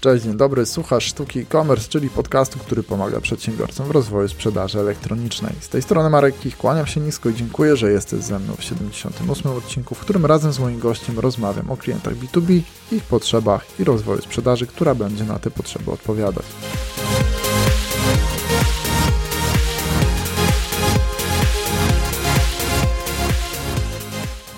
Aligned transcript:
Cześć, 0.00 0.24
dzień 0.24 0.36
dobry, 0.36 0.66
słuchasz 0.66 1.04
Sztuki 1.04 1.40
e-commerce, 1.40 1.88
czyli 1.88 2.10
podcastu, 2.10 2.58
który 2.58 2.82
pomaga 2.82 3.20
przedsiębiorcom 3.20 3.86
w 3.86 3.90
rozwoju 3.90 4.28
sprzedaży 4.28 4.80
elektronicznej. 4.80 5.52
Z 5.60 5.68
tej 5.68 5.82
strony 5.82 6.10
Marek 6.10 6.38
Kich, 6.38 6.56
kłaniam 6.56 6.86
się 6.86 7.00
nisko 7.00 7.28
i 7.28 7.34
dziękuję, 7.34 7.76
że 7.76 7.92
jesteś 7.92 8.20
ze 8.20 8.38
mną 8.38 8.54
w 8.58 8.64
78 8.64 9.52
odcinku, 9.52 9.94
w 9.94 9.98
którym 9.98 10.26
razem 10.26 10.52
z 10.52 10.58
moim 10.58 10.78
gościem 10.78 11.18
rozmawiam 11.18 11.70
o 11.70 11.76
klientach 11.76 12.14
B2B, 12.14 12.60
ich 12.92 13.02
potrzebach 13.02 13.80
i 13.80 13.84
rozwoju 13.84 14.22
sprzedaży, 14.22 14.66
która 14.66 14.94
będzie 14.94 15.24
na 15.24 15.38
te 15.38 15.50
potrzeby 15.50 15.90
odpowiadać. 15.90 16.46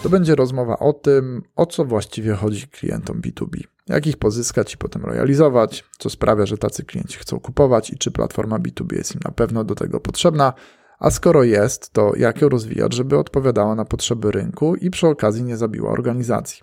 To 0.04 0.10
będzie 0.10 0.34
rozmowa 0.34 0.78
o 0.78 0.92
tym, 0.92 1.42
o 1.56 1.66
co 1.66 1.84
właściwie 1.84 2.34
chodzi 2.34 2.68
klientom 2.68 3.20
B2B. 3.20 3.60
Jak 3.88 4.06
ich 4.06 4.16
pozyskać 4.16 4.74
i 4.74 4.76
potem 4.76 5.04
realizować, 5.04 5.84
co 5.98 6.10
sprawia, 6.10 6.46
że 6.46 6.58
tacy 6.58 6.84
klienci 6.84 7.18
chcą 7.18 7.40
kupować 7.40 7.90
i 7.90 7.98
czy 7.98 8.10
platforma 8.10 8.58
B2B 8.58 8.96
jest 8.96 9.14
im 9.14 9.20
na 9.24 9.30
pewno 9.30 9.64
do 9.64 9.74
tego 9.74 10.00
potrzebna, 10.00 10.52
a 10.98 11.10
skoro 11.10 11.44
jest, 11.44 11.92
to 11.92 12.12
jak 12.16 12.42
ją 12.42 12.48
rozwijać, 12.48 12.94
żeby 12.94 13.18
odpowiadała 13.18 13.74
na 13.74 13.84
potrzeby 13.84 14.30
rynku 14.30 14.74
i 14.74 14.90
przy 14.90 15.06
okazji 15.06 15.44
nie 15.44 15.56
zabiła 15.56 15.90
organizacji. 15.90 16.62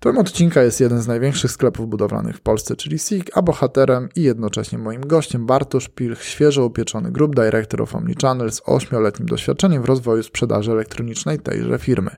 Tym 0.00 0.18
odcinka 0.18 0.62
jest 0.62 0.80
jeden 0.80 1.00
z 1.00 1.06
największych 1.06 1.50
sklepów 1.50 1.88
budowlanych 1.88 2.36
w 2.36 2.40
Polsce, 2.40 2.76
czyli 2.76 2.98
SIG, 2.98 3.30
a 3.34 3.42
bohaterem 3.42 4.08
i 4.16 4.22
jednocześnie 4.22 4.78
moim 4.78 5.00
gościem 5.00 5.46
Bartosz 5.46 5.88
Pilch, 5.88 6.22
świeżo 6.22 6.64
upieczony 6.64 7.12
Group 7.12 7.34
Director 7.34 7.82
of 7.82 7.94
Omnichannel 7.94 8.52
z 8.52 8.62
8-letnim 8.62 9.24
doświadczeniem 9.24 9.82
w 9.82 9.86
rozwoju 9.86 10.22
sprzedaży 10.22 10.72
elektronicznej 10.72 11.38
tejże 11.38 11.78
firmy. 11.78 12.10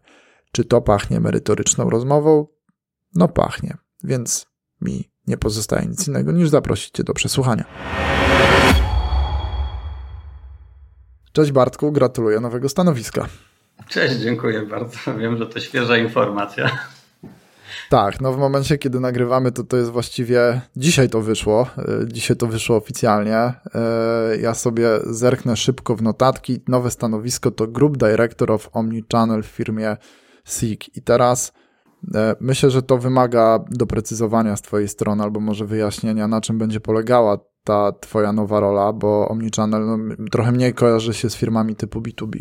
Czy 0.58 0.64
to 0.64 0.80
pachnie 0.80 1.20
merytoryczną 1.20 1.90
rozmową? 1.90 2.46
No 3.14 3.28
pachnie, 3.28 3.76
więc 4.04 4.46
mi 4.80 5.10
nie 5.26 5.36
pozostaje 5.36 5.86
nic 5.86 6.08
innego 6.08 6.32
niż 6.32 6.48
zaprosić 6.48 6.90
Cię 6.90 7.04
do 7.04 7.14
przesłuchania. 7.14 7.64
Cześć 11.32 11.52
Bartku, 11.52 11.92
gratuluję 11.92 12.40
nowego 12.40 12.68
stanowiska. 12.68 13.28
Cześć, 13.88 14.16
dziękuję 14.16 14.62
bardzo. 14.66 14.98
Wiem, 15.18 15.38
że 15.38 15.46
to 15.46 15.60
świeża 15.60 15.96
informacja. 15.96 16.70
Tak, 17.90 18.20
no 18.20 18.32
w 18.32 18.38
momencie, 18.38 18.78
kiedy 18.78 19.00
nagrywamy, 19.00 19.52
to 19.52 19.64
to 19.64 19.76
jest 19.76 19.90
właściwie, 19.90 20.60
dzisiaj 20.76 21.08
to 21.08 21.20
wyszło, 21.20 21.66
e, 21.78 22.08
dzisiaj 22.08 22.36
to 22.36 22.46
wyszło 22.46 22.76
oficjalnie. 22.76 23.36
E, 23.36 23.54
ja 24.40 24.54
sobie 24.54 24.88
zerknę 25.04 25.56
szybko 25.56 25.96
w 25.96 26.02
notatki. 26.02 26.60
Nowe 26.68 26.90
stanowisko 26.90 27.50
to 27.50 27.66
Group 27.66 27.96
Director 27.96 28.52
of 28.52 28.68
Omnichannel 28.72 29.42
w 29.42 29.46
firmie 29.46 29.96
SIG. 30.48 30.96
I 30.96 31.02
teraz 31.02 31.52
e, 32.14 32.36
myślę, 32.40 32.70
że 32.70 32.82
to 32.82 32.98
wymaga 32.98 33.64
doprecyzowania 33.70 34.56
z 34.56 34.62
Twojej 34.62 34.88
strony 34.88 35.22
albo 35.22 35.40
może 35.40 35.66
wyjaśnienia, 35.66 36.28
na 36.28 36.40
czym 36.40 36.58
będzie 36.58 36.80
polegała 36.80 37.38
ta 37.64 37.92
Twoja 37.92 38.32
nowa 38.32 38.60
rola, 38.60 38.92
bo 38.92 39.28
Omnichannel 39.28 39.86
no, 39.86 39.98
trochę 40.30 40.52
mniej 40.52 40.74
kojarzy 40.74 41.14
się 41.14 41.30
z 41.30 41.36
firmami 41.36 41.76
typu 41.76 42.00
B2B. 42.00 42.38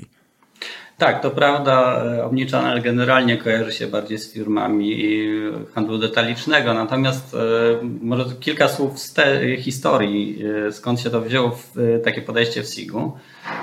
Tak, 0.97 1.21
to 1.21 1.31
prawda. 1.31 2.03
Omnichannel 2.25 2.81
generalnie 2.81 3.37
kojarzy 3.37 3.71
się 3.71 3.87
bardziej 3.87 4.17
z 4.17 4.33
firmami 4.33 5.17
handlu 5.75 5.97
detalicznego, 5.97 6.73
natomiast 6.73 7.35
e, 7.35 7.37
może 8.01 8.25
kilka 8.39 8.67
słów 8.67 8.99
z 8.99 9.13
tej 9.13 9.61
historii, 9.61 10.43
e, 10.67 10.71
skąd 10.71 11.01
się 11.01 11.09
to 11.09 11.21
wzięło 11.21 11.49
w, 11.49 12.01
takie 12.03 12.21
podejście 12.21 12.63
w 12.63 12.67
SIG-u. 12.67 13.17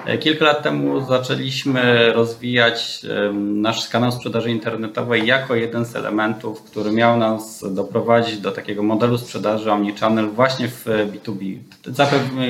E, 0.06 0.18
kilka 0.18 0.44
lat 0.44 0.62
temu 0.62 1.06
zaczęliśmy 1.06 2.12
rozwijać 2.12 3.06
nasz 3.32 3.88
kanał 3.88 4.12
sprzedaży 4.12 4.50
internetowej 4.50 5.26
jako 5.26 5.54
jeden 5.54 5.84
z 5.84 5.96
elementów, 5.96 6.62
który 6.62 6.92
miał 6.92 7.18
nas 7.18 7.64
doprowadzić 7.74 8.38
do 8.38 8.52
takiego 8.52 8.82
modelu 8.82 9.18
sprzedaży 9.18 9.72
omnichannel 9.72 10.30
właśnie 10.30 10.68
w 10.68 10.86
B2B, 10.86 11.58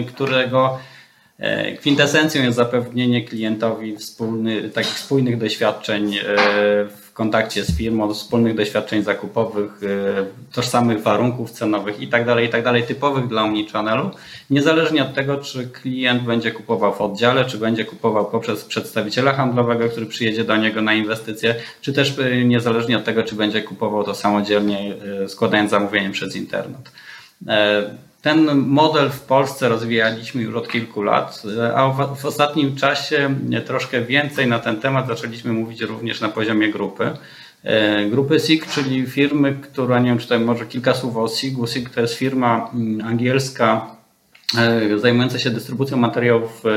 którego 0.06 0.78
E, 0.78 0.93
kwintesencją 1.80 2.42
jest 2.42 2.56
zapewnienie 2.56 3.24
klientowi 3.24 3.96
wspólny, 3.96 4.70
takich 4.70 4.98
spójnych 4.98 5.38
doświadczeń 5.38 6.16
e, 6.16 6.20
w 6.84 7.12
kontakcie 7.14 7.64
z 7.64 7.76
firmą, 7.76 8.14
wspólnych 8.14 8.54
doświadczeń 8.54 9.02
zakupowych, 9.02 9.80
e, 9.82 10.54
tożsamych 10.54 11.02
warunków 11.02 11.50
cenowych 11.50 12.00
itd., 12.00 12.24
tak 12.24 12.42
itd., 12.42 12.62
tak 12.62 12.86
typowych 12.86 13.28
dla 13.28 13.42
omnichannelu, 13.42 14.10
niezależnie 14.50 15.02
od 15.02 15.14
tego, 15.14 15.36
czy 15.36 15.68
klient 15.68 16.22
będzie 16.22 16.50
kupował 16.50 16.94
w 16.94 17.00
oddziale, 17.00 17.44
czy 17.44 17.58
będzie 17.58 17.84
kupował 17.84 18.26
poprzez 18.26 18.64
przedstawiciela 18.64 19.32
handlowego, 19.32 19.88
który 19.88 20.06
przyjedzie 20.06 20.44
do 20.44 20.56
niego 20.56 20.82
na 20.82 20.94
inwestycje, 20.94 21.54
czy 21.80 21.92
też 21.92 22.14
niezależnie 22.44 22.96
od 22.96 23.04
tego, 23.04 23.22
czy 23.22 23.34
będzie 23.34 23.62
kupował 23.62 24.04
to 24.04 24.14
samodzielnie, 24.14 24.94
składając 25.28 25.70
zamówienie 25.70 26.10
przez 26.10 26.36
internet. 26.36 26.90
Ten 28.24 28.58
model 28.58 29.10
w 29.10 29.20
Polsce 29.20 29.68
rozwijaliśmy 29.68 30.42
już 30.42 30.54
od 30.54 30.68
kilku 30.68 31.02
lat, 31.02 31.42
a 31.74 31.88
w 32.14 32.24
ostatnim 32.24 32.76
czasie 32.76 33.34
troszkę 33.66 34.02
więcej 34.02 34.46
na 34.46 34.58
ten 34.58 34.80
temat 34.80 35.06
zaczęliśmy 35.06 35.52
mówić 35.52 35.80
również 35.80 36.20
na 36.20 36.28
poziomie 36.28 36.68
grupy. 36.68 37.10
E, 37.62 38.04
grupy 38.10 38.40
SIG, 38.40 38.66
czyli 38.66 39.06
firmy, 39.06 39.56
która, 39.62 39.98
nie 39.98 40.08
wiem, 40.08 40.18
czy 40.18 40.24
tutaj 40.24 40.40
może 40.40 40.66
kilka 40.66 40.94
słów 40.94 41.16
o 41.16 41.28
SIG-u. 41.28 41.66
SIG 41.66 41.90
to 41.90 42.00
jest 42.00 42.14
firma 42.14 42.70
mm, 42.74 43.06
angielska 43.06 43.96
e, 44.58 44.98
zajmująca 44.98 45.38
się 45.38 45.50
dystrybucją 45.50 45.96
materiałów 45.96 46.62
e, 46.66 46.70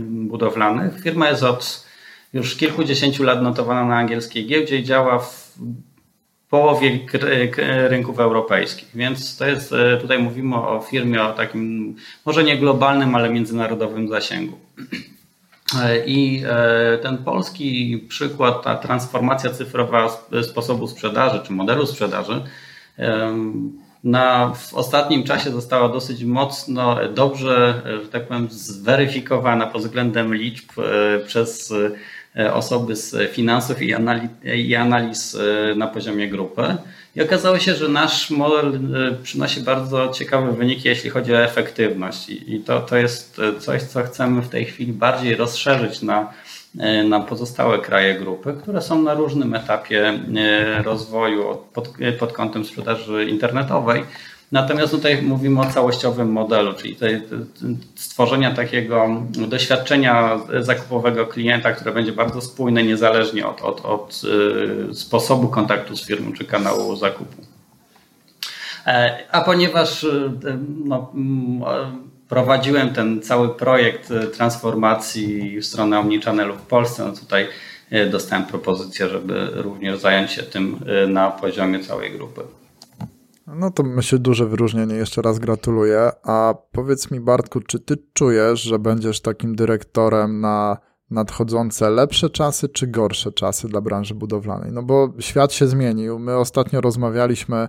budowlanych. 0.00 1.02
Firma 1.02 1.28
jest 1.28 1.42
od 1.42 1.86
już 2.32 2.56
kilkudziesięciu 2.56 3.24
lat 3.24 3.42
notowana 3.42 3.84
na 3.84 3.96
angielskiej 3.96 4.46
giełdzie 4.46 4.78
i 4.78 4.84
działa 4.84 5.18
w 5.18 5.58
połowie 6.52 6.98
rynków 7.88 8.20
europejskich. 8.20 8.88
Więc 8.94 9.36
to 9.36 9.46
jest, 9.46 9.72
e, 9.72 9.96
tutaj 9.96 10.18
mówimy 10.18 10.56
o 10.56 10.80
firmie 10.80 11.22
o 11.22 11.32
takim, 11.32 11.94
może 12.26 12.44
nie 12.44 12.58
globalnym, 12.58 13.14
ale 13.14 13.30
międzynarodowym 13.30 14.08
zasięgu. 14.08 14.58
E, 15.82 16.06
I 16.06 16.42
e, 16.46 16.98
ten 16.98 17.18
polski 17.18 17.98
przykład, 18.08 18.62
ta 18.62 18.76
transformacja 18.76 19.50
cyfrowa 19.50 20.08
sposobu 20.42 20.86
sprzedaży 20.86 21.40
czy 21.46 21.52
modelu 21.52 21.86
sprzedaży, 21.86 22.42
na, 24.04 24.54
w 24.54 24.74
ostatnim 24.74 25.24
czasie 25.24 25.50
została 25.50 25.88
dosyć 25.88 26.24
mocno, 26.24 26.98
dobrze, 27.14 27.82
że 28.02 28.08
tak 28.08 28.26
powiem, 28.26 28.48
zweryfikowana 28.50 29.66
pod 29.66 29.82
względem 29.82 30.34
liczb 30.34 30.72
przez 31.26 31.74
osoby 32.52 32.96
z 32.96 33.32
finansów 33.32 33.82
i, 33.82 33.94
analiz, 33.94 34.30
i 34.44 34.74
analiz 34.74 35.34
e, 35.34 35.74
na 35.74 35.86
poziomie 35.86 36.28
grupy. 36.28 36.76
I 37.16 37.22
okazało 37.22 37.58
się, 37.58 37.74
że 37.74 37.88
nasz 37.88 38.30
model 38.30 38.74
e, 38.74 39.22
przynosi 39.22 39.60
bardzo 39.60 40.08
ciekawe 40.08 40.52
wyniki, 40.52 40.88
jeśli 40.88 41.10
chodzi 41.10 41.34
o 41.34 41.44
efektywność. 41.44 42.28
I 42.28 42.60
to, 42.66 42.80
to 42.80 42.96
jest 42.96 43.40
coś, 43.58 43.82
co 43.82 44.02
chcemy 44.02 44.42
w 44.42 44.48
tej 44.48 44.64
chwili 44.64 44.92
bardziej 44.92 45.36
rozszerzyć 45.36 46.02
na, 46.02 46.32
na 47.08 47.20
pozostałe 47.20 47.78
kraje 47.78 48.14
grupy, 48.14 48.54
które 48.62 48.82
są 48.82 49.02
na 49.02 49.14
różnym 49.14 49.54
etapie 49.54 50.18
rozwoju 50.84 51.58
pod, 51.72 51.88
pod 52.18 52.32
kątem 52.32 52.64
sprzedaży 52.64 53.24
internetowej. 53.24 54.04
Natomiast 54.52 54.92
tutaj 54.92 55.22
mówimy 55.22 55.60
o 55.60 55.66
całościowym 55.66 56.32
modelu, 56.32 56.74
czyli 56.74 56.96
stworzenia 57.94 58.54
takiego 58.54 59.22
doświadczenia 59.30 60.40
zakupowego 60.60 61.26
klienta, 61.26 61.72
które 61.72 61.92
będzie 61.92 62.12
bardzo 62.12 62.40
spójne, 62.40 62.82
niezależnie 62.82 63.46
od, 63.46 63.62
od, 63.62 63.84
od 63.84 64.22
y, 64.90 64.94
sposobu 64.94 65.48
kontaktu 65.48 65.96
z 65.96 66.06
firmą 66.06 66.32
czy 66.32 66.44
kanału 66.44 66.96
zakupu. 66.96 67.42
E, 68.86 69.18
a 69.30 69.40
ponieważ 69.40 70.04
y, 70.04 70.30
no, 70.84 71.12
prowadziłem 72.28 72.90
ten 72.90 73.22
cały 73.22 73.54
projekt 73.54 74.10
y, 74.10 74.26
transformacji 74.26 75.60
w 75.60 75.66
stronę 75.66 75.98
Omnichannelu 75.98 76.54
w 76.54 76.62
Polsce, 76.62 77.04
no 77.04 77.12
tutaj 77.12 77.48
dostałem 78.10 78.46
propozycję, 78.46 79.08
żeby 79.08 79.48
również 79.54 79.98
zająć 79.98 80.30
się 80.30 80.42
tym 80.42 80.78
na 81.08 81.30
poziomie 81.30 81.80
całej 81.80 82.10
grupy. 82.10 82.40
No 83.56 83.70
to 83.70 83.82
myślę 83.82 84.18
duże 84.18 84.46
wyróżnienie, 84.46 84.94
jeszcze 84.94 85.22
raz 85.22 85.38
gratuluję. 85.38 86.10
A 86.22 86.54
powiedz 86.72 87.10
mi 87.10 87.20
Bartku, 87.20 87.60
czy 87.60 87.80
ty 87.80 87.96
czujesz, 88.12 88.62
że 88.62 88.78
będziesz 88.78 89.20
takim 89.20 89.56
dyrektorem 89.56 90.40
na 90.40 90.76
nadchodzące 91.10 91.90
lepsze 91.90 92.30
czasy 92.30 92.68
czy 92.68 92.86
gorsze 92.86 93.32
czasy 93.32 93.68
dla 93.68 93.80
branży 93.80 94.14
budowlanej? 94.14 94.72
No 94.72 94.82
bo 94.82 95.12
świat 95.18 95.52
się 95.52 95.66
zmienił. 95.66 96.18
My 96.18 96.36
ostatnio 96.36 96.80
rozmawialiśmy, 96.80 97.68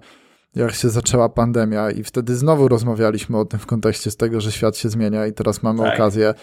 jak 0.55 0.71
się 0.71 0.89
zaczęła 0.89 1.29
pandemia 1.29 1.91
i 1.91 2.03
wtedy 2.03 2.35
znowu 2.35 2.67
rozmawialiśmy 2.67 3.37
o 3.37 3.45
tym 3.45 3.59
w 3.59 3.65
kontekście 3.65 4.11
z 4.11 4.17
tego, 4.17 4.41
że 4.41 4.51
świat 4.51 4.77
się 4.77 4.89
zmienia 4.89 5.27
i 5.27 5.33
teraz 5.33 5.63
mamy 5.63 5.79
tak. 5.79 5.93
okazję 5.93 6.33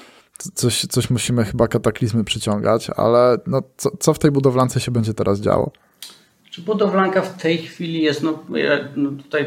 coś, 0.55 0.87
coś 0.87 1.11
musimy 1.11 1.45
chyba 1.45 1.69
kataklizmy 1.69 2.25
przyciągać, 2.25 2.91
ale 2.97 3.39
no, 3.47 3.63
co, 3.77 3.91
co 3.97 4.15
w 4.15 4.19
tej 4.19 4.31
budowlance 4.31 4.81
się 4.81 4.91
będzie 4.91 5.15
teraz 5.15 5.41
działo? 5.41 5.71
Budowlanka 6.61 7.23
w 7.23 7.43
tej 7.43 7.59
chwili 7.59 8.03
jest, 8.03 8.23
no, 8.23 8.39
no, 8.97 9.11
tutaj 9.11 9.47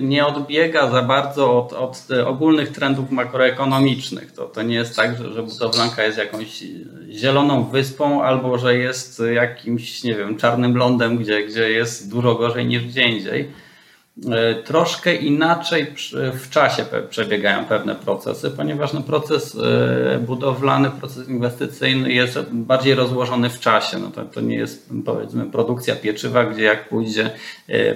nie 0.00 0.26
odbiega 0.26 0.90
za 0.90 1.02
bardzo 1.02 1.58
od, 1.58 1.72
od 1.72 2.08
ogólnych 2.26 2.68
trendów 2.68 3.10
makroekonomicznych. 3.10 4.32
To, 4.32 4.44
to 4.44 4.62
nie 4.62 4.74
jest 4.74 4.96
tak, 4.96 5.18
że, 5.18 5.32
że 5.32 5.42
budowlanka 5.42 6.04
jest 6.04 6.18
jakąś 6.18 6.64
zieloną 7.10 7.64
wyspą 7.64 8.22
albo 8.22 8.58
że 8.58 8.76
jest 8.76 9.22
jakimś, 9.34 10.04
nie 10.04 10.14
wiem, 10.14 10.36
czarnym 10.36 10.76
lądem, 10.76 11.16
gdzie, 11.16 11.46
gdzie 11.46 11.70
jest 11.70 12.10
dużo 12.10 12.34
gorzej 12.34 12.66
niż 12.66 12.86
gdzie 12.86 13.02
indziej 13.02 13.48
troszkę 14.64 15.14
inaczej 15.14 15.86
w 16.32 16.50
czasie 16.50 16.84
przebiegają 17.10 17.64
pewne 17.64 17.94
procesy, 17.94 18.50
ponieważ 18.50 18.92
no 18.92 19.00
proces 19.00 19.56
e, 19.56 20.18
budowlany, 20.18 20.90
proces 20.90 21.28
inwestycyjny 21.28 22.12
jest 22.12 22.38
bardziej 22.50 22.94
rozłożony 22.94 23.50
w 23.50 23.60
czasie. 23.60 23.98
No 23.98 24.10
to, 24.10 24.24
to 24.24 24.40
nie 24.40 24.56
jest 24.56 24.90
powiedzmy 25.04 25.46
produkcja 25.46 25.96
pieczywa, 25.96 26.44
gdzie 26.44 26.62
jak 26.62 26.88
pójdzie, 26.88 27.30
e, 27.68 27.94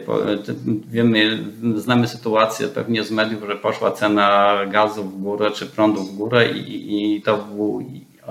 wiemy, 0.88 1.44
znamy 1.76 2.08
sytuację 2.08 2.68
pewnie 2.68 3.04
z 3.04 3.10
mediów, 3.10 3.42
że 3.48 3.56
poszła 3.56 3.90
cena 3.90 4.58
gazu 4.66 5.04
w 5.04 5.22
górę 5.22 5.50
czy 5.50 5.66
prądu 5.66 6.02
w 6.02 6.16
górę 6.16 6.48
i, 6.48 7.16
i 7.16 7.22
to 7.22 7.36
był 7.36 7.84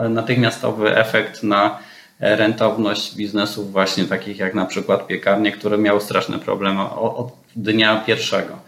natychmiastowy 0.10 0.98
efekt 0.98 1.44
na 1.44 1.80
rentowność 2.20 3.16
biznesów 3.16 3.72
właśnie 3.72 4.04
takich 4.04 4.38
jak 4.38 4.56
na 4.56 4.66
przykład 4.66 5.08
piekarnie, 5.08 5.52
które 5.52 5.78
miały 5.78 6.02
straszne 6.02 6.40
problemy 6.40 6.82
od 6.92 7.43
dnia 7.56 8.04
pierwszego. 8.08 8.60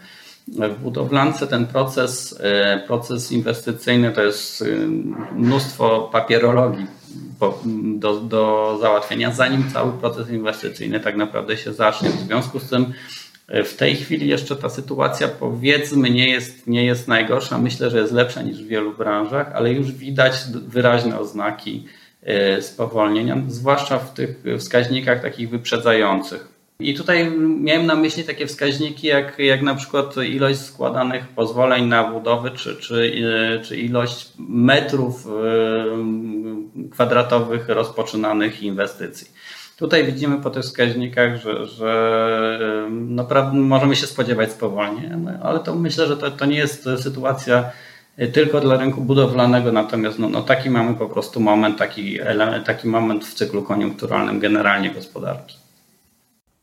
W 0.48 0.80
budowlance 0.82 1.46
ten 1.46 1.66
proces, 1.66 2.40
e, 2.40 2.82
proces 2.86 3.32
inwestycyjny 3.32 4.12
to 4.12 4.22
jest 4.22 4.62
e, 4.62 4.66
mnóstwo 5.34 6.08
papierologii 6.12 6.86
do, 7.98 8.20
do 8.20 8.78
załatwienia, 8.80 9.32
zanim 9.32 9.70
cały 9.72 9.92
proces 9.92 10.30
inwestycyjny 10.30 11.00
tak 11.00 11.16
naprawdę 11.16 11.56
się 11.56 11.72
zacznie. 11.72 12.10
W 12.10 12.20
związku 12.20 12.60
z 12.60 12.70
tym 12.70 12.92
e, 13.48 13.64
w 13.64 13.76
tej 13.76 13.96
chwili 13.96 14.28
jeszcze 14.28 14.56
ta 14.56 14.68
sytuacja 14.68 15.28
powiedzmy 15.28 16.10
nie 16.10 16.30
jest, 16.30 16.66
nie 16.66 16.84
jest 16.84 17.08
najgorsza. 17.08 17.58
Myślę, 17.58 17.90
że 17.90 17.98
jest 17.98 18.12
lepsza 18.12 18.42
niż 18.42 18.62
w 18.62 18.66
wielu 18.66 18.94
branżach, 18.94 19.52
ale 19.54 19.72
już 19.72 19.92
widać 19.92 20.34
wyraźne 20.68 21.18
oznaki 21.18 21.84
spowolnienia, 22.60 23.36
zwłaszcza 23.48 23.98
w 23.98 24.14
tych 24.14 24.42
wskaźnikach 24.58 25.22
takich 25.22 25.50
wyprzedzających. 25.50 26.55
I 26.80 26.94
tutaj 26.94 27.30
miałem 27.60 27.86
na 27.86 27.94
myśli 27.94 28.24
takie 28.24 28.46
wskaźniki, 28.46 29.06
jak, 29.06 29.38
jak 29.38 29.62
na 29.62 29.74
przykład 29.74 30.16
ilość 30.16 30.60
składanych 30.60 31.28
pozwoleń 31.28 31.86
na 31.86 32.04
budowy, 32.04 32.50
czy, 32.50 32.76
czy, 32.76 33.12
e, 33.56 33.60
czy 33.60 33.76
ilość 33.76 34.32
metrów 34.38 35.26
e, 35.26 35.30
kwadratowych 36.90 37.68
rozpoczynanych 37.68 38.62
inwestycji. 38.62 39.30
Tutaj 39.76 40.04
widzimy 40.04 40.40
po 40.42 40.50
tych 40.50 40.62
wskaźnikach, 40.62 41.40
że, 41.40 41.66
że 41.66 42.88
naprawdę 42.90 43.58
możemy 43.58 43.96
się 43.96 44.06
spodziewać 44.06 44.52
spowolnienia, 44.52 45.16
no, 45.16 45.30
ale 45.42 45.60
to 45.60 45.74
myślę, 45.74 46.06
że 46.06 46.16
to, 46.16 46.30
to 46.30 46.46
nie 46.46 46.56
jest 46.56 46.88
sytuacja 47.02 47.70
tylko 48.32 48.60
dla 48.60 48.76
rynku 48.76 49.00
budowlanego, 49.00 49.72
natomiast 49.72 50.18
no, 50.18 50.28
no 50.28 50.42
taki 50.42 50.70
mamy 50.70 50.94
po 50.94 51.08
prostu 51.08 51.40
moment, 51.40 51.78
taki, 51.78 52.20
element, 52.20 52.66
taki 52.66 52.88
moment 52.88 53.24
w 53.24 53.34
cyklu 53.34 53.62
koniunkturalnym 53.62 54.40
generalnie 54.40 54.90
gospodarki. 54.90 55.65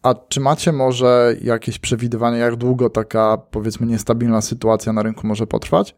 A 0.04 0.16
czy 0.30 0.40
macie 0.40 0.72
może 0.72 1.36
jakieś 1.42 1.80
przewidywanie, 1.80 2.38
jak 2.38 2.56
długo 2.56 2.90
taka 2.90 3.38
powiedzmy 3.38 3.88
niestabilna 3.88 4.42
sytuacja 4.42 4.94
na 4.94 5.04
rynku 5.04 5.28
może 5.28 5.48
potrwać? 5.48 5.96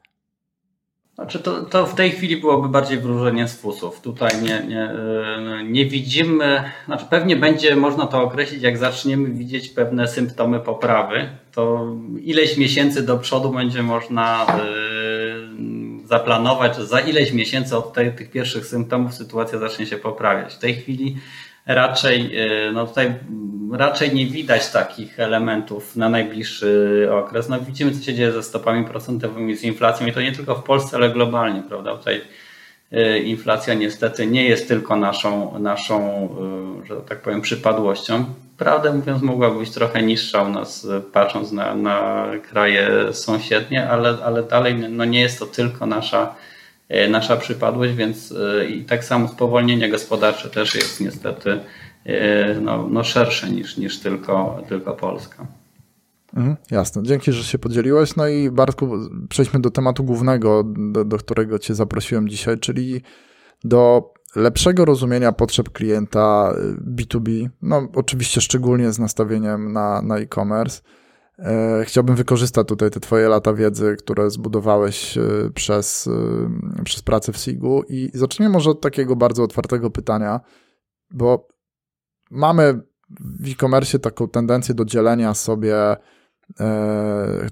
Znaczy 1.16 1.40
to, 1.40 1.64
to 1.64 1.86
w 1.86 1.96
tej 1.96 2.12
chwili 2.12 2.38
byłoby 2.38 2.70
bardziej 2.70 3.00
wróżenie 3.00 3.48
z 3.48 3.56
fusów. 3.56 4.02
Tutaj 4.02 4.42
nie, 4.42 4.66
nie, 4.68 4.84
e, 4.84 5.64
nie 5.64 5.86
widzimy, 5.86 6.64
znaczy 6.86 7.06
pewnie 7.10 7.36
będzie 7.36 7.76
można 7.76 8.08
to 8.08 8.24
określić, 8.24 8.62
jak 8.62 8.78
zaczniemy 8.78 9.30
widzieć 9.30 9.70
pewne 9.70 10.08
symptomy 10.08 10.60
poprawy, 10.60 11.30
to 11.52 11.88
ileś 12.22 12.58
miesięcy 12.58 13.06
do 13.06 13.18
przodu 13.18 13.50
będzie 13.50 13.84
można 13.84 14.46
yy, 14.58 16.08
zaplanować, 16.08 16.76
że 16.76 16.86
za 16.86 17.00
ileś 17.00 17.34
miesięcy 17.34 17.78
od 17.78 17.94
tej, 17.94 18.16
tych 18.16 18.32
pierwszych 18.32 18.66
symptomów 18.66 19.14
sytuacja 19.14 19.60
zacznie 19.60 19.86
się 19.86 19.98
poprawiać. 19.98 20.54
W 20.54 20.60
tej 20.60 20.76
chwili 20.76 21.18
raczej, 21.66 22.32
yy, 22.32 22.72
no 22.74 22.88
tutaj 22.88 23.14
raczej 23.72 24.16
nie 24.16 24.26
widać 24.26 24.72
takich 24.72 25.20
elementów 25.20 25.96
na 25.96 26.10
najbliższy 26.10 27.10
okres. 27.12 27.50
No 27.50 27.60
widzimy, 27.60 27.92
co 27.92 28.04
się 28.04 28.14
dzieje 28.14 28.32
ze 28.32 28.44
stopami 28.44 28.86
procentowymi, 28.86 29.56
z 29.56 29.64
inflacją 29.64 30.08
i 30.08 30.12
to 30.12 30.22
nie 30.22 30.32
tylko 30.32 30.56
w 30.56 30.64
Polsce, 30.64 30.98
ale 30.98 31.10
globalnie, 31.10 31.64
prawda? 31.68 31.98
Tutaj 31.98 32.22
yy, 32.92 33.20
inflacja 33.20 33.74
niestety 33.74 34.28
nie 34.28 34.46
jest 34.46 34.68
tylko 34.68 34.96
naszą, 34.96 35.60
naszą 35.60 36.30
że 36.84 36.96
tak 36.96 37.22
powiem, 37.22 37.42
przypadłością 37.42 38.26
prawdę 38.58 38.94
mówiąc, 38.94 39.22
mogła 39.22 39.52
być 39.52 39.70
trochę 39.72 40.04
niższa 40.04 40.44
u 40.44 40.50
nas, 40.50 40.88
patrząc 41.14 41.52
na, 41.52 41.76
na 41.76 42.28
kraje 42.50 42.90
sąsiednie, 43.14 43.90
ale, 43.90 44.18
ale 44.24 44.44
dalej 44.44 44.76
no 44.76 45.06
nie 45.06 45.22
jest 45.22 45.40
to 45.40 45.46
tylko 45.46 45.86
nasza, 45.86 46.36
nasza 47.10 47.38
przypadłość, 47.38 47.94
więc 47.94 48.32
e, 48.32 48.66
i 48.66 48.86
tak 48.86 49.04
samo 49.04 49.28
spowolnienie 49.28 49.90
gospodarcze 49.90 50.50
też 50.50 50.76
jest 50.76 51.02
niestety 51.02 51.60
e, 52.06 52.60
no, 52.60 52.88
no 52.90 53.04
szersze 53.04 53.50
niż, 53.50 53.78
niż 53.78 54.00
tylko, 54.00 54.64
tylko 54.70 54.94
Polska. 54.94 55.48
Mhm, 56.34 56.56
jasne. 56.72 57.04
Dzięki, 57.04 57.32
że 57.32 57.44
się 57.44 57.60
podzieliłeś. 57.60 58.16
No 58.16 58.28
i 58.28 58.52
Bartku, 58.52 58.92
przejdźmy 59.30 59.60
do 59.60 59.72
tematu 59.72 60.04
głównego, 60.04 60.64
do, 60.92 61.06
do 61.06 61.18
którego 61.18 61.60
Cię 61.60 61.76
zaprosiłem 61.76 62.30
dzisiaj, 62.30 62.60
czyli 62.60 63.02
do 63.64 64.14
lepszego 64.36 64.86
rozumienia 64.86 65.32
potrzeb 65.32 65.70
klienta 65.70 66.54
B2B, 66.96 67.50
no 67.62 67.88
oczywiście 67.96 68.42
szczególnie 68.42 68.92
z 68.92 69.00
nastawieniem 69.00 69.74
na, 69.74 70.02
na 70.02 70.18
e-commerce. 70.18 70.82
E, 71.40 71.84
chciałbym 71.86 72.16
wykorzystać 72.16 72.68
tutaj 72.68 72.92
te 72.92 73.00
Twoje 73.00 73.28
lata 73.30 73.54
wiedzy, 73.54 73.96
które 74.00 74.30
zbudowałeś 74.30 75.18
e, 75.18 75.22
przez, 75.54 76.08
e, 76.08 76.84
przez 76.84 77.02
pracę 77.02 77.32
w 77.34 77.38
SIG-u. 77.38 77.84
I 77.90 78.12
zacznijmy 78.14 78.54
może 78.54 78.70
od 78.70 78.82
takiego 78.82 79.16
bardzo 79.16 79.44
otwartego 79.44 79.90
pytania, 79.90 80.40
bo 81.12 81.48
mamy 82.32 82.82
w 83.20 83.52
e-commerce 83.52 84.00
taką 84.00 84.28
tendencję 84.28 84.76
do 84.76 84.86
dzielenia 84.86 85.34
sobie 85.34 85.76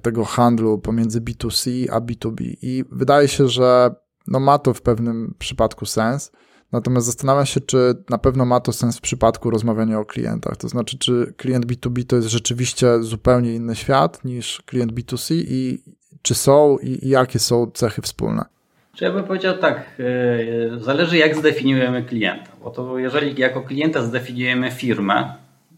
tego 0.02 0.26
handlu 0.26 0.80
pomiędzy 0.80 1.22
B2C 1.22 1.88
a 1.92 2.02
B2B 2.02 2.54
i 2.62 2.84
wydaje 2.92 3.28
się, 3.28 3.48
że 3.48 3.96
no 4.28 4.40
ma 4.40 4.60
to 4.60 4.74
w 4.74 4.82
pewnym 4.82 5.36
przypadku 5.40 5.86
sens, 5.86 6.32
Natomiast 6.74 7.06
zastanawiam 7.06 7.46
się, 7.46 7.62
czy 7.62 7.78
na 8.10 8.18
pewno 8.18 8.46
ma 8.46 8.60
to 8.60 8.74
sens 8.74 8.98
w 8.98 9.02
przypadku 9.02 9.50
rozmawiania 9.50 10.00
o 10.00 10.06
klientach. 10.06 10.58
To 10.58 10.68
znaczy, 10.68 10.98
czy 10.98 11.34
klient 11.38 11.66
B2B 11.66 12.06
to 12.06 12.16
jest 12.16 12.28
rzeczywiście 12.28 13.04
zupełnie 13.04 13.54
inny 13.54 13.75
świat 13.75 14.25
niż 14.25 14.62
klient 14.66 14.92
B2C 14.92 15.34
i 15.36 15.81
czy 16.22 16.36
są 16.36 16.78
i, 16.78 17.10
jakie 17.10 17.40
są 17.40 17.72
cechy 17.74 18.02
wspólne? 18.02 18.46
Czy 18.96 19.04
ja 19.06 19.12
bym 19.12 19.24
powiedział 19.24 19.58
tak, 19.58 19.86
yy, 19.98 20.80
zależy 20.80 21.18
jak 21.18 21.36
zdefiniujemy 21.36 22.04
klienta, 22.04 22.52
bo 22.64 22.70
to 22.70 22.98
jeżeli 22.98 23.42
jako 23.42 23.62
klienta 23.62 24.03
zdefiniujemy 24.03 24.72
firmę, 24.72 25.34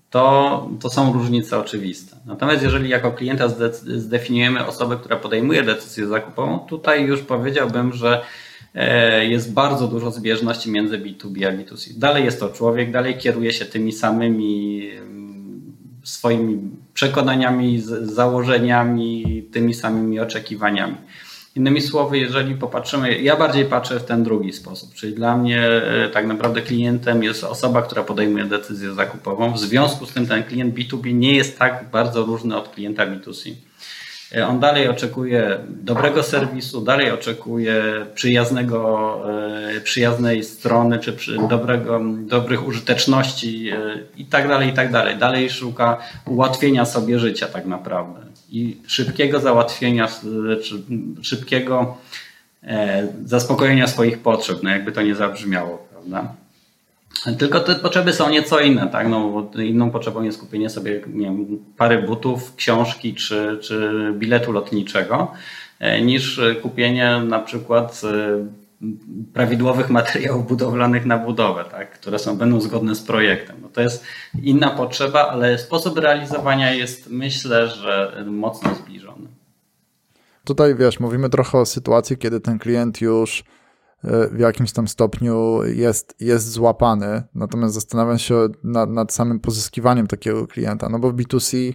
to, 0.10 0.70
to 0.82 0.90
są 0.90 1.14
różnice 1.14 1.60
oczywiste. 1.60 2.18
Natomiast 2.26 2.64
jeżeli 2.64 2.90
jako 2.90 3.12
klienta 3.12 3.48
zdefiniujemy 3.82 4.66
osobę, 4.66 4.98
która 4.98 5.18
podejmuje 5.18 5.64
decyzję 5.64 6.08
zakupową, 6.08 6.60
tutaj 6.60 7.06
już 7.06 7.22
powiedziałbym, 7.22 7.94
że 7.94 8.22
E, 8.22 8.22
jest 9.22 9.54
bardzo 9.54 9.88
dużo 9.88 10.12
zbieżności 10.12 10.72
między 10.72 11.00
B2B 11.00 11.46
a 11.46 11.52
B2C. 11.52 11.94
Dalej 11.98 12.26
jest 12.26 12.40
to 12.40 12.50
człowiek, 12.50 12.92
dalej 12.92 13.18
kieruje 13.18 13.54
się 13.54 13.66
tymi 13.66 13.92
samymi 13.92 14.82
mm, 14.90 15.74
swoimi 16.04 16.60
przekonaniami, 16.94 17.82
założeniami, 18.02 19.44
tymi 19.52 19.74
samymi 19.74 20.20
oczekiwaniami. 20.20 20.96
Innymi 21.56 21.82
słowy, 21.82 22.18
jeżeli 22.18 22.56
popatrzymy, 22.56 23.22
ja 23.22 23.36
bardziej 23.36 23.66
patrzę 23.66 24.00
w 24.00 24.06
ten 24.06 24.24
drugi 24.24 24.54
sposób, 24.54 24.94
czyli 24.94 25.14
dla 25.14 25.38
mnie 25.38 25.62
e, 25.62 26.10
tak 26.10 26.28
naprawdę 26.28 26.62
klientem 26.62 27.24
jest 27.24 27.44
osoba, 27.44 27.82
która 27.82 28.04
podejmuje 28.04 28.46
decyzję 28.46 28.94
zakupową. 28.94 29.54
W 29.54 29.60
związku 29.60 30.06
z 30.06 30.14
tym 30.14 30.28
ten 30.28 30.44
klient 30.44 30.76
B2B 30.76 31.14
nie 31.14 31.36
jest 31.36 31.60
tak 31.60 31.86
bardzo 31.92 32.26
różny 32.26 32.58
od 32.58 32.70
klienta 32.70 33.08
B2C. 33.08 33.52
E, 34.32 34.48
on 34.48 34.60
dalej 34.60 34.88
oczekuje 34.88 35.58
dobrego 35.68 36.24
serwisu, 36.24 36.82
dalej 36.82 37.12
oczekuje 37.12 37.84
przyjaznego, 38.16 39.22
e, 39.78 39.82
przyjaznej 39.82 40.44
strony, 40.44 41.00
czy 41.00 41.38
dobrego, 41.50 42.02
dobrych 42.20 42.68
użyteczności 42.68 43.70
e, 43.70 43.78
i 44.18 44.26
tak 44.26 44.48
dalej, 44.48 44.70
i 44.70 44.74
tak 44.74 44.92
dalej. 44.92 45.18
Dalej 45.18 45.50
szuka 45.50 45.98
ułatwienia 46.26 46.86
sobie 46.86 47.20
życia 47.20 47.48
tak 47.48 47.66
naprawdę 47.66 48.20
i 48.52 48.78
szybkiego 48.88 49.40
załatwienia, 49.40 50.08
czy 50.64 50.76
szybkiego 51.22 51.98
zaspokojenia 53.26 53.88
swoich 53.88 54.20
potrzeb, 54.20 54.64
no 54.64 54.70
jakby 54.70 54.92
to 54.92 55.02
nie 55.02 55.16
zabrzmiało, 55.16 55.88
prawda? 55.92 56.34
Tylko 57.38 57.60
te 57.60 57.76
potrzeby 57.76 58.14
są 58.14 58.30
nieco 58.30 58.60
inne, 58.60 58.88
tak? 58.88 59.08
No, 59.08 59.50
inną 59.64 59.92
potrzebą 59.92 60.24
jest 60.24 60.40
kupienie 60.40 60.70
sobie 60.70 61.02
nie 61.08 61.26
wiem, 61.26 61.66
pary 61.78 62.02
butów, 62.02 62.56
książki 62.56 63.16
czy, 63.16 63.60
czy 63.62 63.92
biletu 64.14 64.52
lotniczego, 64.52 65.32
e, 65.80 66.02
niż 66.02 66.42
kupienie 66.62 67.22
na 67.28 67.40
przykład 67.40 68.02
e, 68.04 68.46
prawidłowych 69.34 69.90
materiałów 69.90 70.48
budowlanych 70.48 71.06
na 71.06 71.18
budowę, 71.18 71.66
tak, 71.72 71.92
które 71.92 72.20
są, 72.20 72.38
będą 72.38 72.62
zgodne 72.62 72.96
z 72.96 73.02
projektem. 73.02 73.56
No 73.62 73.70
to 73.70 73.82
jest 73.82 74.04
inna 74.44 74.70
potrzeba, 74.70 75.28
ale 75.28 75.58
sposób 75.58 75.98
realizowania 75.98 76.74
jest 76.74 77.10
myślę, 77.10 77.68
że 77.68 78.24
mocno 78.28 78.76
zbliżony. 78.76 79.28
Tutaj 80.44 80.76
wiesz, 80.76 81.00
mówimy 81.00 81.30
trochę 81.30 81.58
o 81.58 81.66
sytuacji, 81.66 82.18
kiedy 82.18 82.40
ten 82.40 82.60
klient 82.60 83.02
już 83.02 83.44
w 84.32 84.40
jakimś 84.40 84.72
tam 84.72 84.88
stopniu 84.88 85.64
jest, 85.64 86.16
jest 86.20 86.52
złapany, 86.52 87.24
natomiast 87.36 87.74
zastanawiam 87.74 88.20
się 88.20 88.48
nad, 88.64 88.90
nad 88.90 89.14
samym 89.14 89.40
pozyskiwaniem 89.40 90.08
takiego 90.08 90.48
klienta, 90.48 90.90
no 90.90 91.00
bo 91.00 91.12
w 91.12 91.16
B2C 91.16 91.74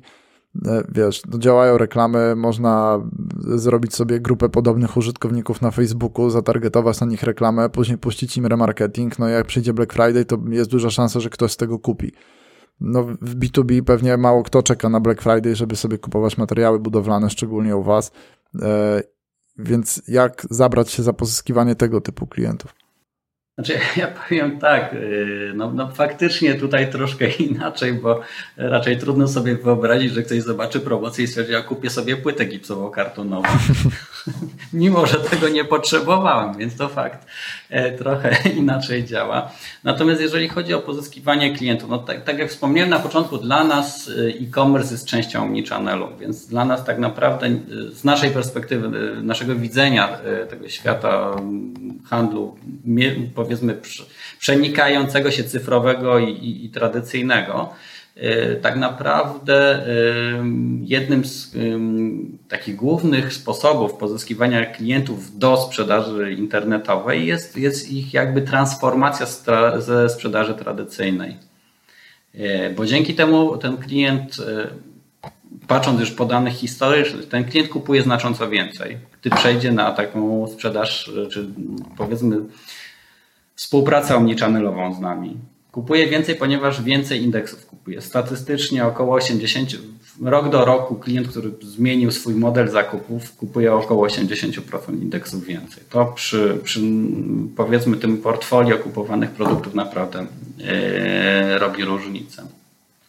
E, 0.67 0.85
wiesz, 0.89 1.23
no 1.31 1.39
działają 1.39 1.79
reklamy, 1.79 2.37
można 2.37 3.01
zrobić 3.39 3.95
sobie 3.95 4.21
grupę 4.21 4.49
podobnych 4.49 4.97
użytkowników 4.97 5.63
na 5.63 5.71
Facebooku, 5.71 6.31
zatargetować 6.31 7.01
na 7.01 7.07
nich 7.07 7.23
reklamę, 7.23 7.69
później 7.69 7.99
puścić 7.99 8.37
im 8.37 8.47
remarketing, 8.47 9.19
no 9.19 9.29
jak 9.29 9.47
przyjdzie 9.47 9.73
Black 9.73 9.93
Friday, 9.93 10.25
to 10.25 10.39
jest 10.49 10.71
duża 10.71 10.91
szansa, 10.91 11.21
że 11.21 11.31
ktoś 11.31 11.53
z 11.53 11.57
tego 11.57 11.79
kupi. 11.79 12.13
No 12.81 13.05
w 13.05 13.37
B2B 13.37 13.83
pewnie 13.83 14.17
mało 14.17 14.43
kto 14.43 14.63
czeka 14.63 14.89
na 14.89 15.01
Black 15.01 15.23
Friday, 15.23 15.57
żeby 15.57 15.77
sobie 15.77 15.99
kupować 15.99 16.39
materiały 16.39 16.79
budowlane, 16.79 17.31
szczególnie 17.31 17.77
u 17.77 17.83
Was, 17.83 18.13
e, 18.63 19.03
więc 19.63 20.03
jak 20.09 20.47
zabrać 20.51 20.91
się 20.91 21.03
za 21.03 21.13
pozyskiwanie 21.13 21.75
tego 21.75 22.01
typu 22.01 22.27
klientów? 22.27 22.75
Znaczy, 23.61 23.81
ja 24.01 24.07
powiem 24.07 24.59
tak, 24.59 24.93
y, 24.93 25.53
no, 25.55 25.71
no, 25.71 25.89
faktycznie 25.89 26.55
tutaj 26.55 26.91
troszkę 26.91 27.31
inaczej, 27.51 27.93
bo 27.93 28.21
raczej 28.57 28.99
trudno 28.99 29.29
sobie 29.29 29.57
wyobrazić, 29.57 30.13
że 30.13 30.23
ktoś 30.23 30.43
zobaczy 30.43 30.81
promocję 30.81 31.25
i 31.25 31.29
stwierdzi, 31.29 31.53
ja 31.53 31.63
kupię 31.63 31.91
sobie 31.91 32.17
płytę 32.17 32.45
gipsową 32.45 32.91
kartonową. 32.91 33.49
Mimo, 34.73 35.07
że 35.07 35.19
tego 35.19 35.49
nie 35.49 35.65
potrzebowałem, 35.65 36.59
więc 36.59 36.77
to 36.77 36.89
fakt 36.89 37.27
e, 37.71 37.93
trochę 37.93 38.37
inaczej 38.57 39.05
działa. 39.05 39.53
Natomiast 39.85 40.21
jeżeli 40.21 40.49
chodzi 40.49 40.75
o 40.75 40.81
pozyskiwanie 40.81 41.57
klientów, 41.57 41.91
no 41.91 41.99
tak, 41.99 42.25
tak 42.25 42.39
jak 42.39 42.51
wspomniałem 42.51 42.91
na 42.91 42.99
początku, 42.99 43.39
dla 43.39 43.65
nas 43.65 44.09
e, 44.09 44.29
e-commerce 44.29 44.93
jest 44.93 45.07
częścią 45.07 45.43
omnichannelu, 45.43 46.09
więc 46.21 46.47
dla 46.47 46.65
nas 46.65 46.85
tak 46.85 46.99
naprawdę 46.99 47.47
e, 47.47 47.59
z 47.93 48.05
naszej 48.05 48.31
perspektywy, 48.31 48.91
naszego 49.23 49.55
widzenia 49.55 50.19
tego 50.51 50.69
świata 50.69 51.37
handlu, 52.11 52.57
przenikającego 54.39 55.31
się 55.31 55.45
cyfrowego 55.45 56.19
i, 56.19 56.31
i, 56.31 56.65
i 56.65 56.71
tradycyjnego, 56.71 57.73
e, 58.17 58.57
tak 58.57 58.77
naprawdę 58.77 59.87
e, 59.87 59.87
jednym 60.85 61.25
z 61.25 61.57
takich 62.49 62.77
głównych 62.77 63.35
sposobów 63.35 63.95
pozyskiwania 63.95 64.67
klientów 64.67 65.39
do 65.39 65.57
sprzedaży 65.57 66.33
internetowej 66.33 67.27
jest, 67.27 67.57
jest 67.57 67.93
ich 67.93 68.15
jakby 68.15 68.43
transformacja 68.43 69.27
ze 69.79 70.09
sprzedaży 70.09 70.55
tradycyjnej. 70.55 71.37
Bo 72.77 72.87
dzięki 72.87 73.15
temu 73.15 73.57
ten 73.57 73.77
klient, 73.77 74.37
patrząc 75.69 76.01
już 76.01 76.11
po 76.11 76.25
danych 76.25 76.55
historycznych, 76.55 77.29
ten 77.29 77.45
klient 77.45 77.69
kupuje 77.69 78.03
znacząco 78.03 78.49
więcej. 78.49 78.99
Gdy 79.21 79.31
przejdzie 79.31 79.73
na 79.73 79.93
taką 79.93 80.47
sprzedaż, 80.47 81.13
czy 81.31 81.47
powiedzmy 81.97 82.37
współpracę 83.61 84.17
omnichannelową 84.17 84.95
z 84.95 85.01
nami. 85.01 85.37
Kupuje 85.73 86.07
więcej, 86.07 86.35
ponieważ 86.35 86.83
więcej 86.83 87.23
indeksów 87.23 87.67
kupuje. 87.67 88.01
Statystycznie 88.01 88.87
około 88.87 89.15
80, 89.15 89.71
rok 90.23 90.49
do 90.49 90.65
roku 90.65 90.95
klient, 90.95 91.29
który 91.29 91.51
zmienił 91.63 92.11
swój 92.11 92.35
model 92.35 92.69
zakupów, 92.69 93.37
kupuje 93.37 93.75
około 93.75 94.07
80% 94.07 95.03
indeksów 95.03 95.45
więcej. 95.45 95.83
To 95.91 96.05
przy, 96.07 96.59
przy 96.65 96.81
powiedzmy 97.57 97.97
tym 97.97 98.19
portfolio 98.19 98.79
kupowanych 98.79 99.31
produktów 99.31 99.75
naprawdę 99.75 100.27
yy, 100.59 101.59
robi 101.59 101.85
różnicę. 101.85 102.43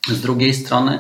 Z 0.08 0.22
drugiej 0.22 0.54
strony 0.54 1.00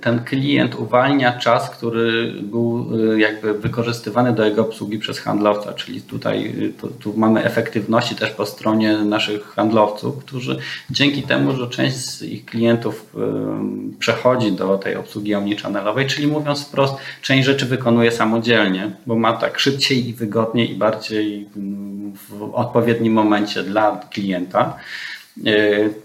ten 0.00 0.24
klient 0.24 0.74
uwalnia 0.74 1.38
czas, 1.38 1.70
który 1.70 2.32
był 2.42 2.86
y, 3.12 3.20
jakby 3.20 3.54
wykorzystywany 3.54 4.32
do 4.32 4.44
jego 4.44 4.62
obsługi 4.62 4.98
przez 4.98 5.18
handlowca, 5.18 5.72
czyli 5.72 6.02
tutaj 6.02 6.54
y, 6.62 6.72
tu, 6.72 6.88
tu, 6.88 7.14
mamy 7.16 7.44
efektywności 7.44 8.16
też 8.16 8.30
po 8.30 8.46
stronie 8.46 8.98
naszych 8.98 9.44
handlowców, 9.44 10.24
którzy 10.24 10.58
dzięki 10.90 11.22
temu, 11.22 11.56
że 11.56 11.68
część 11.68 11.96
z 11.96 12.22
ich 12.22 12.44
klientów 12.44 13.14
przechodzi 13.98 14.52
do 14.52 14.78
tej 14.78 14.96
obsługi 14.96 15.34
omnichannelowej, 15.34 16.06
czyli 16.06 16.26
mówiąc 16.26 16.66
wprost, 16.66 16.94
część 17.22 17.46
rzeczy 17.46 17.66
wykonuje 17.66 18.12
samodzielnie, 18.12 18.90
bo 19.06 19.16
ma 19.16 19.32
tak 19.32 19.58
szybciej 19.58 20.08
i 20.08 20.14
wygodniej 20.14 20.72
i 20.72 20.74
bardziej 20.74 21.48
w 22.28 22.42
odpowiednim 22.52 23.12
momencie 23.12 23.62
dla 23.62 24.00
klienta 24.10 24.76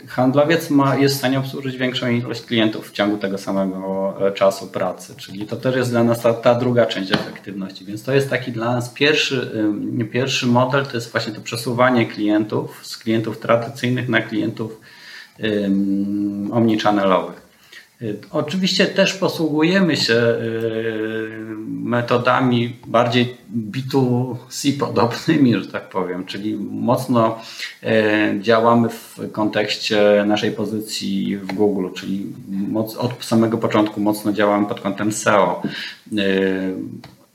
handlowiec 0.07 0.69
ma, 0.69 0.95
jest 0.95 1.15
w 1.15 1.17
stanie 1.17 1.39
obsłużyć 1.39 1.77
większą 1.77 2.09
ilość 2.09 2.41
klientów 2.41 2.89
w 2.89 2.91
ciągu 2.91 3.17
tego 3.17 3.37
samego 3.37 4.15
e, 4.27 4.31
czasu 4.31 4.67
pracy, 4.67 5.13
czyli 5.17 5.45
to 5.45 5.55
też 5.55 5.75
jest 5.75 5.89
dla 5.89 6.03
nas 6.03 6.21
ta, 6.21 6.33
ta 6.33 6.55
druga 6.55 6.85
część 6.85 7.11
efektywności, 7.11 7.85
więc 7.85 8.03
to 8.03 8.13
jest 8.13 8.29
taki 8.29 8.51
dla 8.51 8.65
nas 8.75 8.89
pierwszy, 8.89 9.51
pierwszy 10.11 10.47
model, 10.47 10.85
to 10.85 10.97
jest 10.97 11.11
właśnie 11.11 11.33
to 11.33 11.41
przesuwanie 11.41 12.05
klientów 12.05 12.87
z 12.87 12.97
klientów 12.97 13.39
tradycyjnych 13.39 14.09
na 14.09 14.21
klientów 14.21 14.81
um, 15.43 16.49
omnichannelowych. 16.53 17.38
Oczywiście 18.31 18.85
też 18.85 19.13
posługujemy 19.13 19.97
się 19.97 20.13
y, 20.13 21.29
metodami 21.67 22.75
bardziej 22.87 23.37
B2C 23.71 24.77
podobnymi, 24.79 25.53
że 25.53 25.67
tak 25.67 25.89
powiem, 25.89 26.25
czyli 26.25 26.55
mocno 26.71 27.39
y, 27.83 27.87
działamy 28.41 28.89
w 28.89 29.17
kontekście 29.31 30.23
naszej 30.27 30.51
pozycji 30.51 31.37
w 31.37 31.53
Google, 31.53 31.87
czyli 31.95 32.25
od 32.97 33.25
samego 33.25 33.57
początku 33.57 34.01
mocno 34.01 34.33
działamy 34.33 34.67
pod 34.67 34.81
kątem 34.81 35.11
SEO. 35.11 35.61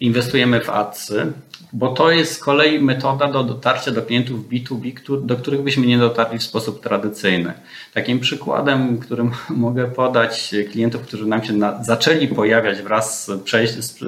Inwestujemy 0.01 0.61
w 0.61 0.71
adsy, 0.71 1.33
bo 1.75 1.89
to 1.89 2.11
jest 2.11 2.33
z 2.33 2.39
kolei 2.39 2.81
metoda 2.81 3.29
do 3.29 3.45
dotarcia 3.45 3.91
do 3.91 4.03
klientów 4.03 4.49
B2B, 4.49 4.93
do 5.27 5.37
których 5.37 5.63
byśmy 5.63 5.87
nie 5.87 5.99
dotarli 5.99 6.39
w 6.39 6.43
sposób 6.43 6.83
tradycyjny. 6.83 7.53
Takim 7.95 8.21
przykładem, 8.21 8.99
którym 8.99 9.31
mogę 9.51 9.85
podać 9.85 10.55
klientów, 10.71 11.03
którzy 11.03 11.27
nam 11.27 11.45
się 11.45 11.53
na, 11.53 11.85
zaczęli 11.85 12.29
pojawiać 12.29 12.83
wraz 12.83 13.25
z, 13.25 13.43
przejść, 13.43 13.75
z, 13.75 13.99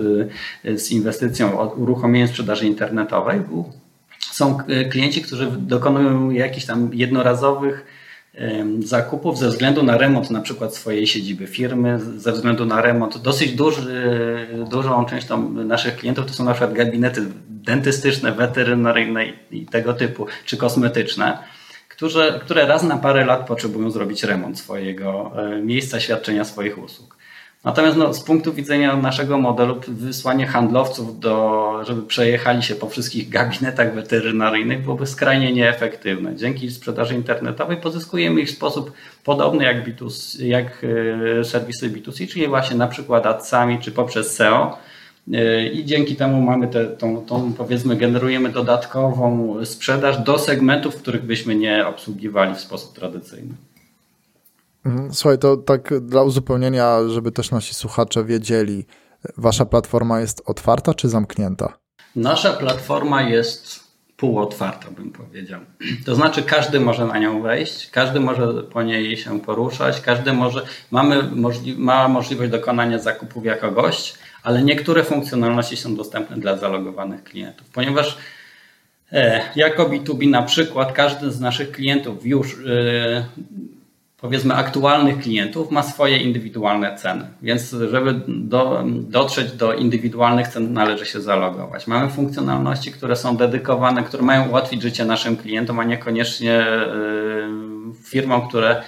z 0.64 0.90
inwestycją, 0.90 1.68
uruchomieniem 1.76 2.28
sprzedaży 2.28 2.66
internetowej, 2.66 3.40
są 4.20 4.58
klienci, 4.90 5.22
którzy 5.22 5.50
dokonują 5.58 6.30
jakichś 6.30 6.66
tam 6.66 6.90
jednorazowych 6.92 7.95
zakupów 8.84 9.38
ze 9.38 9.48
względu 9.48 9.82
na 9.82 9.98
remont 9.98 10.30
na 10.30 10.40
przykład 10.40 10.74
swojej 10.74 11.06
siedziby 11.06 11.46
firmy, 11.46 12.00
ze 12.16 12.32
względu 12.32 12.66
na 12.66 12.82
remont. 12.82 13.18
Dosyć 13.18 13.52
duży, 13.52 14.46
dużą 14.70 15.04
częścią 15.04 15.50
naszych 15.50 15.96
klientów 15.96 16.26
to 16.26 16.32
są 16.32 16.44
na 16.44 16.52
przykład 16.52 16.72
gabinety 16.72 17.22
dentystyczne, 17.48 18.32
weterynaryjne 18.32 19.26
i 19.50 19.66
tego 19.66 19.94
typu, 19.94 20.26
czy 20.44 20.56
kosmetyczne, 20.56 21.38
które, 21.88 22.40
które 22.40 22.66
raz 22.66 22.82
na 22.82 22.96
parę 22.96 23.24
lat 23.24 23.46
potrzebują 23.46 23.90
zrobić 23.90 24.24
remont 24.24 24.58
swojego 24.58 25.32
e, 25.36 25.62
miejsca 25.62 26.00
świadczenia 26.00 26.44
swoich 26.44 26.78
usług. 26.78 27.16
Natomiast 27.64 27.96
no, 27.96 28.14
z 28.14 28.20
punktu 28.20 28.52
widzenia 28.52 28.96
naszego 28.96 29.38
modelu, 29.38 29.80
wysłanie 29.88 30.46
handlowców, 30.46 31.20
do, 31.20 31.84
żeby 31.86 32.02
przejechali 32.02 32.62
się 32.62 32.74
po 32.74 32.88
wszystkich 32.88 33.28
gabinetach 33.28 33.94
weterynaryjnych 33.94 34.82
byłoby 34.82 35.06
skrajnie 35.06 35.52
nieefektywne. 35.52 36.36
Dzięki 36.36 36.70
sprzedaży 36.70 37.14
internetowej 37.14 37.76
pozyskujemy 37.76 38.40
ich 38.40 38.48
w 38.48 38.56
sposób 38.56 38.92
podobny 39.24 39.64
jak, 39.64 39.88
B2C, 39.88 40.44
jak 40.44 40.86
e, 41.40 41.44
serwisy 41.44 41.90
B2C, 41.90 42.28
czyli 42.28 42.48
właśnie 42.48 42.76
na 42.76 42.88
przykład 42.88 43.26
adsami 43.26 43.78
czy 43.78 43.92
poprzez 43.92 44.34
SEO. 44.34 44.78
E, 45.32 45.66
I 45.66 45.84
dzięki 45.84 46.16
temu 46.16 46.42
mamy 46.42 46.68
te, 46.68 46.86
tą, 46.86 47.26
tą, 47.26 47.52
powiedzmy, 47.52 47.96
generujemy 47.96 48.48
dodatkową 48.48 49.56
sprzedaż 49.64 50.18
do 50.18 50.38
segmentów, 50.38 50.96
których 50.96 51.22
byśmy 51.22 51.54
nie 51.54 51.86
obsługiwali 51.86 52.54
w 52.54 52.60
sposób 52.60 52.94
tradycyjny. 52.94 53.54
Mhm. 54.86 55.14
Słuchaj, 55.14 55.38
to 55.38 55.56
tak 55.56 56.00
dla 56.00 56.22
uzupełnienia, 56.22 56.98
żeby 57.08 57.32
też 57.32 57.50
nasi 57.50 57.74
słuchacze 57.74 58.24
wiedzieli, 58.24 58.84
wasza 59.36 59.64
platforma 59.64 60.20
jest 60.20 60.42
otwarta 60.46 60.94
czy 60.94 61.08
zamknięta? 61.08 61.78
Nasza 62.16 62.52
platforma 62.52 63.22
jest 63.22 63.86
półotwarta, 64.16 64.90
bym 64.90 65.10
powiedział. 65.10 65.60
To 66.06 66.14
znaczy, 66.14 66.42
każdy 66.42 66.80
może 66.80 67.06
na 67.06 67.18
nią 67.18 67.42
wejść, 67.42 67.90
każdy 67.90 68.20
może 68.20 68.62
po 68.62 68.82
niej 68.82 69.16
się 69.16 69.40
poruszać, 69.40 70.00
każdy 70.00 70.32
może, 70.32 70.66
mamy 70.90 71.22
możli 71.22 71.74
ma 71.78 72.08
możliwość 72.08 72.50
dokonania 72.50 72.98
zakupów 72.98 73.44
jako 73.44 73.70
gość, 73.70 74.14
ale 74.42 74.62
niektóre 74.62 75.04
funkcjonalności 75.04 75.76
są 75.76 75.96
dostępne 75.96 76.36
dla 76.36 76.56
zalogowanych 76.56 77.24
klientów, 77.24 77.66
ponieważ 77.72 78.18
e, 79.12 79.40
jako 79.56 79.88
B2B 79.88 80.30
na 80.30 80.42
przykład 80.42 80.92
każdy 80.92 81.30
z 81.30 81.40
naszych 81.40 81.70
klientów 81.72 82.26
już 82.26 82.54
e, 82.54 83.26
powiedzmy 84.26 84.54
aktualnych 84.54 85.18
klientów 85.18 85.70
ma 85.70 85.82
swoje 85.82 86.16
indywidualne 86.16 86.96
ceny. 86.96 87.26
Więc 87.42 87.70
żeby 87.90 88.20
do, 88.28 88.84
dotrzeć 88.86 89.52
do 89.52 89.74
indywidualnych 89.74 90.48
cen 90.48 90.72
należy 90.72 91.06
się 91.06 91.20
zalogować. 91.20 91.86
Mamy 91.86 92.10
funkcjonalności, 92.10 92.92
które 92.92 93.16
są 93.16 93.36
dedykowane, 93.36 94.02
które 94.02 94.22
mają 94.22 94.48
ułatwić 94.48 94.82
życie 94.82 95.04
naszym 95.04 95.36
klientom, 95.36 95.80
a 95.80 95.84
niekoniecznie 95.84 96.66
y, 96.66 98.04
firmom, 98.04 98.48
które 98.48 98.82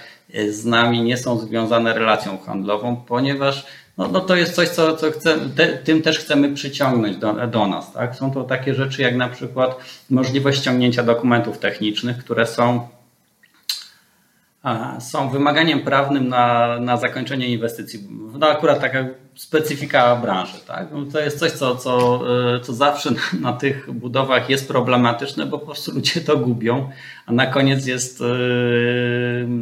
z 0.49 0.65
nami 0.65 1.03
nie 1.03 1.17
są 1.17 1.39
związane 1.39 1.93
relacją 1.93 2.37
handlową, 2.37 2.95
ponieważ 2.95 3.65
no, 3.97 4.07
no 4.07 4.19
to 4.21 4.35
jest 4.35 4.55
coś, 4.55 4.69
co, 4.69 4.97
co 4.97 5.11
chce, 5.11 5.37
te, 5.55 5.67
tym 5.67 6.01
też 6.01 6.19
chcemy 6.19 6.53
przyciągnąć 6.53 7.17
do, 7.17 7.47
do 7.47 7.67
nas. 7.67 7.93
Tak? 7.93 8.15
Są 8.15 8.31
to 8.31 8.43
takie 8.43 8.75
rzeczy 8.75 9.01
jak 9.01 9.15
na 9.15 9.29
przykład 9.29 9.75
możliwość 10.09 10.59
ściągnięcia 10.59 11.03
dokumentów 11.03 11.57
technicznych, 11.57 12.17
które 12.17 12.45
są 12.45 12.87
są 14.99 15.29
wymaganiem 15.29 15.79
prawnym 15.79 16.27
na, 16.27 16.79
na 16.79 16.97
zakończenie 16.97 17.47
inwestycji. 17.47 18.07
No 18.39 18.47
akurat 18.47 18.79
taka 18.81 19.05
specyfika 19.35 20.15
branży. 20.15 20.57
Tak? 20.67 20.87
No 20.91 21.05
to 21.11 21.19
jest 21.19 21.39
coś, 21.39 21.51
co, 21.51 21.75
co, 21.75 22.21
e, 22.55 22.59
co 22.59 22.73
zawsze 22.73 23.09
na 23.39 23.53
tych 23.53 23.91
budowach 23.91 24.49
jest 24.49 24.67
problematyczne, 24.67 25.45
bo 25.45 25.59
po 25.59 25.65
prostu 25.65 25.91
ludzie 25.91 26.21
to 26.21 26.37
gubią, 26.37 26.89
a 27.25 27.31
na 27.33 27.45
koniec 27.45 27.85
jest, 27.85 28.21
e, 28.21 28.25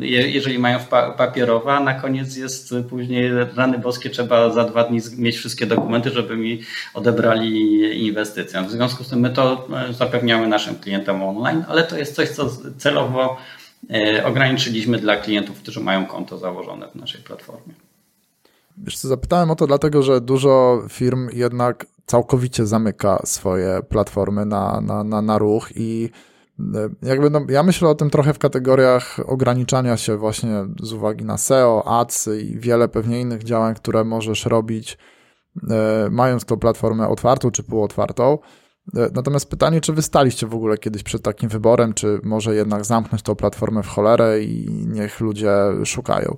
jeżeli 0.06 0.60
mają 0.60 0.80
papierowe, 1.18 1.74
a 1.74 1.80
na 1.80 1.94
koniec 1.94 2.36
jest 2.36 2.74
później 2.89 3.32
rany 3.56 3.80
boskie, 3.80 4.10
trzeba 4.10 4.50
za 4.50 4.63
dwa 4.63 4.84
dni 4.84 5.00
mieć 5.18 5.38
wszystkie 5.38 5.66
dokumenty, 5.66 6.10
żeby 6.10 6.38
mi 6.38 6.62
odebrali 6.94 8.08
inwestycję. 8.08 8.62
W 8.62 8.72
związku 8.72 9.04
z 9.04 9.10
tym 9.10 9.20
my 9.20 9.30
to 9.30 9.68
zapewniamy 9.92 10.48
naszym 10.48 10.75
klientom 10.75 11.24
online, 11.24 11.63
ale 11.68 11.84
to 11.84 11.98
jest 11.98 12.16
coś, 12.16 12.30
co 12.30 12.50
celowo 12.77 13.38
ograniczyliśmy 14.25 14.98
dla 14.98 15.17
klientów, 15.17 15.57
którzy 15.62 15.79
mają 15.79 16.05
konto 16.05 16.38
założone 16.38 16.88
w 16.88 16.96
naszej 16.96 17.22
platformie. 17.22 17.74
Wiesz 18.77 18.98
co, 18.98 19.07
zapytałem 19.07 19.51
o 19.51 19.55
to 19.55 19.67
dlatego, 19.67 20.03
że 20.03 20.22
dużo 20.22 20.84
firm 20.89 21.29
jednak 21.34 21.86
całkowicie 22.05 22.65
zamyka 22.65 23.22
swoje 23.25 23.79
platformy 23.89 24.46
na, 24.46 24.81
na, 24.81 25.03
na, 25.03 25.22
na 25.22 25.38
ruch 25.38 25.69
i 25.75 26.10
e, 26.60 26.89
jakby 27.01 27.29
no, 27.29 27.41
ja 27.50 27.63
myślę 27.63 27.89
o 27.89 27.96
tym 27.96 28.10
trochę 28.10 28.34
w 28.34 28.39
kategoriach 28.39 29.19
ograniczania 29.25 29.98
się 29.98 30.17
właśnie 30.17 30.65
z 30.84 30.93
uwagi 30.93 31.25
na 31.25 31.38
SEO, 31.38 32.00
ads 32.00 32.27
i 32.27 32.60
wiele 32.60 32.88
pewnie 32.88 33.22
innych 33.22 33.43
działań, 33.43 33.75
które 33.75 34.03
możesz 34.03 34.46
robić 34.46 34.98
e, 35.69 36.07
mając 36.12 36.46
tą 36.46 36.57
platformę 36.57 37.10
otwartą 37.10 37.51
czy 37.51 37.63
półotwartą. 37.63 38.34
E, 38.34 38.66
natomiast 38.94 39.50
pytanie, 39.50 39.82
czy 39.82 39.94
wy 39.94 40.01
staliście 40.01 40.48
w 40.48 40.56
ogóle 40.56 40.77
kiedyś 40.77 41.03
przed 41.03 41.22
takim 41.22 41.50
wyborem, 41.50 41.94
czy 41.94 42.20
może 42.24 42.56
jednak 42.56 42.86
zamknąć 42.86 43.22
tą 43.22 43.36
platformę 43.36 43.84
w 43.84 43.88
cholerę 43.88 44.44
i 44.44 44.65
niech 44.70 45.20
ludzie 45.20 45.51
szukają? 45.86 46.38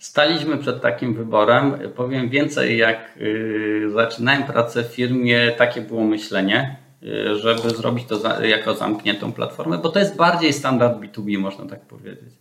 Staliśmy 0.00 0.58
przed 0.58 0.80
takim 0.80 1.14
wyborem. 1.14 1.74
Powiem 1.96 2.28
więcej, 2.28 2.78
jak 2.78 3.18
y, 3.20 3.90
zaczynałem 3.94 4.42
pracę 4.42 4.84
w 4.84 4.86
firmie, 4.86 5.52
takie 5.58 5.80
było 5.80 6.04
myślenie, 6.04 6.76
y, 7.02 7.34
żeby 7.34 7.70
zrobić 7.70 8.06
to 8.06 8.44
jako 8.44 8.74
zamkniętą 8.74 9.32
platformę, 9.32 9.78
bo 9.78 9.88
to 9.88 9.98
jest 9.98 10.16
bardziej 10.16 10.52
standard 10.52 10.98
B2B, 10.98 11.38
można 11.38 11.66
tak 11.66 11.80
powiedzieć. 11.80 12.34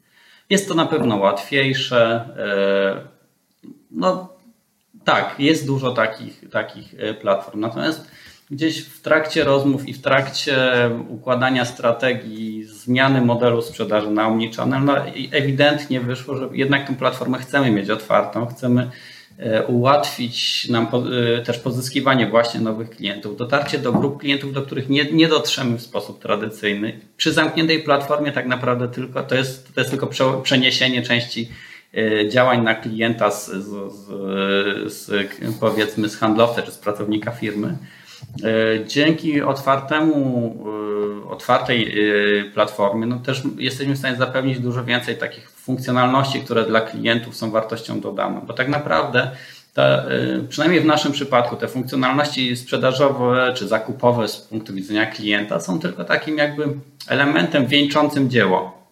Jest 0.49 0.67
to 0.67 0.73
na 0.73 0.85
pewno 0.85 1.15
łatwiejsze. 1.15 2.29
Y, 3.63 3.69
no 3.91 4.33
tak, 5.03 5.35
jest 5.39 5.67
dużo 5.67 5.91
takich, 5.91 6.49
takich 6.49 6.95
platform. 7.21 7.59
Natomiast 7.59 8.11
gdzieś 8.51 8.81
w 8.81 9.01
trakcie 9.01 9.43
rozmów 9.43 9.87
i 9.87 9.93
w 9.93 10.01
trakcie 10.01 10.55
układania 11.07 11.65
strategii 11.65 12.63
zmiany 12.63 13.21
modelu 13.21 13.61
sprzedaży 13.61 14.11
na 14.11 14.27
Omnichannel, 14.27 14.83
no 14.83 14.97
ewidentnie 15.31 16.01
wyszło, 16.01 16.35
że 16.35 16.49
jednak 16.53 16.87
tę 16.87 16.95
platformę 16.95 17.37
chcemy 17.37 17.71
mieć 17.71 17.89
otwartą, 17.89 18.45
chcemy 18.45 18.89
e, 19.37 19.65
ułatwić 19.65 20.67
nam 20.69 20.87
e, 21.37 21.41
też 21.41 21.59
pozyskiwanie 21.59 22.27
właśnie 22.27 22.59
nowych 22.59 22.89
klientów, 22.89 23.37
dotarcie 23.37 23.79
do 23.79 23.93
grup 23.93 24.19
klientów, 24.19 24.53
do 24.53 24.61
których 24.61 24.89
nie, 24.89 25.11
nie 25.11 25.27
dotrzemy 25.27 25.77
w 25.77 25.81
sposób 25.81 26.21
tradycyjny. 26.21 26.99
Przy 27.17 27.33
zamkniętej 27.33 27.83
platformie 27.83 28.31
tak 28.31 28.47
naprawdę 28.47 28.87
tylko 28.87 29.23
to 29.23 29.35
jest, 29.35 29.73
to 29.75 29.81
jest 29.81 29.91
tylko 29.91 30.09
przeniesienie 30.43 31.01
części 31.01 31.49
e, 31.97 32.29
działań 32.29 32.63
na 32.63 32.75
klienta 32.75 33.31
z, 33.31 33.51
z, 33.51 33.93
z, 33.93 34.93
z 34.93 35.29
powiedzmy 35.59 36.09
z 36.09 36.17
handlowca 36.17 36.61
czy 36.61 36.71
z 36.71 36.77
pracownika 36.77 37.31
firmy. 37.31 37.77
E, 38.43 38.85
dzięki 38.87 39.41
otwartemu, 39.41 40.55
e, 41.25 41.29
otwartej 41.29 42.09
e, 42.39 42.43
platformie, 42.43 43.05
no 43.05 43.19
też 43.19 43.43
jesteśmy 43.57 43.95
w 43.95 43.97
stanie 43.97 44.15
zapewnić 44.15 44.59
dużo 44.59 44.85
więcej 44.85 45.17
takich 45.17 45.49
funkcjonalności, 45.49 46.39
które 46.39 46.65
dla 46.65 46.81
klientów 46.81 47.35
są 47.35 47.51
wartością 47.51 48.01
dodaną, 48.01 48.41
bo 48.41 48.53
tak 48.53 48.67
naprawdę 48.67 49.31
te, 49.73 50.05
przynajmniej 50.49 50.81
w 50.81 50.85
naszym 50.85 51.11
przypadku 51.11 51.55
te 51.55 51.67
funkcjonalności 51.67 52.57
sprzedażowe 52.57 53.53
czy 53.55 53.67
zakupowe 53.67 54.27
z 54.27 54.37
punktu 54.37 54.73
widzenia 54.73 55.05
klienta 55.05 55.59
są 55.59 55.79
tylko 55.79 56.03
takim 56.03 56.37
jakby 56.37 56.67
elementem 57.07 57.67
wieńczącym 57.67 58.29
dzieło. 58.29 58.87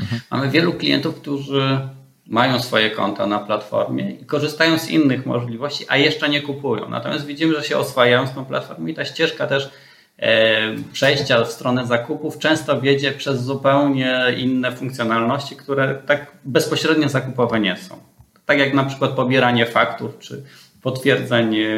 Mhm. 0.00 0.20
Mamy 0.30 0.50
wielu 0.50 0.72
klientów, 0.72 1.20
którzy 1.20 1.88
mają 2.28 2.60
swoje 2.60 2.90
konta 2.90 3.26
na 3.26 3.38
platformie 3.38 4.10
i 4.10 4.24
korzystają 4.24 4.78
z 4.78 4.90
innych 4.90 5.26
możliwości, 5.26 5.84
a 5.88 5.96
jeszcze 5.96 6.28
nie 6.28 6.42
kupują. 6.42 6.88
Natomiast 6.88 7.26
widzimy, 7.26 7.54
że 7.54 7.64
się 7.64 7.78
oswajają 7.78 8.26
z 8.26 8.34
tą 8.34 8.44
platformą 8.44 8.86
i 8.86 8.94
ta 8.94 9.04
ścieżka 9.04 9.46
też 9.46 9.70
e, 10.18 10.60
przejścia 10.92 11.44
w 11.44 11.52
stronę 11.52 11.86
zakupów 11.86 12.38
często 12.38 12.80
wiedzie 12.80 13.12
przez 13.12 13.42
zupełnie 13.42 14.20
inne 14.36 14.72
funkcjonalności, 14.72 15.56
które 15.56 15.94
tak 16.06 16.32
bezpośrednio 16.44 17.08
zakupowe 17.08 17.60
nie 17.60 17.76
są. 17.76 17.98
Tak 18.46 18.58
jak 18.58 18.74
na 18.74 18.84
przykład 18.84 19.10
pobieranie 19.10 19.66
faktur 19.66 20.18
czy 20.18 20.42
potwierdzenie 20.82 21.76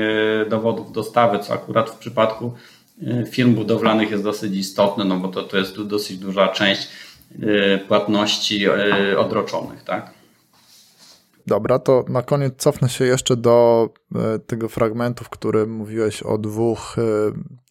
dowodów 0.49 0.93
dostawy, 0.93 1.39
co 1.39 1.53
akurat 1.53 1.91
w 1.91 1.99
przypadku 1.99 2.55
e, 3.07 3.27
firm 3.27 3.55
budowlanych 3.55 4.11
jest 4.11 4.25
dosyć 4.25 4.57
istotne, 4.57 5.05
no 5.05 5.17
bo 5.17 5.29
to, 5.29 5.43
to 5.43 5.57
jest 5.57 5.83
dosyć 5.83 6.19
duża 6.19 6.49
część 6.49 6.89
e, 7.43 7.79
płatności 7.79 8.69
odroczonych, 9.19 9.85
tak? 9.85 10.20
Dobra, 11.51 11.79
to 11.79 12.05
na 12.09 12.23
koniec 12.23 12.55
cofnę 12.57 12.89
się 12.89 13.05
jeszcze 13.05 13.37
do 13.37 13.89
e, 14.15 14.39
tego 14.39 14.69
fragmentu, 14.69 15.25
w 15.25 15.29
którym 15.29 15.73
mówiłeś 15.73 16.23
o 16.23 16.39
dwóch 16.39 16.97
e, 16.99 17.03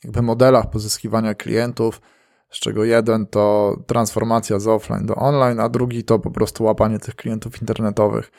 jakby 0.03 0.21
modelach 0.21 0.69
pozyskiwania 0.69 1.35
klientów, 1.35 2.01
z 2.49 2.59
czego 2.59 2.83
jeden 2.83 3.27
to 3.27 3.75
transformacja 3.87 4.59
z 4.59 4.67
offline 4.67 5.05
do 5.05 5.15
online, 5.15 5.59
a 5.59 5.69
drugi 5.69 6.03
to 6.03 6.19
po 6.19 6.31
prostu 6.31 6.63
łapanie 6.63 6.99
tych 6.99 7.15
klientów 7.15 7.61
internetowych. 7.61 8.31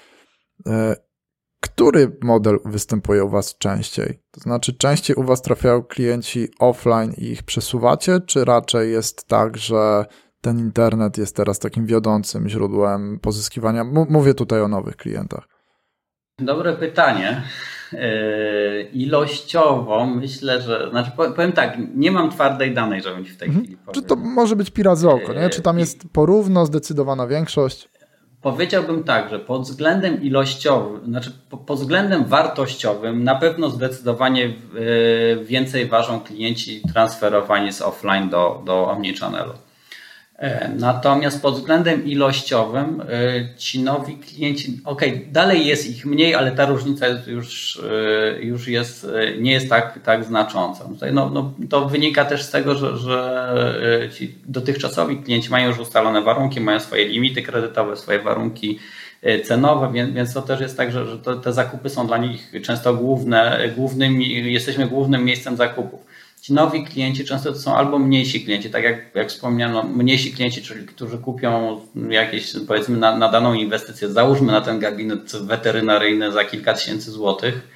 E, 0.66 0.96
który 1.60 2.16
model 2.22 2.58
występuje 2.64 3.24
u 3.24 3.28
Was 3.28 3.58
częściej? 3.58 4.22
To 4.30 4.40
znaczy, 4.40 4.72
częściej 4.72 5.16
u 5.16 5.22
Was 5.22 5.42
trafiają 5.42 5.82
klienci 5.82 6.48
offline 6.58 7.12
i 7.16 7.24
ich 7.24 7.42
przesuwacie, 7.42 8.20
czy 8.20 8.44
raczej 8.44 8.92
jest 8.92 9.28
tak, 9.28 9.56
że 9.56 10.06
ten 10.40 10.58
internet 10.58 11.18
jest 11.18 11.36
teraz 11.36 11.58
takim 11.58 11.86
wiodącym 11.86 12.48
źródłem 12.48 13.18
pozyskiwania? 13.22 13.84
Mówię 14.08 14.34
tutaj 14.34 14.60
o 14.60 14.68
nowych 14.68 14.96
klientach. 14.96 15.48
Dobre 16.38 16.72
pytanie. 16.72 17.42
E, 17.92 18.82
ilościowo 18.82 20.06
myślę, 20.06 20.62
że. 20.62 20.88
Znaczy, 20.90 21.10
powiem 21.16 21.52
tak, 21.52 21.78
nie 21.94 22.10
mam 22.10 22.30
twardej 22.30 22.74
danej, 22.74 23.02
żebym 23.02 23.24
ci 23.24 23.30
w 23.30 23.36
tej 23.36 23.48
mhm. 23.48 23.64
chwili 23.64 23.76
powiedział. 23.76 24.02
Czy 24.02 24.08
to 24.08 24.16
może 24.16 24.56
być 24.56 24.70
pirat 24.70 24.98
z 24.98 25.04
oko, 25.04 25.32
nie? 25.32 25.50
Czy 25.50 25.62
tam 25.62 25.76
e, 25.76 25.80
jest 25.80 26.04
porówno 26.12 26.66
zdecydowana 26.66 27.26
większość? 27.26 27.88
Powiedziałbym 28.42 29.04
tak, 29.04 29.30
że 29.30 29.38
pod 29.38 29.62
względem 29.62 30.22
ilościowym, 30.22 31.04
znaczy 31.04 31.32
pod 31.66 31.78
względem 31.78 32.24
wartościowym 32.24 33.24
na 33.24 33.34
pewno 33.34 33.70
zdecydowanie 33.70 34.44
e, 34.44 35.44
więcej 35.44 35.88
ważą 35.88 36.20
klienci 36.20 36.82
transferowani 36.92 37.72
z 37.72 37.82
offline 37.82 38.28
do, 38.28 38.62
do 38.64 38.88
omnichannelu. 38.88 39.52
E, 40.40 40.70
natomiast 40.76 41.42
pod 41.42 41.54
względem 41.54 42.04
ilościowym 42.06 43.00
e, 43.00 43.04
ci 43.56 43.82
nowi 43.82 44.16
klienci, 44.16 44.80
ok, 44.84 45.02
dalej 45.32 45.66
jest 45.66 45.90
ich 45.90 46.06
mniej, 46.06 46.34
ale 46.34 46.52
ta 46.52 46.66
różnica 46.66 47.06
jest 47.06 47.26
już, 47.26 47.80
e, 47.90 48.42
już 48.42 48.68
jest, 48.68 49.06
nie 49.40 49.52
jest 49.52 49.68
tak, 49.68 49.98
tak 50.04 50.24
znacząca. 50.24 50.84
Tutaj 50.84 51.12
no, 51.12 51.30
no, 51.30 51.52
to 51.70 51.88
wynika 51.88 52.24
też 52.24 52.42
z 52.42 52.50
tego, 52.50 52.74
że, 52.74 52.96
że 52.96 53.52
ci 54.18 54.34
dotychczasowi 54.46 55.16
klienci 55.16 55.50
mają 55.50 55.68
już 55.68 55.78
ustalone 55.78 56.22
warunki, 56.22 56.60
mają 56.60 56.80
swoje 56.80 57.08
limity 57.08 57.42
kredytowe, 57.42 57.96
swoje 57.96 58.18
warunki 58.18 58.78
cenowe, 59.44 59.92
więc, 59.92 60.14
więc 60.14 60.34
to 60.34 60.42
też 60.42 60.60
jest 60.60 60.76
tak, 60.76 60.92
że, 60.92 61.06
że 61.06 61.18
to, 61.18 61.36
te 61.36 61.52
zakupy 61.52 61.90
są 61.90 62.06
dla 62.06 62.18
nich 62.18 62.52
często 62.62 62.94
główne, 62.94 63.70
głównymi, 63.76 64.52
jesteśmy 64.52 64.86
głównym 64.86 65.24
miejscem 65.24 65.56
zakupów. 65.56 66.09
Ci 66.40 66.52
nowi 66.52 66.84
klienci 66.84 67.24
często 67.24 67.52
to 67.52 67.58
są 67.58 67.76
albo 67.76 67.98
mniejsi 67.98 68.44
klienci, 68.44 68.70
tak 68.70 68.84
jak, 68.84 69.14
jak 69.14 69.28
wspomniano, 69.28 69.82
mniejsi 69.82 70.32
klienci, 70.32 70.62
czyli 70.62 70.86
którzy 70.86 71.18
kupią 71.18 71.80
jakieś, 72.10 72.52
powiedzmy, 72.68 72.96
na, 72.98 73.16
na 73.16 73.28
daną 73.28 73.54
inwestycję, 73.54 74.08
załóżmy 74.08 74.52
na 74.52 74.60
ten 74.60 74.78
gabinet 74.78 75.32
weterynaryjny 75.36 76.32
za 76.32 76.44
kilka 76.44 76.74
tysięcy 76.74 77.10
złotych, 77.10 77.68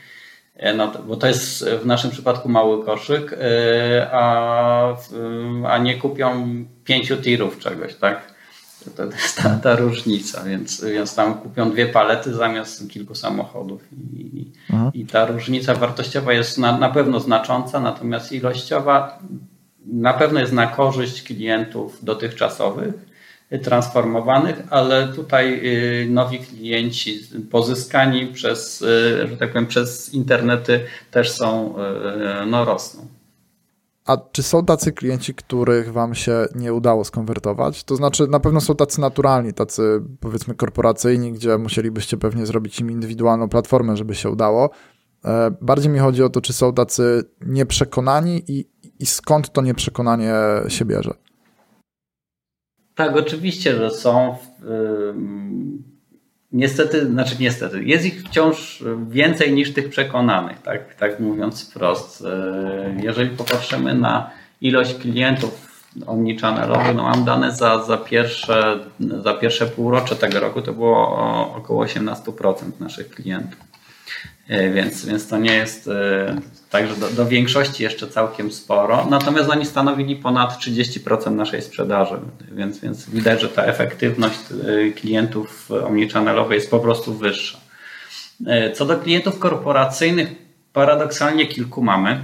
e, 0.56 0.74
no, 0.74 0.92
bo 1.06 1.16
to 1.16 1.26
jest 1.26 1.64
w 1.64 1.86
naszym 1.86 2.10
przypadku 2.10 2.48
mały 2.48 2.84
koszyk, 2.84 3.32
e, 3.32 4.08
a, 4.12 4.96
a 5.68 5.78
nie 5.78 5.94
kupią 5.94 6.56
pięciu 6.84 7.16
tirów 7.16 7.58
czegoś, 7.58 7.94
tak? 7.94 8.33
To 8.90 9.04
jest 9.04 9.42
ta, 9.42 9.56
ta 9.62 9.76
różnica, 9.76 10.44
więc, 10.44 10.84
więc 10.84 11.14
tam 11.14 11.34
kupią 11.34 11.70
dwie 11.70 11.86
palety 11.86 12.34
zamiast 12.34 12.90
kilku 12.90 13.14
samochodów 13.14 13.82
i, 13.92 14.52
i 14.94 15.06
ta 15.06 15.26
różnica 15.26 15.74
wartościowa 15.74 16.32
jest 16.32 16.58
na, 16.58 16.78
na 16.78 16.88
pewno 16.88 17.20
znacząca, 17.20 17.80
natomiast 17.80 18.32
ilościowa 18.32 19.18
na 19.86 20.12
pewno 20.14 20.40
jest 20.40 20.52
na 20.52 20.66
korzyść 20.66 21.22
klientów 21.22 22.04
dotychczasowych, 22.04 22.94
transformowanych, 23.62 24.62
ale 24.70 25.08
tutaj 25.08 25.60
y, 26.04 26.06
nowi 26.10 26.38
klienci 26.38 27.20
pozyskani 27.50 28.26
przez, 28.26 28.82
y, 28.82 29.28
że 29.28 29.36
tak 29.36 29.52
powiem, 29.52 29.66
przez 29.66 30.14
internety 30.14 30.80
też 31.10 31.30
są, 31.30 31.74
y, 32.42 32.46
no 32.46 32.64
rosną. 32.64 33.06
A 34.04 34.16
czy 34.32 34.42
są 34.42 34.64
tacy 34.64 34.92
klienci, 34.92 35.34
których 35.34 35.92
wam 35.92 36.14
się 36.14 36.46
nie 36.54 36.74
udało 36.74 37.04
skonwertować? 37.04 37.84
To 37.84 37.96
znaczy, 37.96 38.28
na 38.28 38.40
pewno 38.40 38.60
są 38.60 38.76
tacy 38.76 39.00
naturalni, 39.00 39.52
tacy 39.52 40.02
powiedzmy 40.20 40.54
korporacyjni, 40.54 41.32
gdzie 41.32 41.58
musielibyście 41.58 42.16
pewnie 42.16 42.46
zrobić 42.46 42.80
im 42.80 42.90
indywidualną 42.90 43.48
platformę, 43.48 43.96
żeby 43.96 44.14
się 44.14 44.30
udało. 44.30 44.70
E, 45.24 45.50
bardziej 45.60 45.92
mi 45.92 45.98
chodzi 45.98 46.22
o 46.22 46.28
to, 46.28 46.40
czy 46.40 46.52
są 46.52 46.72
tacy 46.72 47.24
nieprzekonani 47.46 48.42
i, 48.48 48.68
i 48.98 49.06
skąd 49.06 49.52
to 49.52 49.62
nieprzekonanie 49.62 50.34
się 50.68 50.84
bierze. 50.84 51.14
Tak, 52.94 53.16
oczywiście, 53.16 53.76
że 53.76 53.90
są. 53.90 54.36
Niestety, 56.54 57.06
znaczy 57.06 57.36
niestety, 57.40 57.84
jest 57.84 58.04
ich 58.04 58.22
wciąż 58.22 58.84
więcej 59.08 59.52
niż 59.52 59.72
tych 59.72 59.88
przekonanych, 59.88 60.62
tak, 60.62 60.94
tak 60.94 61.20
mówiąc 61.20 61.70
wprost. 61.70 62.24
E, 62.24 62.96
jeżeli 63.02 63.30
popatrzymy 63.30 63.94
na 63.94 64.30
ilość 64.60 64.94
klientów 64.94 65.74
omnichannelowych, 66.06 66.94
no 66.94 67.02
mam 67.02 67.24
dane 67.24 67.52
za, 67.52 67.84
za, 67.84 67.96
pierwsze, 67.96 68.78
za 69.22 69.34
pierwsze 69.34 69.66
półrocze 69.66 70.16
tego 70.16 70.40
roku, 70.40 70.62
to 70.62 70.72
było 70.72 71.08
około 71.56 71.84
18% 71.84 72.54
naszych 72.80 73.10
klientów. 73.10 73.73
E, 74.48 74.70
więc, 74.70 75.06
więc 75.06 75.28
to 75.28 75.38
nie 75.38 75.54
jest 75.54 75.88
e, 75.88 76.40
tak, 76.70 76.88
że 76.88 76.96
do, 76.96 77.10
do, 77.10 77.26
większości 77.26 77.82
jeszcze 77.82 78.06
całkiem 78.08 78.52
sporo. 78.52 79.06
Natomiast 79.10 79.50
oni 79.50 79.66
stanowili 79.66 80.16
ponad 80.16 80.58
30% 80.58 81.32
naszej 81.32 81.62
sprzedaży, 81.62 82.14
więc, 82.52 82.80
więc 82.80 83.10
widać, 83.10 83.40
że 83.40 83.48
ta 83.48 83.64
efektywność 83.64 84.38
e, 84.50 84.90
klientów 84.90 85.70
omnichannelowej 85.86 86.56
jest 86.56 86.70
po 86.70 86.78
prostu 86.78 87.14
wyższa. 87.14 87.58
Co 88.74 88.84
do 88.86 88.98
klientów 88.98 89.38
korporacyjnych, 89.38 90.28
paradoksalnie 90.72 91.46
kilku 91.46 91.82
mamy. 91.82 92.20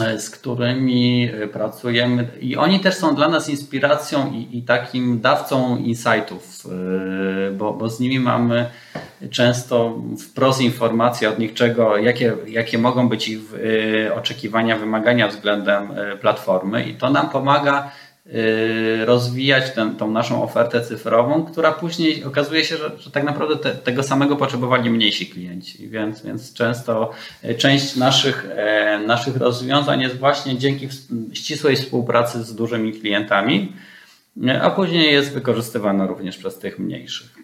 E, 0.00 0.20
z 0.20 0.30
którymi 0.30 1.30
e, 1.42 1.48
pracujemy. 1.48 2.28
I 2.40 2.56
oni 2.56 2.80
też 2.80 2.94
są 2.94 3.14
dla 3.14 3.28
nas 3.28 3.48
inspiracją 3.48 4.32
i, 4.32 4.58
i 4.58 4.62
takim 4.62 5.20
dawcą 5.20 5.76
insightów, 5.76 6.66
e, 6.66 7.50
bo, 7.50 7.72
bo 7.72 7.88
z 7.88 8.00
nimi 8.00 8.20
mamy 8.20 8.70
często 9.30 10.02
wprost 10.18 10.60
informacje 10.60 11.28
od 11.28 11.38
nich, 11.38 11.54
czego, 11.54 11.96
jakie, 11.96 12.36
jakie 12.46 12.78
mogą 12.78 13.08
być 13.08 13.28
ich 13.28 13.40
oczekiwania, 14.14 14.76
wymagania 14.76 15.28
względem 15.28 15.88
platformy. 16.20 16.84
I 16.84 16.94
to 16.94 17.10
nam 17.10 17.30
pomaga 17.30 17.90
rozwijać 19.04 19.70
tę, 19.70 19.94
tą 19.98 20.10
naszą 20.10 20.42
ofertę 20.42 20.80
cyfrową, 20.80 21.44
która 21.44 21.72
później 21.72 22.24
okazuje 22.24 22.64
się, 22.64 22.76
że, 22.76 22.90
że 22.98 23.10
tak 23.10 23.24
naprawdę 23.24 23.56
te, 23.56 23.70
tego 23.70 24.02
samego 24.02 24.36
potrzebowali 24.36 24.90
mniejsi 24.90 25.26
klienci, 25.26 25.88
więc, 25.88 26.22
więc 26.22 26.52
często 26.52 27.10
y, 27.44 27.54
część 27.54 27.96
naszych, 27.96 28.46
e, 28.56 28.98
naszych 29.06 29.36
rozwiązań 29.36 30.00
jest 30.00 30.18
właśnie 30.18 30.58
dzięki 30.58 30.88
ścisłej 31.32 31.76
współpracy 31.76 32.44
z 32.44 32.54
dużymi 32.54 32.92
klientami, 32.92 33.72
y, 34.44 34.62
a 34.62 34.70
później 34.70 35.12
jest 35.12 35.32
wykorzystywana 35.32 36.06
również 36.06 36.36
przez 36.36 36.58
tych 36.58 36.78
mniejszych. 36.78 37.34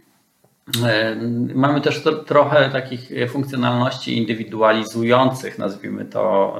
E, 0.86 1.16
mamy 1.54 1.80
też 1.80 2.02
to, 2.02 2.12
trochę 2.12 2.70
takich 2.70 3.10
funkcjonalności 3.28 4.16
indywidualizujących, 4.16 5.58
nazwijmy 5.58 6.04
to 6.04 6.54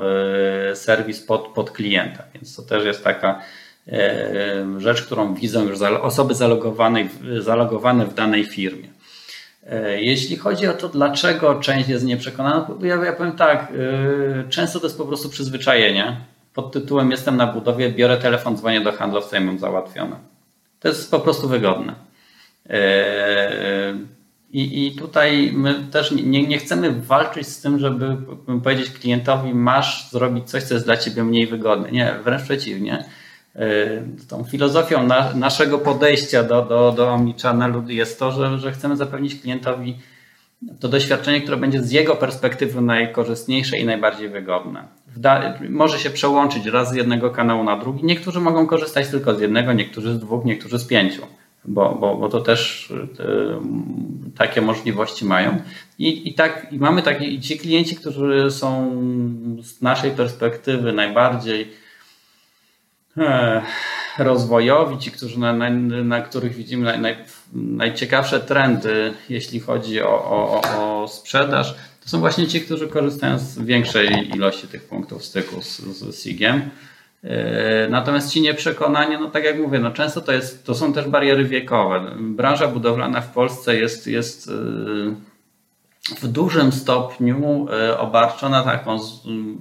e, 0.70 0.76
serwis 0.76 1.20
pod, 1.20 1.48
pod 1.48 1.70
klienta, 1.70 2.24
więc 2.34 2.56
to 2.56 2.62
też 2.62 2.84
jest 2.84 3.04
taka 3.04 3.40
rzecz, 4.78 5.02
którą 5.02 5.34
widzą 5.34 5.64
już 5.64 5.80
osoby 5.82 6.34
zalogowane, 6.34 7.08
zalogowane 7.38 8.06
w 8.06 8.14
danej 8.14 8.44
firmie. 8.44 8.88
E, 9.66 10.02
jeśli 10.02 10.36
chodzi 10.36 10.68
o 10.68 10.72
to, 10.72 10.88
dlaczego 10.88 11.54
część 11.54 11.88
jest 11.88 12.04
nieprzekonana, 12.04 12.68
ja, 12.82 13.04
ja 13.04 13.12
powiem 13.12 13.32
tak, 13.32 13.72
e, 13.72 14.48
często 14.48 14.80
to 14.80 14.86
jest 14.86 14.98
po 14.98 15.04
prostu 15.04 15.28
przyzwyczajenie. 15.28 16.16
Pod 16.54 16.72
tytułem 16.72 17.10
jestem 17.10 17.36
na 17.36 17.46
budowie, 17.46 17.90
biorę 17.90 18.16
telefon, 18.16 18.56
dzwonię 18.56 18.80
do 18.80 18.92
handlowca 18.92 19.38
i 19.38 19.44
mam 19.44 19.58
załatwione. 19.58 20.16
To 20.80 20.88
jest 20.88 21.10
po 21.10 21.20
prostu 21.20 21.48
wygodne. 21.48 21.94
I, 24.52 24.86
I 24.86 24.96
tutaj 24.96 25.50
my 25.52 25.74
też 25.90 26.10
nie, 26.10 26.46
nie 26.46 26.58
chcemy 26.58 26.92
walczyć 26.92 27.46
z 27.46 27.60
tym, 27.60 27.78
żeby 27.78 28.16
powiedzieć 28.62 28.90
klientowi, 28.90 29.54
masz 29.54 30.10
zrobić 30.10 30.50
coś, 30.50 30.62
co 30.62 30.74
jest 30.74 30.86
dla 30.86 30.96
ciebie 30.96 31.24
mniej 31.24 31.46
wygodne. 31.46 31.90
Nie, 31.90 32.14
wręcz 32.24 32.42
przeciwnie 32.42 33.04
tą 34.28 34.44
filozofią 34.44 35.06
na, 35.06 35.34
naszego 35.34 35.78
podejścia 35.78 36.42
do, 36.42 36.62
do, 36.62 36.92
do 36.92 37.12
Omnichannelu 37.12 37.84
jest 37.88 38.18
to, 38.18 38.32
że, 38.32 38.58
że 38.58 38.72
chcemy 38.72 38.96
zapewnić 38.96 39.40
klientowi 39.40 39.96
to 40.80 40.88
doświadczenie, 40.88 41.40
które 41.40 41.56
będzie 41.56 41.82
z 41.82 41.90
jego 41.90 42.16
perspektywy 42.16 42.80
najkorzystniejsze 42.80 43.78
i 43.78 43.84
najbardziej 43.84 44.28
wygodne. 44.28 44.84
może 45.68 45.98
się 45.98 46.10
przełączyć 46.10 46.66
raz 46.66 46.90
z 46.90 46.94
jednego 46.94 47.30
kanału 47.30 47.64
na 47.64 47.76
drugi. 47.76 48.04
Niektórzy 48.04 48.40
mogą 48.40 48.66
korzystać 48.66 49.08
tylko 49.08 49.34
z 49.34 49.40
jednego, 49.40 49.72
niektórzy 49.72 50.14
z 50.14 50.18
dwóch, 50.18 50.44
niektórzy 50.44 50.78
z 50.78 50.86
pięciu, 50.86 51.22
bo, 51.64 51.94
bo, 51.94 52.16
bo 52.16 52.28
to 52.28 52.40
też 52.40 52.90
y, 52.90 53.08
takie 54.36 54.60
możliwości 54.60 55.24
mają. 55.24 55.56
I, 55.98 56.28
i 56.28 56.34
tak 56.34 56.66
i 56.70 56.78
mamy 56.78 57.02
takie, 57.02 57.24
i 57.24 57.40
ci 57.40 57.58
klienci, 57.58 57.96
którzy 57.96 58.50
są 58.50 58.90
z 59.62 59.82
naszej 59.82 60.10
perspektywy 60.10 60.92
najbardziej 60.92 61.83
rozwojowi, 64.18 64.98
ci, 64.98 65.10
którzy 65.10 65.38
na, 65.40 65.52
na, 65.52 65.70
na 66.04 66.20
których 66.20 66.54
widzimy 66.54 66.84
naj, 66.84 67.00
naj, 67.00 67.16
najciekawsze 67.52 68.40
trendy, 68.40 69.12
jeśli 69.28 69.60
chodzi 69.60 70.02
o, 70.02 70.08
o, 70.08 70.60
o 70.78 71.08
sprzedaż, 71.08 71.74
to 72.02 72.08
są 72.08 72.20
właśnie 72.20 72.46
ci, 72.46 72.60
którzy 72.60 72.88
korzystają 72.88 73.38
z 73.38 73.58
większej 73.58 74.36
ilości 74.36 74.68
tych 74.68 74.84
punktów 74.84 75.24
styku 75.24 75.62
z, 75.62 75.80
z 75.80 76.22
SIG-iem. 76.22 76.70
Natomiast 77.90 78.32
ci 78.32 78.40
nieprzekonani, 78.40 79.16
no 79.20 79.30
tak 79.30 79.44
jak 79.44 79.58
mówię, 79.58 79.78
no 79.78 79.90
często 79.90 80.20
to, 80.20 80.32
jest, 80.32 80.66
to 80.66 80.74
są 80.74 80.92
też 80.92 81.08
bariery 81.08 81.44
wiekowe. 81.44 82.00
Branża 82.18 82.68
budowlana 82.68 83.20
w 83.20 83.32
Polsce 83.32 83.76
jest, 83.76 84.06
jest 84.06 84.50
w 86.20 86.28
dużym 86.28 86.72
stopniu 86.72 87.66
obarczona 87.98 88.62
taką 88.62 88.98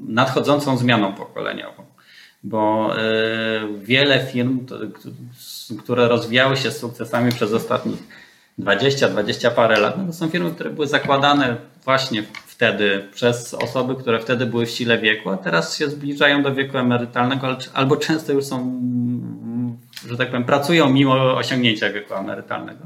nadchodzącą 0.07 0.77
zmianą 0.77 1.13
pokoleniową 1.13 1.82
bo 2.43 2.93
e, 2.97 3.01
wiele 3.81 4.25
firm, 4.25 4.65
które 5.79 6.07
rozwijały 6.07 6.57
się 6.57 6.71
z 6.71 6.77
sukcesami 6.77 7.31
przez 7.31 7.53
ostatnich 7.53 8.03
20, 8.57 9.09
20 9.09 9.51
parę 9.51 9.79
lat, 9.79 9.97
no 9.97 10.05
to 10.05 10.13
są 10.13 10.29
firmy, 10.29 10.51
które 10.51 10.69
były 10.69 10.87
zakładane 10.87 11.55
właśnie 11.85 12.23
wtedy 12.47 13.07
przez 13.13 13.53
osoby, 13.53 13.95
które 13.95 14.19
wtedy 14.19 14.45
były 14.45 14.65
w 14.65 14.69
sile 14.69 14.97
wieku, 14.97 15.29
a 15.29 15.37
teraz 15.37 15.77
się 15.77 15.89
zbliżają 15.89 16.43
do 16.43 16.55
wieku 16.55 16.77
emerytalnego, 16.77 17.57
albo 17.73 17.97
często 17.97 18.33
już 18.33 18.45
są, 18.45 18.81
że 20.09 20.17
tak 20.17 20.27
powiem, 20.27 20.43
pracują 20.43 20.89
mimo 20.89 21.35
osiągnięcia 21.35 21.89
wieku 21.89 22.13
emerytalnego. 22.13 22.85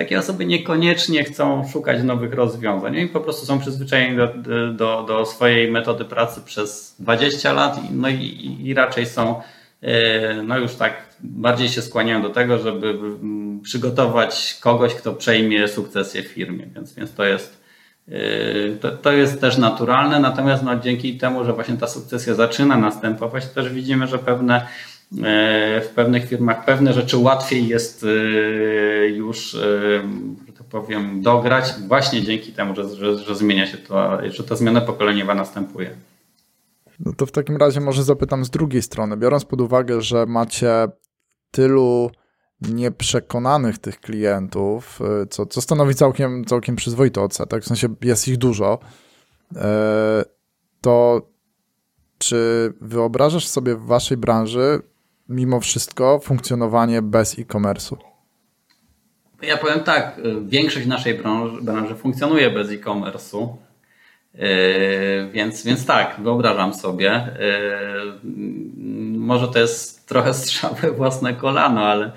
Takie 0.00 0.18
osoby 0.18 0.46
niekoniecznie 0.46 1.24
chcą 1.24 1.68
szukać 1.68 2.02
nowych 2.02 2.34
rozwiązań. 2.34 2.96
Oni 2.98 3.08
po 3.08 3.20
prostu 3.20 3.46
są 3.46 3.58
przyzwyczajeni 3.58 4.16
do, 4.16 4.28
do, 4.72 5.02
do 5.02 5.26
swojej 5.26 5.70
metody 5.70 6.04
pracy 6.04 6.40
przez 6.44 6.96
20 6.98 7.52
lat, 7.52 7.80
no 7.90 8.08
i, 8.08 8.58
i 8.62 8.74
raczej 8.74 9.06
są, 9.06 9.42
e, 9.82 10.42
no 10.42 10.58
już 10.58 10.74
tak 10.74 10.92
bardziej 11.20 11.68
się 11.68 11.82
skłaniają 11.82 12.22
do 12.22 12.28
tego, 12.28 12.58
żeby 12.58 12.98
przygotować 13.62 14.58
kogoś, 14.60 14.94
kto 14.94 15.12
przejmie 15.12 15.68
sukcesję 15.68 16.22
w 16.22 16.26
firmie. 16.26 16.66
Więc, 16.74 16.94
więc 16.94 17.14
to 17.14 17.24
jest. 17.24 17.62
E, 18.08 18.76
to, 18.80 18.90
to 18.90 19.12
jest 19.12 19.40
też 19.40 19.58
naturalne, 19.58 20.20
natomiast 20.20 20.62
no, 20.62 20.76
dzięki 20.76 21.18
temu, 21.18 21.44
że 21.44 21.52
właśnie 21.52 21.76
ta 21.76 21.86
sukcesja 21.86 22.34
zaczyna 22.34 22.76
następować, 22.76 23.46
też 23.46 23.68
widzimy, 23.68 24.06
że 24.06 24.18
pewne 24.18 24.66
w 25.82 25.88
pewnych 25.94 26.28
firmach 26.28 26.64
pewne 26.64 26.92
rzeczy 26.92 27.16
łatwiej 27.16 27.68
jest 27.68 28.04
e, 28.04 29.08
już, 29.08 29.54
e, 29.54 29.58
że 30.46 30.52
tak 30.52 30.66
powiem, 30.66 31.22
dograć 31.22 31.74
właśnie 31.88 32.22
dzięki 32.22 32.52
temu, 32.52 32.74
że, 32.74 32.88
że, 32.88 33.18
że 33.18 33.36
zmienia 33.36 33.66
się 33.66 33.78
to, 33.78 34.18
że 34.30 34.44
ta 34.44 34.56
zmiana 34.56 34.80
pokoleniowa 34.80 35.34
następuje. 35.34 35.90
No 37.00 37.12
to 37.12 37.26
w 37.26 37.32
takim 37.32 37.56
razie 37.56 37.80
może 37.80 38.04
zapytam 38.04 38.44
z 38.44 38.50
drugiej 38.50 38.82
strony, 38.82 39.16
biorąc 39.16 39.44
pod 39.44 39.60
uwagę, 39.60 40.00
że 40.00 40.26
macie 40.26 40.88
tylu 41.50 42.10
nieprzekonanych 42.60 43.78
tych 43.78 44.00
klientów, 44.00 45.00
co, 45.30 45.46
co 45.46 45.60
stanowi 45.60 45.94
całkiem, 45.94 46.44
całkiem 46.44 46.76
przyzwoity 46.76 47.20
odsetek, 47.20 47.62
w 47.62 47.66
sensie 47.66 47.88
jest 48.02 48.28
ich 48.28 48.36
dużo, 48.36 48.78
to 50.80 51.22
czy 52.18 52.72
wyobrażasz 52.80 53.48
sobie 53.48 53.76
w 53.76 53.84
waszej 53.84 54.16
branży 54.16 54.82
mimo 55.30 55.60
wszystko 55.60 56.20
funkcjonowanie 56.22 57.02
bez 57.02 57.38
e-commerce'u? 57.38 57.96
Ja 59.42 59.56
powiem 59.56 59.80
tak, 59.80 60.20
większość 60.46 60.86
naszej 60.86 61.14
branży, 61.14 61.62
branży 61.62 61.94
funkcjonuje 61.94 62.50
bez 62.50 62.70
e-commerce'u. 62.70 63.56
Yy, 64.34 65.30
więc, 65.32 65.64
więc 65.64 65.86
tak, 65.86 66.16
wyobrażam 66.18 66.74
sobie. 66.74 67.36
Yy, 68.24 68.30
może 69.18 69.48
to 69.48 69.58
jest 69.58 70.08
trochę 70.08 70.34
strzał 70.40 70.74
we 70.74 70.90
własne 70.90 71.34
kolano, 71.34 71.86
ale, 71.86 72.12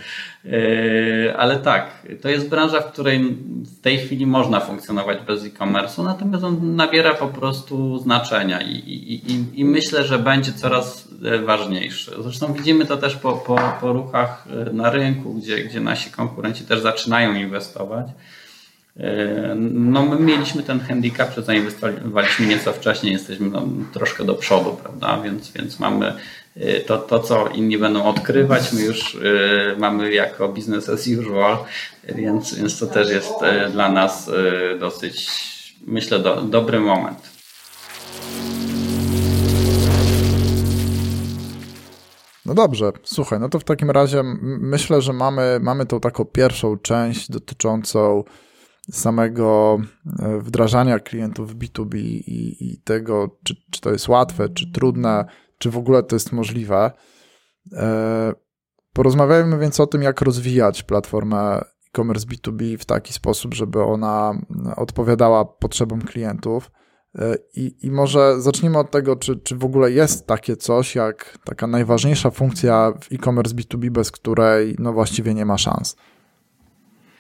ale 1.38 1.58
tak, 1.60 2.08
to 2.22 2.30
jest 2.30 2.50
branża, 2.50 2.82
w 2.82 2.92
której 2.92 3.38
w 3.78 3.82
tej 3.82 3.98
chwili 3.98 4.26
można 4.26 4.60
funkcjonować 4.60 5.18
bez 5.28 5.46
e-commerce'u, 5.46 6.04
natomiast 6.04 6.44
on 6.44 6.76
nabiera 6.76 7.14
po 7.14 7.28
prostu 7.28 7.98
znaczenia 7.98 8.62
i, 8.62 8.72
i, 8.72 9.60
i, 9.60 9.66
myślę, 9.66 10.04
że 10.04 10.20
będzie 10.20 10.54
coraz 10.54 11.08
ważniejszy. 11.46 12.12
Zresztą 12.20 12.54
widzimy 12.54 12.86
to 12.86 12.98
też 12.98 13.16
po, 13.16 13.34
po, 13.34 13.60
po 13.82 13.94
ruchach 13.94 14.46
na 14.74 14.90
rynku, 14.90 15.34
gdzie, 15.34 15.64
gdzie 15.64 15.80
nasi 15.80 16.12
konkurenci 16.12 16.66
też 16.66 16.82
zaczynają 16.82 17.36
inwestować. 17.36 18.08
E, 18.98 19.56
no 19.56 20.06
my 20.06 20.20
mieliśmy 20.20 20.64
ten 20.64 20.80
handicap, 20.80 21.36
że 21.36 21.44
zainwestowaliśmy 21.44 22.46
nieco 22.46 22.74
wcześniej, 22.74 23.14
jesteśmy 23.14 23.50
no, 23.50 23.68
troszkę 23.94 24.24
do 24.24 24.36
przodu, 24.36 24.78
prawda, 24.84 25.22
więc, 25.22 25.52
więc 25.52 25.80
mamy 25.80 26.08
e, 26.08 26.14
to, 26.88 26.98
to, 26.98 27.20
co 27.20 27.48
inni 27.48 27.78
będą 27.78 28.04
odkrywać, 28.06 28.74
my 28.74 28.82
już 28.82 29.16
y, 29.16 29.76
mamy 29.78 30.14
jako 30.14 30.50
business 30.50 30.90
as 30.90 31.08
usual, 31.08 31.58
więc, 32.16 32.56
więc 32.56 32.80
to 32.80 32.88
też 32.88 33.10
jest 33.10 33.34
y, 33.68 33.70
dla 33.72 33.92
nas 33.92 34.28
y, 34.28 34.80
dosyć, 34.80 35.32
myślę, 35.88 36.20
do, 36.20 36.42
dobry 36.42 36.80
moment. 36.80 37.34
No 42.46 42.54
dobrze, 42.54 42.92
słuchaj, 43.04 43.40
no 43.40 43.50
to 43.50 43.60
w 43.60 43.64
takim 43.64 43.92
razie 43.92 44.24
myślę, 44.60 45.02
że 45.02 45.14
mamy, 45.14 45.60
mamy 45.62 45.86
tą 45.86 46.00
taką 46.00 46.26
pierwszą 46.26 46.78
część 46.78 47.32
dotyczącą 47.32 48.24
samego 48.92 49.78
e, 50.20 50.40
wdrażania 50.40 51.00
klientów 51.00 51.56
B2B 51.56 51.98
i, 51.98 52.72
i 52.72 52.78
tego, 52.78 53.38
czy, 53.44 53.56
czy 53.72 53.82
to 53.82 53.92
jest 53.92 54.08
łatwe, 54.08 54.50
czy 54.50 54.72
trudne, 54.72 55.26
czy 55.64 55.72
w 55.72 55.78
ogóle 55.78 56.04
to 56.04 56.16
jest 56.16 56.32
możliwe. 56.32 56.92
E, 57.74 58.34
porozmawiajmy 58.94 59.58
więc 59.58 59.80
o 59.80 59.88
tym, 59.88 60.02
jak 60.02 60.22
rozwijać 60.22 60.84
platformę 60.84 61.62
e-commerce 61.88 62.28
B2B 62.28 62.78
w 62.78 62.86
taki 62.86 63.14
sposób, 63.14 63.54
żeby 63.54 63.84
ona 63.84 64.34
odpowiadała 64.76 65.46
potrzebom 65.46 66.02
klientów. 66.02 66.72
E, 67.20 67.36
I, 67.56 67.76
I 67.82 67.92
może 67.92 68.42
zacznijmy 68.42 68.78
od 68.78 68.92
tego, 68.92 69.16
czy, 69.16 69.36
czy 69.36 69.56
w 69.56 69.66
ogóle 69.66 69.92
jest 69.92 70.28
takie 70.28 70.56
coś, 70.56 70.96
jak 70.96 71.38
taka 71.46 71.68
najważniejsza 71.68 72.32
funkcja 72.32 72.94
w 73.02 73.14
e-commerce 73.14 73.56
B2B, 73.56 73.90
bez 73.90 74.12
której 74.12 74.76
no 74.80 74.94
właściwie 74.94 75.34
nie 75.34 75.46
ma 75.46 75.58
szans. 75.58 75.96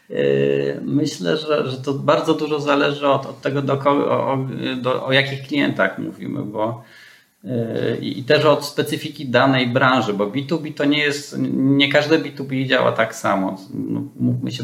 Yy, 0.09 0.81
myślę, 0.81 1.37
że, 1.37 1.69
że 1.69 1.77
to 1.77 1.93
bardzo 1.93 2.33
dużo 2.33 2.59
zależy 2.59 3.07
od, 3.07 3.25
od 3.25 3.41
tego, 3.41 3.61
do, 3.61 3.73
o, 3.73 4.37
do, 4.81 5.05
o 5.05 5.11
jakich 5.11 5.47
klientach 5.47 5.99
mówimy, 5.99 6.43
bo 6.43 6.83
i 8.01 8.23
też 8.23 8.45
od 8.45 8.65
specyfiki 8.65 9.25
danej 9.25 9.67
branży, 9.67 10.13
bo 10.13 10.27
B2B 10.27 10.73
to 10.73 10.85
nie 10.85 10.99
jest, 10.99 11.35
nie 11.53 11.91
każde 11.91 12.19
B2B 12.19 12.67
działa 12.67 12.91
tak 12.91 13.15
samo. 13.15 13.57
No, 13.73 14.03
mówmy 14.19 14.51
się, 14.51 14.63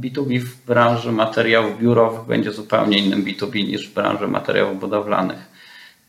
B2B 0.00 0.38
w 0.38 0.66
branży 0.66 1.12
materiałów 1.12 1.78
biurowych 1.80 2.26
będzie 2.26 2.52
zupełnie 2.52 2.98
innym 2.98 3.24
B2B 3.24 3.54
niż 3.54 3.88
w 3.88 3.94
branży 3.94 4.28
materiałów 4.28 4.80
budowlanych. 4.80 5.50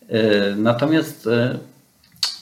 Yy, 0.09 0.19
natomiast 0.57 1.29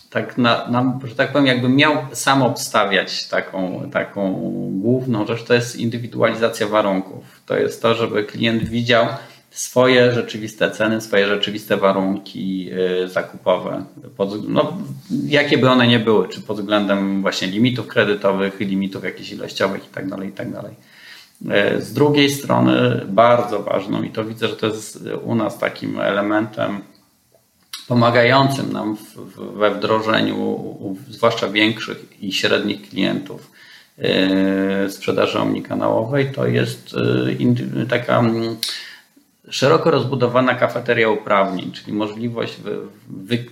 tak, 0.09 0.37
na, 0.37 0.67
na, 0.67 0.99
że 1.03 1.15
tak 1.15 1.31
powiem, 1.31 1.47
jakbym 1.47 1.75
miał 1.75 1.97
sam 2.13 2.41
obstawiać 2.41 3.27
taką, 3.27 3.89
taką 3.91 4.33
główną 4.71 5.25
rzecz, 5.25 5.43
to 5.43 5.53
jest 5.53 5.75
indywidualizacja 5.75 6.67
warunków. 6.67 7.41
To 7.45 7.57
jest 7.57 7.81
to, 7.81 7.95
żeby 7.95 8.23
klient 8.23 8.63
widział 8.63 9.07
swoje 9.51 10.11
rzeczywiste 10.11 10.71
ceny, 10.71 11.01
swoje 11.01 11.27
rzeczywiste 11.27 11.77
warunki 11.77 12.69
y, 13.03 13.07
zakupowe, 13.07 13.85
pod, 14.17 14.49
no, 14.49 14.77
jakie 15.25 15.57
by 15.57 15.69
one 15.69 15.87
nie 15.87 15.99
były, 15.99 16.27
czy 16.27 16.41
pod 16.41 16.59
względem 16.59 17.21
właśnie 17.21 17.47
limitów 17.47 17.87
kredytowych, 17.87 18.59
limitów 18.59 19.03
jakichś 19.03 19.31
ilościowych 19.31 19.83
itd. 19.83 20.09
Tak 20.09 20.25
itd. 20.25 20.61
Tak 20.61 21.77
y, 21.77 21.81
z 21.81 21.93
drugiej 21.93 22.29
strony 22.29 23.05
bardzo 23.07 23.63
ważną 23.63 24.03
i 24.03 24.09
to 24.09 24.25
widzę, 24.25 24.47
że 24.47 24.55
to 24.55 24.67
jest 24.67 24.99
u 25.23 25.35
nas 25.35 25.57
takim 25.57 25.99
elementem 25.99 26.81
pomagającym 27.89 28.73
nam 28.73 28.97
w, 28.97 29.15
w, 29.15 29.57
we 29.57 29.75
wdrożeniu, 29.75 30.59
zwłaszcza 31.09 31.49
większych 31.49 32.23
i 32.23 32.33
średnich 32.33 32.89
klientów 32.89 33.51
yy, 33.97 34.89
sprzedaży 34.89 35.39
omnikanałowej, 35.39 36.31
to 36.31 36.47
jest 36.47 36.95
yy, 37.79 37.85
taka 37.85 38.21
yy, 38.21 38.55
szeroko 39.49 39.91
rozbudowana 39.91 40.55
kafeteria 40.55 41.09
uprawnień, 41.09 41.71
czyli 41.71 41.93
możliwość 41.93 42.55
wy, 42.55 42.77
wy, 43.09 43.45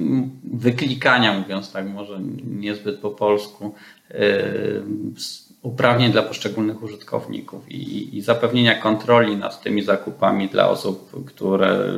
wyklikania, 0.53 1.39
mówiąc 1.39 1.71
tak 1.71 1.89
może 1.89 2.19
niezbyt 2.45 2.99
po 2.99 3.10
polsku, 3.10 3.75
y, 4.12 4.81
uprawnień 5.62 6.12
dla 6.12 6.21
poszczególnych 6.21 6.83
użytkowników 6.83 7.71
i, 7.71 8.17
i, 8.17 8.21
zapewnienia 8.21 8.75
kontroli 8.75 9.38
nad 9.38 9.62
tymi 9.62 9.81
zakupami 9.83 10.47
dla 10.47 10.69
osób, 10.69 11.25
które 11.25 11.93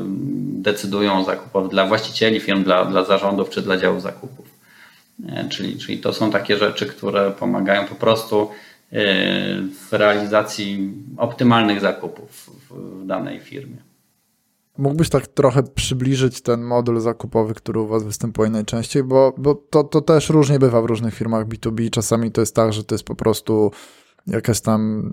decydują 0.61 1.19
o 1.19 1.23
zakupach, 1.23 1.67
dla 1.67 1.85
właścicieli 1.85 2.39
firm, 2.39 2.63
dla, 2.63 2.85
dla 2.85 3.03
zarządów 3.03 3.49
czy 3.49 3.61
dla 3.61 3.77
działu 3.77 3.99
zakupów. 3.99 4.59
E, 5.27 5.49
czyli, 5.49 5.77
czyli 5.77 5.97
to 5.97 6.13
są 6.13 6.31
takie 6.31 6.57
rzeczy, 6.57 6.85
które 6.85 7.31
pomagają 7.31 7.85
po 7.85 7.95
prostu 7.95 8.41
e, 8.41 8.47
w 9.61 9.87
realizacji 9.91 10.93
optymalnych 11.17 11.81
zakupów 11.81 12.49
w 12.69 13.05
danej 13.05 13.39
firmie. 13.39 13.88
Mógłbyś 14.79 15.09
tak 15.09 15.27
trochę 15.27 15.63
przybliżyć 15.63 16.41
ten 16.41 16.61
model 16.61 16.99
zakupowy, 16.99 17.53
który 17.53 17.79
u 17.79 17.87
Was 17.87 18.03
występuje 18.03 18.49
najczęściej, 18.49 19.03
bo, 19.03 19.33
bo 19.37 19.55
to, 19.55 19.83
to 19.83 20.01
też 20.01 20.29
różnie 20.29 20.59
bywa 20.59 20.81
w 20.81 20.85
różnych 20.85 21.13
firmach 21.13 21.47
B2B. 21.47 21.89
Czasami 21.89 22.31
to 22.31 22.41
jest 22.41 22.55
tak, 22.55 22.73
że 22.73 22.83
to 22.83 22.95
jest 22.95 23.05
po 23.05 23.15
prostu 23.15 23.71
jakaś 24.27 24.61
tam 24.61 25.11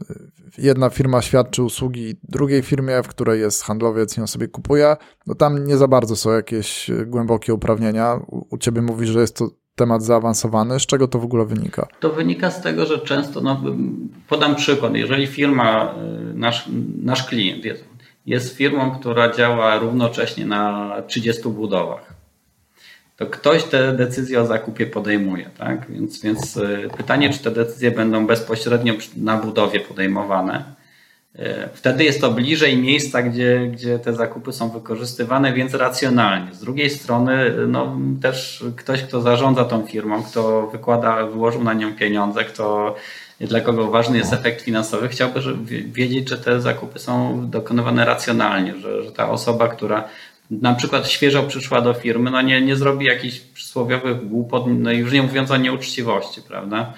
jedna 0.59 0.91
firma 0.91 1.23
świadczy 1.23 1.63
usługi 1.63 2.15
drugiej 2.23 2.63
firmie, 2.63 3.03
w 3.03 3.09
której 3.09 3.41
jest 3.41 3.63
handlowiec 3.63 4.19
i 4.19 4.21
on 4.21 4.27
sobie 4.27 4.49
kupuje. 4.49 4.97
No 5.27 5.35
tam 5.35 5.67
nie 5.67 5.77
za 5.77 5.89
bardzo 5.89 6.17
są 6.17 6.31
jakieś 6.31 6.91
głębokie 7.07 7.55
uprawnienia. 7.55 8.21
U, 8.27 8.47
u 8.51 8.59
Ciebie 8.59 8.83
mówisz, 8.83 9.11
że 9.11 9.21
jest 9.21 9.37
to 9.37 9.51
temat 9.75 10.03
zaawansowany. 10.03 10.81
Z 10.81 10.87
czego 10.87 11.09
to 11.09 11.19
w 11.19 11.25
ogóle 11.25 11.47
wynika? 11.47 11.89
To 12.01 12.11
wynika 12.11 12.51
z 12.51 12.63
tego, 12.63 12.87
że 12.87 12.99
często, 12.99 13.41
no, 13.41 13.63
podam 14.29 14.57
przykład, 14.57 14.95
jeżeli 14.95 15.27
firma, 15.27 15.95
y, 16.31 16.35
nasz, 16.35 16.69
nasz 17.03 17.29
klient 17.29 17.65
jest 17.65 17.96
jest 18.27 18.57
firmą, 18.57 18.99
która 18.99 19.33
działa 19.33 19.79
równocześnie 19.79 20.47
na 20.47 20.93
30 21.07 21.43
budowach. 21.43 22.15
To 23.17 23.27
ktoś 23.27 23.65
te 23.65 23.93
decyzje 23.93 24.41
o 24.41 24.47
zakupie 24.47 24.87
podejmuje, 24.87 25.51
tak? 25.59 25.91
Więc, 25.91 26.23
więc 26.23 26.57
y, 26.57 26.89
pytanie, 26.97 27.31
czy 27.31 27.39
te 27.39 27.51
decyzje 27.51 27.91
będą 27.91 28.27
bezpośrednio 28.27 28.95
na 29.17 29.37
budowie 29.37 29.81
podejmowane. 29.81 30.65
Y, 31.39 31.69
wtedy 31.75 32.05
jest 32.05 32.21
to 32.21 32.31
bliżej 32.31 32.77
miejsca, 32.77 33.23
gdzie, 33.23 33.69
gdzie 33.73 33.99
te 33.99 34.15
zakupy 34.15 34.53
są 34.53 34.71
wykorzystywane, 34.71 35.53
więc 35.53 35.75
racjonalnie. 35.75 36.55
Z 36.55 36.61
drugiej 36.61 36.91
strony, 36.91 37.55
no, 37.69 37.97
też 38.23 38.65
ktoś, 38.77 39.03
kto 39.03 39.21
zarządza 39.21 39.65
tą 39.65 39.87
firmą, 39.87 40.23
kto 40.23 40.67
wykłada, 40.67 41.27
wyłożył 41.27 41.65
na 41.65 41.75
nią 41.75 41.95
pieniądze, 41.95 42.45
kto 42.45 42.95
dla 43.41 43.61
kogo 43.61 43.91
ważny 43.91 44.19
jest 44.19 44.33
efekt 44.33 44.63
finansowy, 44.63 45.09
chciałby 45.09 45.41
wiedzieć, 45.93 46.29
że 46.29 46.39
te 46.39 46.61
zakupy 46.61 46.99
są 46.99 47.41
dokonywane 47.51 48.05
racjonalnie, 48.05 48.75
że, 48.75 49.05
że 49.05 49.13
ta 49.13 49.31
osoba, 49.31 49.69
która 49.69 50.09
na 50.51 50.75
przykład 50.75 51.09
świeżo 51.09 51.43
przyszła 51.43 51.81
do 51.81 51.95
firmy, 51.95 52.31
no 52.31 52.43
nie, 52.43 52.61
nie 52.61 52.77
zrobi 52.77 53.07
jakichś 53.07 53.39
przysłowiowych 53.41 54.29
głupot, 54.29 54.65
no 54.69 54.93
już 54.93 55.13
nie 55.13 55.23
mówiąc 55.23 55.51
o 55.51 55.57
nieuczciwości, 55.57 56.43
prawda? 56.43 56.93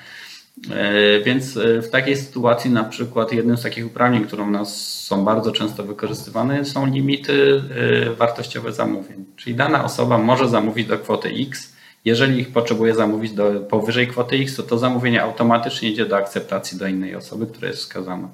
E, 0.70 1.20
więc 1.20 1.56
e, 1.56 1.82
w 1.82 1.90
takiej 1.90 2.16
sytuacji 2.16 2.70
na 2.70 2.84
przykład 2.84 3.32
jednym 3.32 3.56
z 3.56 3.62
takich 3.62 3.86
uprawnień, 3.86 4.24
które 4.24 4.42
u 4.42 4.50
nas 4.50 4.98
są 5.00 5.24
bardzo 5.24 5.52
często 5.52 5.84
wykorzystywane, 5.84 6.64
są 6.64 6.86
limity 6.86 7.62
e, 8.06 8.10
wartościowe 8.10 8.72
zamówień. 8.72 9.24
Czyli 9.36 9.56
dana 9.56 9.84
osoba 9.84 10.18
może 10.18 10.48
zamówić 10.48 10.86
do 10.86 10.98
kwoty 10.98 11.28
X, 11.28 11.76
jeżeli 12.04 12.40
ich 12.40 12.52
potrzebuje 12.52 12.94
zamówić 12.94 13.32
do 13.32 13.50
powyżej 13.50 14.08
kwoty 14.08 14.36
X, 14.36 14.56
to 14.56 14.62
to 14.62 14.78
zamówienie 14.78 15.22
automatycznie 15.22 15.90
idzie 15.90 16.06
do 16.06 16.16
akceptacji 16.16 16.78
do 16.78 16.86
innej 16.86 17.16
osoby, 17.16 17.46
która 17.46 17.68
jest 17.68 17.80
wskazana. 17.80 18.28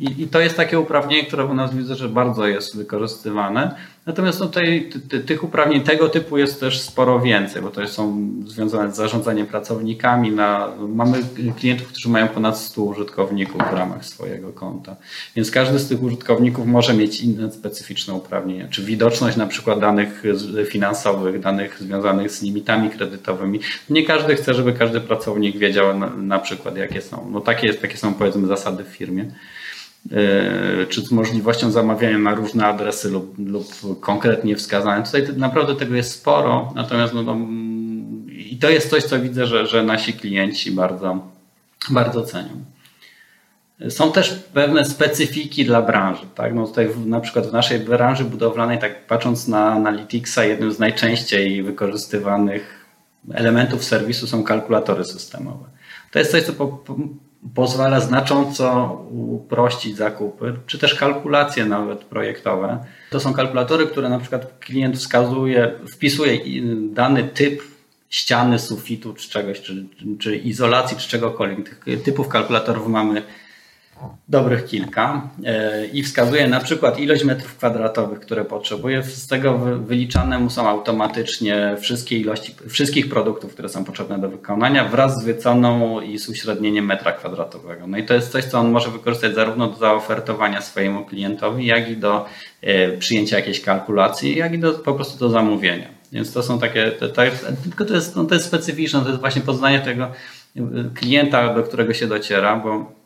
I, 0.00 0.22
I, 0.22 0.28
to 0.28 0.40
jest 0.40 0.56
takie 0.56 0.80
uprawnienie, 0.80 1.26
które 1.26 1.44
u 1.44 1.54
nas 1.54 1.74
widzę, 1.74 1.94
że 1.94 2.08
bardzo 2.08 2.46
jest 2.46 2.76
wykorzystywane. 2.76 3.74
Natomiast 4.08 4.38
tutaj 4.38 4.90
tych 5.26 5.44
uprawnień 5.44 5.80
tego 5.80 6.08
typu 6.08 6.38
jest 6.38 6.60
też 6.60 6.80
sporo 6.80 7.20
więcej, 7.20 7.62
bo 7.62 7.70
to 7.70 7.88
są 7.88 8.30
związane 8.46 8.92
z 8.92 8.96
zarządzaniem 8.96 9.46
pracownikami. 9.46 10.30
Na, 10.30 10.68
mamy 10.88 11.18
klientów, 11.56 11.88
którzy 11.88 12.08
mają 12.08 12.28
ponad 12.28 12.58
100 12.58 12.82
użytkowników 12.82 13.62
w 13.70 13.74
ramach 13.74 14.04
swojego 14.04 14.52
konta. 14.52 14.96
Więc 15.36 15.50
każdy 15.50 15.78
z 15.78 15.88
tych 15.88 16.02
użytkowników 16.02 16.66
może 16.66 16.94
mieć 16.94 17.20
inne 17.20 17.52
specyficzne 17.52 18.14
uprawnienia, 18.14 18.68
czy 18.68 18.82
widoczność 18.82 19.36
na 19.36 19.46
przykład 19.46 19.80
danych 19.80 20.22
finansowych, 20.66 21.40
danych 21.40 21.82
związanych 21.82 22.30
z 22.30 22.42
limitami 22.42 22.90
kredytowymi. 22.90 23.60
Nie 23.90 24.04
każdy 24.06 24.34
chce, 24.34 24.54
żeby 24.54 24.72
każdy 24.72 25.00
pracownik 25.00 25.56
wiedział 25.56 25.98
na, 25.98 26.10
na 26.16 26.38
przykład 26.38 26.76
jakie 26.76 27.02
są. 27.02 27.28
No 27.30 27.40
takie, 27.40 27.66
jest, 27.66 27.82
takie 27.82 27.96
są 27.96 28.14
powiedzmy 28.14 28.46
zasady 28.46 28.84
w 28.84 28.88
firmie. 28.88 29.24
E, 30.12 30.86
czy 30.86 31.00
z 31.00 31.10
możliwością 31.10 31.70
zamawiania 31.70 32.18
na 32.18 32.34
różne 32.34 32.66
adresy 32.66 33.10
lub, 33.10 33.34
lub 33.38 34.00
konkretnie 34.00 34.56
wskazane. 34.56 35.02
Tutaj 35.02 35.26
naprawdę 35.36 35.76
tego 35.76 35.94
jest 35.94 36.12
sporo, 36.12 36.72
natomiast 36.74 37.14
no, 37.14 37.22
no, 37.22 37.36
i 38.28 38.58
to 38.60 38.70
jest 38.70 38.90
coś, 38.90 39.04
co 39.04 39.20
widzę, 39.20 39.46
że, 39.46 39.66
że 39.66 39.82
nasi 39.82 40.12
klienci 40.12 40.70
bardzo, 40.70 41.18
bardzo 41.90 42.22
cenią. 42.22 42.64
Są 43.88 44.12
też 44.12 44.34
pewne 44.34 44.84
specyfiki 44.84 45.64
dla 45.64 45.82
branży. 45.82 46.22
Tak? 46.34 46.54
No 46.54 46.66
tutaj 46.66 46.88
w, 46.88 47.06
na 47.06 47.20
przykład 47.20 47.46
w 47.46 47.52
naszej 47.52 47.80
branży 47.80 48.24
budowlanej, 48.24 48.78
tak 48.78 49.06
patrząc 49.06 49.48
na 49.48 49.72
Analyticsa, 49.72 50.44
jednym 50.44 50.72
z 50.72 50.78
najczęściej 50.78 51.62
wykorzystywanych 51.62 52.86
elementów 53.34 53.84
serwisu 53.84 54.26
są 54.26 54.44
kalkulatory 54.44 55.04
systemowe. 55.04 55.64
To 56.10 56.18
jest 56.18 56.30
coś, 56.30 56.42
co 56.42 56.52
po, 56.52 56.66
po, 56.66 56.96
pozwala 57.54 58.00
znacząco 58.00 58.92
uprościć 59.10 59.96
zakupy, 59.96 60.54
czy 60.66 60.78
też 60.78 60.94
kalkulacje 60.94 61.64
nawet 61.64 62.04
projektowe. 62.04 62.84
To 63.10 63.20
są 63.20 63.34
kalkulatory, 63.34 63.86
które 63.86 64.08
na 64.08 64.18
przykład 64.18 64.58
klient 64.60 64.96
wskazuje, 64.96 65.72
wpisuje 65.92 66.38
dany 66.92 67.24
typ 67.24 67.62
ściany, 68.10 68.58
sufitu 68.58 69.14
czy 69.14 69.30
czegoś, 69.30 69.60
czy, 69.60 69.86
czy 70.18 70.36
izolacji, 70.36 70.96
czy 70.96 71.08
czegokolwiek. 71.08 71.84
Tych 71.84 72.02
typów 72.02 72.28
kalkulatorów 72.28 72.88
mamy 72.88 73.22
dobrych 74.28 74.66
kilka 74.66 75.30
e, 75.44 75.86
i 75.86 76.02
wskazuje 76.02 76.48
na 76.48 76.60
przykład 76.60 77.00
ilość 77.00 77.24
metrów 77.24 77.56
kwadratowych, 77.56 78.20
które 78.20 78.44
potrzebuje. 78.44 79.02
Z 79.02 79.26
tego 79.26 79.58
wyliczane 79.58 80.38
mu 80.38 80.50
są 80.50 80.68
automatycznie 80.68 81.76
wszystkie 81.80 82.18
ilości, 82.18 82.54
wszystkich 82.68 83.08
produktów, 83.08 83.52
które 83.52 83.68
są 83.68 83.84
potrzebne 83.84 84.18
do 84.18 84.28
wykonania 84.28 84.84
wraz 84.84 85.20
z 85.20 85.24
wyceną 85.24 86.00
i 86.00 86.18
z 86.18 86.28
uśrednieniem 86.28 86.84
metra 86.84 87.12
kwadratowego. 87.12 87.86
No 87.86 87.98
i 87.98 88.04
to 88.04 88.14
jest 88.14 88.32
coś, 88.32 88.44
co 88.44 88.58
on 88.58 88.70
może 88.70 88.90
wykorzystać 88.90 89.34
zarówno 89.34 89.66
do 89.66 89.76
zaofertowania 89.76 90.60
swojemu 90.60 91.04
klientowi, 91.04 91.66
jak 91.66 91.90
i 91.90 91.96
do 91.96 92.26
e, 92.62 92.96
przyjęcia 92.96 93.36
jakiejś 93.36 93.60
kalkulacji, 93.60 94.36
jak 94.36 94.52
i 94.52 94.58
do, 94.58 94.72
po 94.72 94.94
prostu 94.94 95.18
do 95.18 95.30
zamówienia. 95.30 95.88
Więc 96.12 96.32
to 96.32 96.42
są 96.42 96.58
takie, 96.58 96.92
tylko 97.62 97.84
to 97.84 97.94
jest, 97.94 98.16
no 98.16 98.24
to 98.24 98.34
jest 98.34 98.46
specyficzne, 98.46 99.00
to 99.00 99.08
jest 99.08 99.20
właśnie 99.20 99.42
poznanie 99.42 99.80
tego 99.80 100.04
e, 100.04 100.60
klienta, 100.94 101.54
do 101.54 101.62
którego 101.62 101.94
się 101.94 102.06
dociera, 102.06 102.56
bo 102.56 102.97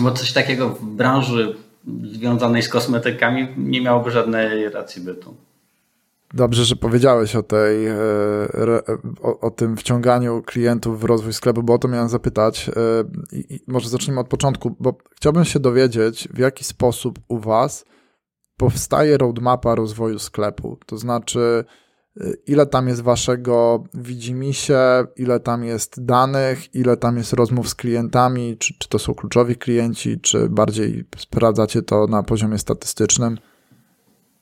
bo 0.00 0.12
coś 0.12 0.32
takiego 0.32 0.68
w 0.68 0.84
branży 0.84 1.56
związanej 2.12 2.62
z 2.62 2.68
kosmetykami 2.68 3.48
nie 3.56 3.80
miałoby 3.80 4.10
żadnej 4.10 4.68
racji 4.68 5.02
bytu. 5.02 5.34
Dobrze, 6.34 6.64
że 6.64 6.76
powiedziałeś 6.76 7.36
o 7.36 7.42
tej, 7.42 7.86
e, 7.86 7.96
o, 9.22 9.40
o, 9.40 9.50
tym 9.50 9.76
wciąganiu 9.76 10.42
klientów 10.42 11.00
w 11.00 11.04
rozwój 11.04 11.32
sklepu, 11.32 11.62
bo 11.62 11.74
o 11.74 11.78
to 11.78 11.88
miałem 11.88 12.08
zapytać. 12.08 12.68
E, 12.68 12.72
I 13.32 13.60
może 13.66 13.88
zacznijmy 13.88 14.20
od 14.20 14.28
początku, 14.28 14.76
bo 14.80 14.94
chciałbym 15.16 15.44
się 15.44 15.60
dowiedzieć, 15.60 16.28
w 16.34 16.38
jaki 16.38 16.64
sposób 16.64 17.18
u 17.28 17.38
Was 17.38 17.84
powstaje 18.56 19.18
roadmapa 19.18 19.74
rozwoju 19.74 20.18
sklepu. 20.18 20.78
To 20.86 20.98
znaczy, 20.98 21.64
ile 22.46 22.66
tam 22.66 22.88
jest 22.88 23.02
waszego 23.02 23.84
widzimisię, 23.94 24.78
ile 25.16 25.40
tam 25.40 25.64
jest 25.64 26.04
danych, 26.04 26.74
ile 26.74 26.96
tam 26.96 27.16
jest 27.16 27.32
rozmów 27.32 27.68
z 27.68 27.74
klientami, 27.74 28.56
czy, 28.58 28.74
czy 28.78 28.88
to 28.88 28.98
są 28.98 29.14
kluczowi 29.14 29.56
klienci, 29.56 30.20
czy 30.20 30.48
bardziej 30.48 31.04
sprawdzacie 31.16 31.82
to 31.82 32.06
na 32.06 32.22
poziomie 32.22 32.58
statystycznym? 32.58 33.38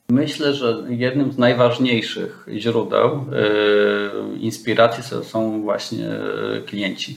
Myślę, 0.09 0.53
że 0.53 0.83
jednym 0.89 1.31
z 1.31 1.37
najważniejszych 1.37 2.45
źródeł 2.57 3.25
yy, 3.31 4.39
inspiracji 4.39 5.03
są 5.23 5.61
właśnie 5.61 6.09
klienci 6.65 7.15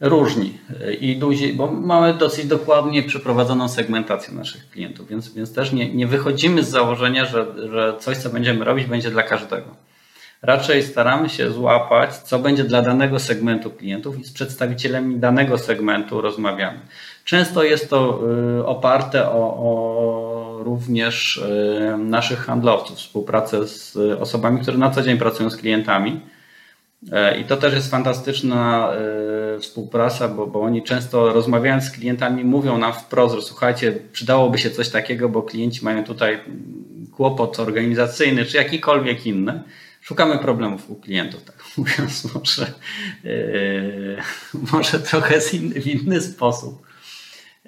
różni 0.00 0.58
i 1.00 1.16
duzi, 1.16 1.52
bo 1.52 1.66
mamy 1.72 2.14
dosyć 2.14 2.46
dokładnie 2.46 3.02
przeprowadzoną 3.02 3.68
segmentację 3.68 4.34
naszych 4.34 4.70
klientów, 4.70 5.08
więc, 5.08 5.34
więc 5.34 5.54
też 5.54 5.72
nie, 5.72 5.94
nie 5.94 6.06
wychodzimy 6.06 6.64
z 6.64 6.68
założenia, 6.68 7.24
że, 7.24 7.46
że 7.72 7.94
coś, 7.98 8.16
co 8.16 8.30
będziemy 8.30 8.64
robić, 8.64 8.86
będzie 8.86 9.10
dla 9.10 9.22
każdego. 9.22 9.66
Raczej 10.42 10.82
staramy 10.82 11.28
się 11.28 11.50
złapać, 11.50 12.16
co 12.16 12.38
będzie 12.38 12.64
dla 12.64 12.82
danego 12.82 13.18
segmentu 13.18 13.70
klientów 13.70 14.18
i 14.18 14.24
z 14.24 14.32
przedstawicielami 14.32 15.16
danego 15.16 15.58
segmentu 15.58 16.20
rozmawiamy. 16.20 16.78
Często 17.24 17.62
jest 17.62 17.90
to 17.90 18.20
y, 18.58 18.66
oparte 18.66 19.30
o, 19.30 19.56
o 19.56 20.60
również 20.64 21.36
y, 21.36 21.98
naszych 21.98 22.38
handlowców, 22.38 22.96
współpracę 22.96 23.66
z 23.66 23.96
osobami, 24.20 24.60
które 24.60 24.78
na 24.78 24.90
co 24.90 25.02
dzień 25.02 25.18
pracują 25.18 25.50
z 25.50 25.56
klientami 25.56 26.20
E, 26.20 26.30
I 27.40 27.44
to 27.44 27.56
też 27.56 27.74
jest 27.74 27.90
fantastyczna 27.90 28.92
e, 28.92 29.58
współpraca, 29.58 30.28
bo, 30.28 30.46
bo 30.46 30.60
oni 30.60 30.82
często 30.82 31.32
rozmawiając 31.32 31.84
z 31.84 31.90
klientami 31.90 32.44
mówią 32.44 32.78
nam 32.78 32.92
wprost, 32.92 33.34
że 33.34 33.42
słuchajcie, 33.42 33.98
przydałoby 34.12 34.58
się 34.58 34.70
coś 34.70 34.88
takiego, 34.88 35.28
bo 35.28 35.42
klienci 35.42 35.84
mają 35.84 36.04
tutaj 36.04 36.40
kłopot 37.12 37.60
organizacyjny 37.60 38.44
czy 38.44 38.56
jakikolwiek 38.56 39.26
inny. 39.26 39.62
Szukamy 40.00 40.38
problemów 40.38 40.90
u 40.90 40.94
klientów, 40.94 41.44
tak 41.44 41.64
mówiąc 41.76 42.24
może, 42.34 42.72
yy, 43.24 44.16
może 44.72 45.00
trochę 45.00 45.40
in, 45.52 45.72
w 45.72 45.86
inny 45.86 46.20
sposób. 46.20 46.89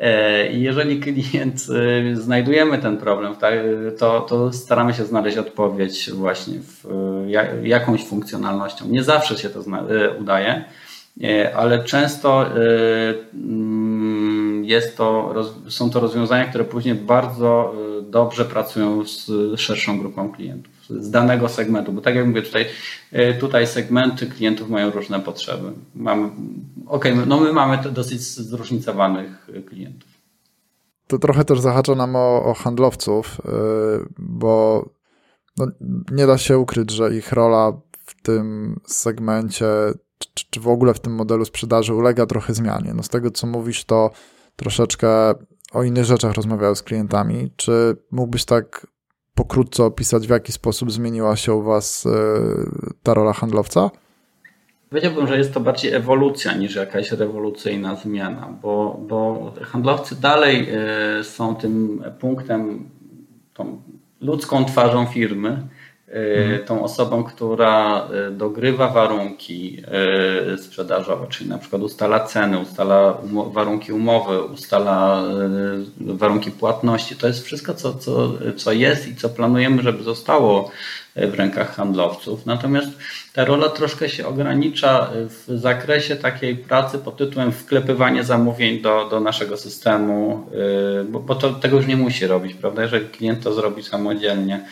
E, 0.03 0.53
jeżeli 0.53 1.01
klient 1.01 1.67
e, 2.13 2.17
znajdujemy 2.17 2.79
ten 2.79 2.97
problem, 2.97 3.35
to, 3.99 4.21
to 4.21 4.53
staramy 4.53 4.95
się 4.95 5.05
znaleźć 5.05 5.39
odpowiedź 5.39 6.11
właśnie 6.11 6.55
w 6.61 6.85
jakąś 7.63 8.05
funkcjonalnością. 8.05 8.89
Nie 8.89 9.03
zawsze 9.03 9.39
się 9.39 9.51
to 9.51 9.61
e, 9.61 10.11
udaje, 10.19 10.65
ale 11.57 11.85
często 11.85 12.47
mm, 13.35 14.65
jest 14.65 14.97
to, 14.97 15.35
są 15.69 15.91
to 15.91 16.01
rozwiązania, 16.01 16.45
które 16.45 16.65
później 16.65 16.95
bardzo 16.95 17.75
dobrze 18.03 18.45
pracują 18.45 19.07
z 19.07 19.31
szerszą 19.61 19.99
grupą 19.99 20.33
klientów 20.33 20.73
z 20.91 21.11
danego 21.11 21.49
segmentu, 21.49 21.93
bo 21.93 22.01
tak 22.01 22.15
jak 22.15 22.27
mówię, 22.27 22.43
tutaj, 22.43 22.67
tutaj 23.41 23.67
segmenty 23.67 24.27
klientów 24.27 24.71
mają 24.71 24.91
różne 24.91 25.21
potrzeby. 25.21 25.73
Mamy, 25.95 26.31
okay, 26.87 27.27
no 27.27 27.41
my 27.41 27.53
mamy 27.53 27.79
dosyć 27.93 28.23
zróżnicowanych 28.23 29.51
klientów. 29.69 30.09
To 31.07 31.19
trochę 31.19 31.45
też 31.45 31.61
zahacza 31.61 31.95
nam 31.95 32.17
o, 32.17 32.45
o 32.45 32.55
handlowców, 32.55 33.41
y, 33.41 33.51
bo 34.19 34.85
no, 35.57 35.67
nie 36.13 36.27
da 36.27 36.39
się 36.39 36.59
ukryć, 36.59 36.91
że 36.91 37.15
ich 37.15 37.33
rola 37.33 37.73
w 38.07 38.23
tym 38.23 38.77
segmencie, 38.87 39.67
czy, 40.19 40.45
czy 40.51 40.61
w 40.61 40.69
ogóle 40.69 40.95
w 40.95 41.01
tym 41.01 41.15
modelu 41.15 41.45
sprzedaży 41.45 41.95
ulega 41.95 42.27
trochę 42.27 42.55
zmianie. 42.55 42.93
No 42.95 43.03
z 43.03 43.09
tego, 43.09 43.31
co 43.31 43.47
mówisz, 43.47 43.85
to 43.85 44.11
troszeczkę 44.57 45.35
o 45.73 45.83
innych 45.83 46.05
rzeczach 46.05 46.35
rozmawiałem 46.35 46.77
z 46.77 46.83
klientami. 46.83 47.51
Czy 47.57 47.97
mógłbyś 48.11 48.45
tak 48.45 48.87
pokrótce 49.35 49.85
opisać, 49.85 50.27
w 50.27 50.31
jaki 50.31 50.53
sposób 50.53 50.93
zmieniła 50.93 51.37
się 51.37 51.55
u 51.55 51.63
Was 51.63 52.07
y, 52.07 52.11
ta 53.03 53.15
rola 53.15 53.33
handlowca? 53.33 53.91
Powiedziałbym, 54.91 55.27
że 55.27 55.39
jest 55.39 55.55
to 55.55 55.61
bardziej 55.61 55.93
ewolucja 55.93 56.55
niż 56.55 56.75
jakaś 56.75 57.13
rewolucyjna 57.13 57.97
zmiana, 57.97 58.49
bo, 58.63 59.01
bo 59.09 59.53
handlowcy 59.63 60.21
dalej 60.21 60.69
y, 61.21 61.25
są 61.25 61.55
tym 61.55 62.05
punktem, 62.21 62.89
tą 63.55 63.83
ludzką 64.21 64.65
twarzą 64.65 65.07
firmy. 65.07 65.63
Tą 66.67 66.85
osobą, 66.85 67.25
która 67.25 68.07
e, 68.09 68.31
dogrywa 68.31 68.89
warunki 68.89 69.83
e, 70.53 70.59
sprzedażowe, 70.59 71.27
czyli 71.31 71.51
na 71.51 71.59
przykład 71.59 71.83
ustala 71.83 72.21
ceny, 72.21 72.59
ustala 72.59 73.19
warunki 73.53 73.93
umowy, 73.93 74.43
ustala 74.43 75.23
warunki 76.01 76.51
płatności. 76.51 77.17
To 77.17 77.27
jest 77.27 77.45
wszystko, 77.45 77.75
co, 77.75 77.95
co, 77.95 78.33
co 78.57 78.73
jest 78.73 79.09
i 79.09 79.17
co 79.17 79.29
planujemy, 79.29 79.83
żeby 79.83 80.03
zostało 80.03 80.71
w 81.17 81.35
rękach 81.35 81.75
handlowców. 81.75 82.47
Natomiast 82.47 82.89
ta 83.33 83.45
rola 83.45 83.69
troszkę 83.69 84.09
się 84.09 84.27
ogranicza 84.27 85.11
w 85.15 85.59
zakresie 85.59 86.17
takiej 86.17 86.57
pracy 86.57 86.99
pod 86.99 87.17
tytułem 87.17 87.53
wklepywanie 87.53 88.25
zamówień 88.25 88.81
do, 88.81 89.09
do 89.11 89.21
naszego 89.21 89.57
systemu, 89.57 90.47
bo, 91.09 91.21
bo 91.21 91.35
to, 91.35 91.51
tego 91.51 91.77
już 91.77 91.87
nie 91.87 91.97
musi 91.97 92.27
robić, 92.27 92.55
prawda? 92.55 92.83
Jeżeli 92.83 93.09
klient 93.09 93.43
to 93.45 93.53
zrobi 93.53 93.83
samodzielnie, 93.83 94.65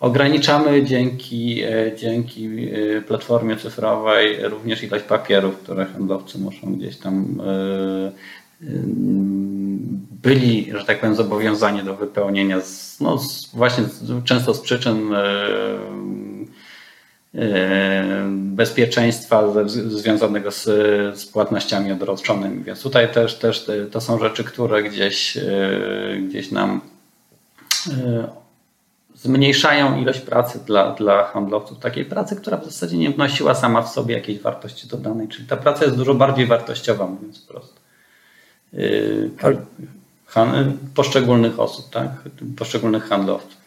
Ograniczamy 0.00 0.84
dzięki, 0.84 1.62
e, 1.62 1.92
dzięki 1.96 2.48
e, 2.96 3.02
platformie 3.02 3.56
cyfrowej 3.56 4.48
również 4.48 4.82
ilość 4.82 5.04
papierów, 5.04 5.56
które 5.56 5.86
handlowcy 5.86 6.38
muszą 6.38 6.74
gdzieś 6.74 6.96
tam 6.96 7.40
e, 7.46 8.12
byli, 10.22 10.72
że 10.74 10.84
tak 10.84 11.00
powiem, 11.00 11.14
zobowiązani 11.14 11.82
do 11.82 11.94
wypełnienia 11.94 12.60
z, 12.60 13.00
no, 13.00 13.18
z, 13.18 13.46
właśnie 13.54 13.84
z, 13.84 14.24
często 14.24 14.54
z 14.54 14.60
przyczyn 14.60 15.14
bezpieczeństwa 18.30 19.42
związanego 19.86 20.50
z, 20.50 20.64
z 21.18 21.26
płatnościami 21.26 21.92
odroczonymi. 21.92 22.64
Więc 22.64 22.82
tutaj 22.82 23.12
też, 23.12 23.34
też 23.34 23.70
to 23.90 24.00
są 24.00 24.18
rzeczy, 24.18 24.44
które 24.44 24.82
gdzieś, 24.82 25.38
gdzieś 26.28 26.50
nam 26.50 26.80
zmniejszają 29.24 30.00
ilość 30.00 30.20
pracy 30.20 30.60
dla, 30.66 30.92
dla 30.92 31.24
handlowców, 31.24 31.78
takiej 31.78 32.04
pracy, 32.04 32.36
która 32.36 32.56
w 32.56 32.64
zasadzie 32.64 32.98
nie 32.98 33.10
wnosiła 33.10 33.54
sama 33.54 33.82
w 33.82 33.88
sobie 33.88 34.14
jakiejś 34.14 34.40
wartości 34.40 34.88
dodanej, 34.88 35.28
czyli 35.28 35.48
ta 35.48 35.56
praca 35.56 35.84
jest 35.84 35.96
dużo 35.96 36.14
bardziej 36.14 36.46
wartościowa, 36.46 37.06
mówiąc 37.06 37.40
prosto. 37.40 37.80
Yy, 38.72 39.30
poszczególnych 40.94 41.60
osób, 41.60 41.90
tak? 41.90 42.10
poszczególnych 42.56 43.04
handlowców. 43.04 43.60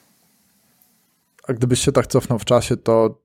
A 1.48 1.54
gdybyś 1.54 1.80
się 1.80 1.92
tak 1.92 2.08
cofnął 2.08 2.40
w 2.40 2.46
czasie, 2.46 2.78
to 2.78 3.16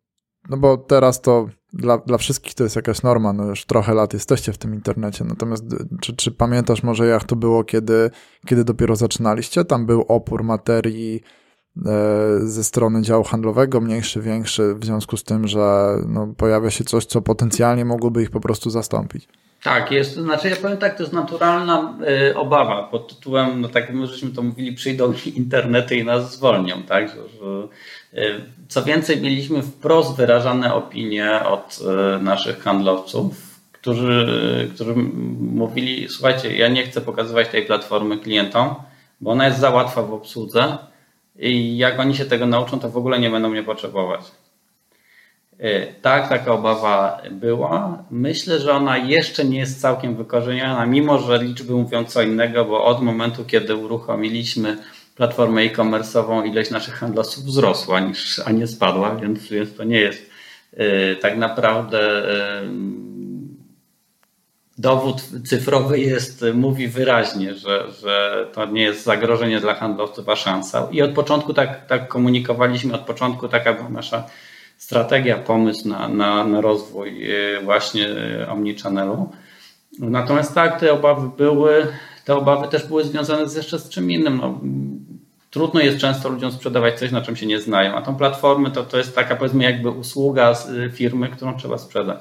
no 0.49 0.57
bo 0.57 0.77
teraz 0.77 1.21
to 1.21 1.49
dla, 1.73 1.99
dla 1.99 2.19
wszystkich 2.19 2.55
to 2.55 2.65
jest 2.65 2.77
jakaś 2.77 3.03
norma, 3.03 3.33
no 3.33 3.45
już 3.45 3.65
trochę 3.65 3.95
lat 3.95 4.13
jesteście 4.13 4.53
w 4.53 4.59
tym 4.59 4.75
internecie, 4.75 5.25
natomiast 5.25 5.65
czy, 6.01 6.17
czy 6.17 6.31
pamiętasz 6.31 6.83
może 6.83 7.07
jak 7.07 7.25
to 7.25 7.37
było, 7.37 7.65
kiedy, 7.65 8.11
kiedy 8.47 8.65
dopiero 8.65 8.97
zaczynaliście? 8.97 9.65
Tam 9.65 9.87
był 9.87 10.05
opór 10.09 10.45
materii, 10.45 11.23
ze 12.41 12.65
strony 12.65 13.03
działu 13.03 13.25
handlowego, 13.25 13.81
mniejszy, 13.81 14.21
większy, 14.21 14.75
w 14.75 14.85
związku 14.85 15.17
z 15.17 15.25
tym, 15.25 15.49
że 15.49 15.97
no, 16.07 16.35
pojawia 16.37 16.71
się 16.71 16.85
coś, 16.85 17.05
co 17.05 17.23
potencjalnie 17.23 17.85
mogłoby 17.85 18.23
ich 18.23 18.31
po 18.31 18.41
prostu 18.41 18.71
zastąpić. 18.71 19.29
Tak, 19.63 19.91
jest, 19.91 20.15
znaczy 20.15 20.49
ja 20.49 20.57
powiem 20.57 20.77
tak, 20.77 20.97
to 20.97 21.03
jest 21.03 21.13
naturalna 21.13 21.99
y, 22.31 22.37
obawa 22.37 22.83
pod 22.83 23.15
tytułem, 23.15 23.61
no 23.61 23.69
tak 23.69 23.93
my 23.93 24.07
żeśmy 24.07 24.31
to 24.31 24.43
mówili, 24.43 24.73
przyjdą 24.73 25.13
internety 25.35 25.97
i 25.97 26.05
nas 26.05 26.33
zwolnią, 26.33 26.83
tak, 26.83 27.09
że, 27.09 27.15
że 27.15 27.69
y, 28.23 28.41
co 28.69 28.83
więcej 28.83 29.21
mieliśmy 29.21 29.63
wprost 29.63 30.17
wyrażane 30.17 30.75
opinie 30.75 31.41
od 31.45 31.79
y, 32.19 32.23
naszych 32.23 32.63
handlowców, 32.63 33.61
którzy, 33.73 34.71
którzy 34.75 34.95
mówili, 35.41 36.09
słuchajcie, 36.09 36.57
ja 36.57 36.69
nie 36.69 36.87
chcę 36.87 37.01
pokazywać 37.01 37.49
tej 37.49 37.67
platformy 37.67 38.19
klientom, 38.19 38.75
bo 39.21 39.31
ona 39.31 39.47
jest 39.47 39.59
za 39.59 39.71
łatwa 39.71 40.03
w 40.03 40.13
obsłudze, 40.13 40.79
i 41.39 41.77
jak 41.77 42.01
oni 42.01 42.17
się 42.17 42.25
tego 42.25 42.47
nauczą, 42.47 42.81
to 42.81 42.89
w 42.91 42.97
ogóle 42.97 43.19
nie 43.19 43.31
będą 43.31 43.49
mnie 43.49 43.63
potrzebować. 43.63 44.21
Y, 45.61 45.95
tak, 46.03 46.29
taka 46.29 46.53
obawa 46.53 47.23
była. 47.31 48.05
Myślę, 48.11 48.61
że 48.61 48.73
ona 48.73 48.99
jeszcze 48.99 49.45
nie 49.45 49.59
jest 49.59 49.81
całkiem 49.81 50.17
wykorzeniona, 50.17 50.87
mimo 50.87 51.19
że 51.19 51.43
liczby 51.43 51.73
mówią 51.73 52.05
co 52.05 52.23
innego, 52.23 52.65
bo 52.65 52.85
od 52.85 53.03
momentu, 53.03 53.45
kiedy 53.45 53.77
uruchomiliśmy 53.77 54.77
platformę 55.17 55.63
e-commerce'ową, 55.63 56.47
ilość 56.47 56.71
naszych 56.71 56.95
handlowców 56.95 57.45
wzrosła, 57.45 58.01
niż, 58.01 58.39
a 58.39 58.53
nie 58.53 58.67
spadła, 58.67 59.17
więc, 59.17 59.49
więc 59.49 59.77
to 59.77 59.85
nie 59.85 60.01
jest 60.01 60.31
y, 60.73 61.17
tak 61.21 61.37
naprawdę 61.37 62.25
y, 62.63 63.12
dowód 64.83 65.23
cyfrowy 65.47 66.01
jest, 66.01 66.45
mówi 66.55 66.89
wyraźnie, 66.89 67.55
że, 67.55 67.93
że 68.01 68.47
to 68.53 68.67
nie 68.67 68.83
jest 68.83 69.05
zagrożenie 69.05 69.61
dla 69.61 69.75
handlowców, 69.75 70.29
a 70.29 70.37
szansa. 70.37 70.89
I 70.91 71.03
od 71.03 71.11
początku 71.11 71.55
tak, 71.55 71.87
tak 71.87 72.09
komunikowaliśmy, 72.09 72.95
od 72.95 73.01
początku 73.01 73.49
taka 73.49 73.73
była 73.73 73.89
nasza 73.89 74.25
strategia, 74.77 75.39
pomysł 75.39 75.89
na, 75.89 76.09
na, 76.09 76.45
na 76.45 76.61
rozwój 76.61 77.31
e, 77.31 77.61
właśnie 77.61 78.09
e, 78.09 78.49
omnichannelu. 78.51 79.31
Natomiast 79.99 80.55
tak, 80.55 80.81
te 80.81 80.93
obawy 80.93 81.31
były, 81.37 81.87
te 82.25 82.37
obawy 82.37 82.69
też 82.69 82.87
były 82.87 83.05
związane 83.05 83.49
z 83.49 83.57
jeszcze 83.57 83.79
z 83.79 83.89
czym 83.89 84.11
innym. 84.11 84.37
No, 84.37 84.61
trudno 85.51 85.81
jest 85.81 85.99
często 85.99 86.29
ludziom 86.29 86.53
sprzedawać 86.53 86.99
coś, 86.99 87.11
na 87.11 87.23
czym 87.23 87.37
się 87.37 87.47
nie 87.47 87.61
znają, 87.61 87.95
a 87.95 88.03
tą 88.03 88.17
platformę 88.17 88.71
to, 88.71 88.83
to 88.83 88.99
jest 88.99 89.15
taka 89.15 89.37
powiedzmy 89.37 89.65
jakby 89.65 89.91
usługa 89.91 90.55
e, 90.87 90.91
firmy, 90.91 91.29
którą 91.29 91.57
trzeba 91.57 91.79
sprzedać. 91.79 92.21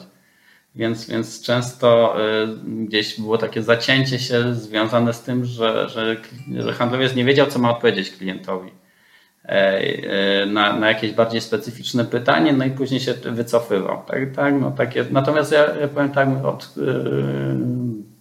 Więc, 0.75 1.09
więc 1.09 1.41
często 1.41 2.15
y, 2.43 2.85
gdzieś 2.85 3.19
było 3.19 3.37
takie 3.37 3.63
zacięcie 3.63 4.19
się 4.19 4.53
związane 4.53 5.13
z 5.13 5.21
tym, 5.21 5.45
że, 5.45 5.89
że, 5.89 6.15
że 6.57 6.73
handlowiec 6.73 7.15
nie 7.15 7.25
wiedział, 7.25 7.47
co 7.47 7.59
ma 7.59 7.71
odpowiedzieć 7.71 8.11
klientowi 8.11 8.69
e, 9.45 9.49
e, 9.49 10.45
na, 10.45 10.73
na 10.73 10.87
jakieś 10.87 11.11
bardziej 11.11 11.41
specyficzne 11.41 12.05
pytanie, 12.05 12.53
no 12.53 12.65
i 12.65 12.71
później 12.71 12.99
się 12.99 13.13
wycofywał. 13.13 14.03
Tak, 14.07 14.19
tak, 14.35 14.53
no 14.61 14.71
takie, 14.71 15.05
natomiast 15.11 15.51
ja, 15.51 15.75
ja 15.75 15.87
powiem 15.87 16.11
tak, 16.11 16.45
od 16.45 16.73
y, 16.77 16.81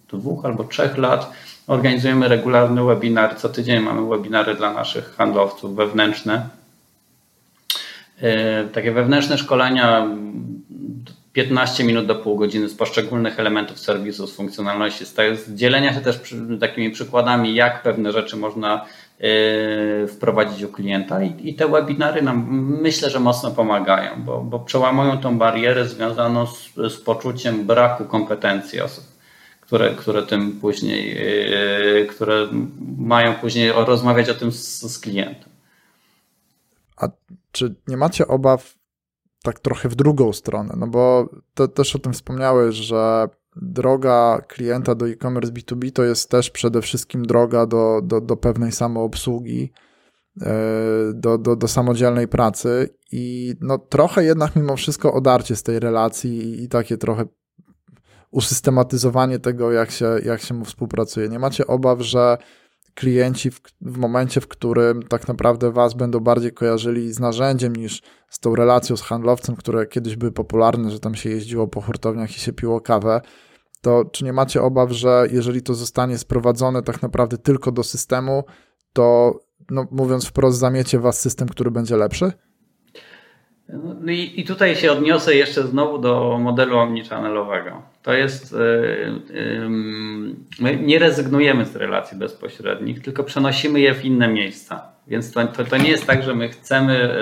dwóch 0.09 0.45
albo 0.45 0.63
trzech 0.63 0.97
lat 0.97 1.31
organizujemy 1.67 2.27
regularny 2.27 2.83
webinar. 2.83 3.35
Co 3.35 3.49
tydzień 3.49 3.83
mamy 3.83 4.09
webinary 4.09 4.55
dla 4.55 4.73
naszych 4.73 5.15
handlowców 5.15 5.75
wewnętrzne. 5.75 6.49
E, 8.21 8.63
takie 8.63 8.91
wewnętrzne 8.91 9.37
szkolenia 9.37 10.07
15 11.33 11.83
minut 11.83 12.05
do 12.05 12.15
pół 12.15 12.35
godziny 12.35 12.69
z 12.69 12.75
poszczególnych 12.75 13.39
elementów 13.39 13.79
serwisu, 13.79 14.27
z 14.27 14.35
funkcjonalności, 14.35 15.05
z 15.05 15.53
dzielenia 15.53 15.93
się 15.93 16.01
też 16.01 16.35
takimi 16.59 16.89
przykładami, 16.89 17.55
jak 17.55 17.83
pewne 17.83 18.11
rzeczy 18.11 18.37
można 18.37 18.85
yy, 19.19 20.07
wprowadzić 20.07 20.63
u 20.63 20.69
klienta 20.69 21.23
I, 21.23 21.55
te 21.55 21.67
webinary 21.67 22.21
nam 22.21 22.47
myślę, 22.81 23.09
że 23.09 23.19
mocno 23.19 23.51
pomagają, 23.51 24.23
bo, 24.23 24.41
bo 24.41 24.59
przełamują 24.59 25.17
tą 25.17 25.37
barierę 25.37 25.87
związaną 25.87 26.47
z, 26.47 26.73
z 26.93 26.97
poczuciem 26.97 27.65
braku 27.65 28.05
kompetencji 28.05 28.81
osób, 28.81 29.03
które, 29.61 29.89
które 29.89 30.23
tym 30.23 30.51
później, 30.51 31.15
yy, 31.15 32.05
które 32.05 32.47
mają 32.97 33.33
później 33.33 33.71
rozmawiać 33.75 34.29
o 34.29 34.33
tym 34.33 34.51
z, 34.51 34.81
z 34.81 34.99
klientem. 34.99 35.49
A 36.97 37.07
czy 37.51 37.75
nie 37.87 37.97
macie 37.97 38.27
obaw 38.27 38.80
tak 39.43 39.59
trochę 39.59 39.89
w 39.89 39.95
drugą 39.95 40.33
stronę, 40.33 40.73
no 40.77 40.87
bo 40.87 41.29
to, 41.53 41.67
też 41.67 41.95
o 41.95 41.99
tym 41.99 42.13
wspomniałeś, 42.13 42.75
że 42.75 43.29
droga 43.55 44.41
klienta 44.47 44.95
do 44.95 45.09
e-commerce 45.09 45.51
B2B 45.51 45.91
to 45.91 46.03
jest 46.03 46.29
też 46.29 46.49
przede 46.49 46.81
wszystkim 46.81 47.25
droga 47.25 47.65
do, 47.65 48.01
do, 48.03 48.21
do 48.21 48.37
pewnej 48.37 48.71
samoobsługi, 48.71 49.71
e, 50.41 50.53
do, 51.13 51.37
do, 51.37 51.55
do 51.55 51.67
samodzielnej 51.67 52.27
pracy 52.27 52.89
i 53.11 53.55
no 53.61 53.77
trochę 53.77 54.23
jednak 54.23 54.55
mimo 54.55 54.75
wszystko 54.75 55.13
odarcie 55.13 55.55
z 55.55 55.63
tej 55.63 55.79
relacji 55.79 56.63
i 56.63 56.67
takie 56.67 56.97
trochę 56.97 57.25
usystematyzowanie 58.31 59.39
tego, 59.39 59.71
jak 59.71 59.91
się, 59.91 60.05
jak 60.25 60.41
się 60.41 60.53
mu 60.53 60.65
współpracuje. 60.65 61.29
Nie 61.29 61.39
macie 61.39 61.67
obaw, 61.67 62.01
że 62.01 62.37
klienci 62.95 63.51
w, 63.51 63.61
w, 63.81 63.97
momencie, 63.97 64.41
w 64.41 64.47
którym 64.47 65.03
tak 65.03 65.27
naprawdę 65.27 65.71
Was 65.71 65.93
będą 65.93 66.19
bardziej 66.19 66.53
kojarzyli 66.53 67.13
z 67.13 67.19
narzędziem 67.19 67.75
niż 67.75 68.01
z 68.29 68.39
tą 68.39 68.55
relacją 68.55 68.97
z 68.97 69.01
handlowcem, 69.01 69.55
które 69.55 69.85
kiedyś 69.85 70.15
były 70.15 70.31
popularne, 70.31 70.91
że 70.91 70.99
tam 70.99 71.15
się 71.15 71.29
jeździło 71.29 71.67
po 71.67 71.81
hurtowniach 71.81 72.37
i 72.37 72.39
się 72.39 72.53
piło 72.53 72.81
kawę, 72.81 73.21
to 73.81 74.05
czy 74.05 74.25
nie 74.25 74.33
macie 74.33 74.61
obaw, 74.61 74.91
że 74.91 75.27
jeżeli 75.31 75.61
to 75.61 75.73
zostanie 75.73 76.17
sprowadzone 76.17 76.81
tak 76.83 77.01
naprawdę 77.01 77.37
tylko 77.37 77.71
do 77.71 77.83
systemu, 77.83 78.43
to 78.93 79.35
no, 79.69 79.87
mówiąc 79.91 80.25
wprost, 80.25 80.59
zamiecie 80.59 80.99
Was 80.99 81.19
system, 81.19 81.47
który 81.47 81.71
będzie 81.71 81.97
lepszy? 81.97 82.31
No 84.01 84.11
i, 84.11 84.33
i 84.35 84.45
tutaj 84.45 84.75
się 84.75 84.91
odniosę 84.91 85.35
jeszcze 85.35 85.63
znowu 85.63 85.97
do 85.97 86.37
modelu 86.41 86.77
omnichannelowego. 86.77 87.81
To 88.03 88.13
jest, 88.13 88.51
yy, 88.51 89.21
yy, 89.33 89.69
my 90.59 90.77
nie 90.81 90.99
rezygnujemy 90.99 91.65
z 91.65 91.75
relacji 91.75 92.17
bezpośrednich, 92.17 93.01
tylko 93.01 93.23
przenosimy 93.23 93.79
je 93.79 93.93
w 93.93 94.05
inne 94.05 94.27
miejsca. 94.27 94.91
Więc 95.07 95.31
to, 95.31 95.47
to, 95.47 95.65
to 95.65 95.77
nie 95.77 95.89
jest 95.89 96.07
tak, 96.07 96.23
że 96.23 96.35
my 96.35 96.49
chcemy 96.49 97.15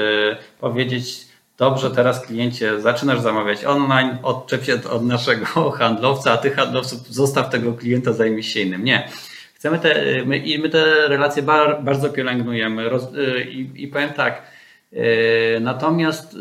powiedzieć, 0.60 1.28
dobrze, 1.58 1.92
teraz 1.92 2.26
kliencie 2.26 2.82
zaczynasz 2.82 3.20
zamawiać 3.20 3.66
online, 3.66 4.18
odczep 4.24 4.64
się 4.64 4.74
od 4.92 5.06
naszego 5.06 5.46
handlowca, 5.80 6.32
a 6.32 6.38
ty 6.38 6.52
handlowców 6.52 7.08
zostaw 7.08 7.50
tego 7.50 7.74
klienta, 7.74 8.14
zajmij 8.14 8.44
się 8.44 8.60
innym. 8.60 8.84
Nie. 8.84 9.10
Chcemy 9.54 9.80
te, 9.80 9.96
my, 10.26 10.44
my 10.62 10.70
te 10.70 11.08
relacje 11.08 11.44
bar, 11.44 11.84
bardzo 11.84 12.10
pielęgnujemy 12.10 12.90
roz, 12.90 13.08
i, 13.50 13.70
i 13.76 13.88
powiem 13.88 14.10
tak, 14.10 14.42
natomiast 15.62 16.34
e, 16.34 16.38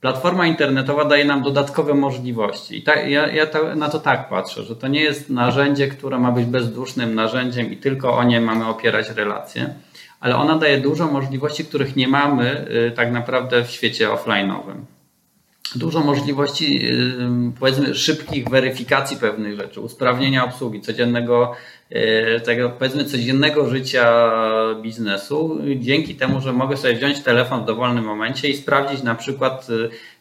platforma 0.00 0.46
internetowa 0.46 1.04
daje 1.04 1.24
nam 1.24 1.42
dodatkowe 1.42 1.94
możliwości. 1.94 2.78
I 2.78 3.10
ja, 3.10 3.26
ja 3.26 3.46
to, 3.46 3.74
na 3.74 3.88
to 3.88 3.98
tak 3.98 4.28
patrzę, 4.28 4.62
że 4.62 4.76
to 4.76 4.88
nie 4.88 5.00
jest 5.00 5.30
narzędzie, 5.30 5.88
które 5.88 6.18
ma 6.18 6.32
być 6.32 6.44
bezdusznym 6.44 7.14
narzędziem 7.14 7.72
i 7.72 7.76
tylko 7.76 8.16
o 8.16 8.24
nie 8.24 8.40
mamy 8.40 8.66
opierać 8.66 9.10
relacje, 9.10 9.74
ale 10.20 10.36
ona 10.36 10.58
daje 10.58 10.80
dużo 10.80 11.06
możliwości, 11.06 11.64
których 11.64 11.96
nie 11.96 12.08
mamy 12.08 12.66
e, 12.86 12.90
tak 12.90 13.12
naprawdę 13.12 13.64
w 13.64 13.70
świecie 13.70 14.08
offline'owym. 14.08 14.76
dużo 15.74 16.00
możliwości, 16.00 16.88
powiedzmy, 17.60 17.94
szybkich 17.94 18.48
weryfikacji 18.48 19.16
pewnych 19.16 19.56
rzeczy, 19.56 19.80
usprawnienia 19.80 20.44
obsługi, 20.44 20.80
codziennego, 20.80 21.54
tego, 22.44 22.70
powiedzmy, 22.70 23.04
codziennego 23.04 23.70
życia 23.70 24.30
biznesu, 24.82 25.58
dzięki 25.76 26.14
temu, 26.14 26.40
że 26.40 26.52
mogę 26.52 26.76
sobie 26.76 26.94
wziąć 26.94 27.20
telefon 27.20 27.62
w 27.62 27.66
dowolnym 27.66 28.04
momencie 28.04 28.48
i 28.48 28.56
sprawdzić 28.56 29.02
na 29.02 29.14
przykład 29.14 29.66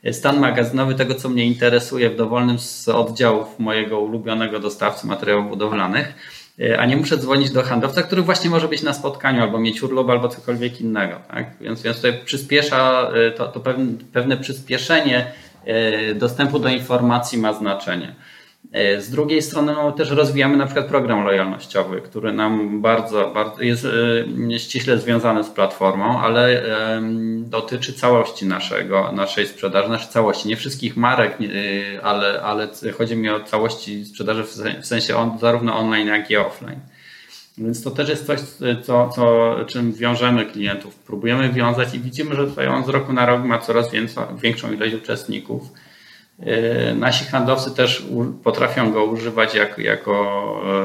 y, 0.06 0.14
stan 0.14 0.40
magazynowy 0.40 0.96
tego, 0.96 1.16
co 1.16 1.30
mnie 1.30 1.46
interesuje 1.46 2.10
w 2.10 2.16
dowolnym 2.16 2.60
z 2.60 2.90
oddziałów 2.90 3.60
mojego 3.60 4.00
ulubionego 4.00 4.60
dostawcy 4.60 5.08
materiałów 5.08 5.50
budowlanych 5.50 6.14
y, 6.60 6.80
a 6.80 6.86
nie 6.86 6.98
muszę 6.98 7.18
dzwonić 7.18 7.52
do 7.52 7.64
handlowca, 7.64 8.04
który 8.04 8.22
właśnie 8.22 8.50
może 8.50 8.68
być 8.68 8.84
na 8.84 8.94
spotkaniu 8.94 9.42
albo 9.42 9.60
mieć 9.60 9.84
urlop 9.84 10.10
albo 10.10 10.28
cokolwiek 10.28 10.82
innego. 10.82 11.16
Tak? 11.32 11.46
Więc, 11.62 11.82
więc 11.82 11.98
tutaj 11.98 12.20
przyspiesza, 12.26 13.12
to, 13.38 13.48
to 13.48 13.60
pewne, 13.60 13.86
pewne 14.14 14.38
przyspieszenie 14.38 15.32
E, 15.66 16.16
dostępu 16.16 16.60
do 16.60 16.70
informacji 16.70 17.38
ma 17.38 17.54
znaczenie. 17.54 18.16
E, 18.72 19.02
z 19.02 19.10
drugiej 19.10 19.42
strony 19.42 19.74
no, 19.74 19.92
też 19.92 20.10
rozwijamy 20.10 20.58
na 20.58 20.66
przykład 20.66 20.86
program 20.86 21.24
lojalnościowy, 21.24 22.02
który 22.02 22.34
nam 22.34 22.82
bardzo, 22.82 23.32
bardzo 23.34 23.64
jest 23.64 23.86
e, 23.86 24.60
ściśle 24.60 24.98
związany 24.98 25.44
z 25.44 25.50
platformą, 25.50 26.20
ale 26.20 26.64
dotyczy 27.38 27.94
całości 27.94 28.46
naszego, 28.46 29.12
naszej 29.12 29.48
sprzedaży, 29.48 29.90
naszej 29.90 30.10
całości. 30.10 30.48
Nie 30.48 30.56
wszystkich 30.56 30.98
marek, 30.98 31.38
ale, 32.04 32.42
ale 32.42 32.68
chodzi 32.98 33.16
mi 33.16 33.30
o 33.30 33.40
całości 33.40 34.06
sprzedaży 34.06 34.44
w 34.82 34.86
sensie 34.86 35.16
on, 35.16 35.40
zarówno 35.40 35.78
online, 35.78 36.08
jak 36.08 36.32
i 36.32 36.38
offline. 36.38 36.80
Więc 37.58 37.84
to 37.84 37.92
też 37.92 38.10
jest 38.10 38.26
coś, 38.26 38.40
co, 38.84 39.10
co, 39.10 39.56
czym 39.68 39.94
wiążemy 39.94 40.46
klientów. 40.46 40.96
Próbujemy 40.96 41.50
wiązać 41.50 41.96
i 41.96 42.00
widzimy, 42.00 42.36
że 42.36 42.48
tutaj 42.48 42.68
on 42.68 42.86
z 42.86 42.90
roku 42.90 43.14
na 43.14 43.26
rok 43.26 43.44
ma 43.44 43.60
coraz 43.60 43.88
większą 44.42 44.72
ilość 44.72 44.94
uczestników. 44.94 45.62
Yy, 46.40 46.96
nasi 46.96 47.26
handlowcy 47.26 47.72
też 47.72 48.06
potrafią 48.44 48.92
go 48.92 49.06
używać 49.06 49.56
jako, 49.56 49.82
jako 49.82 50.14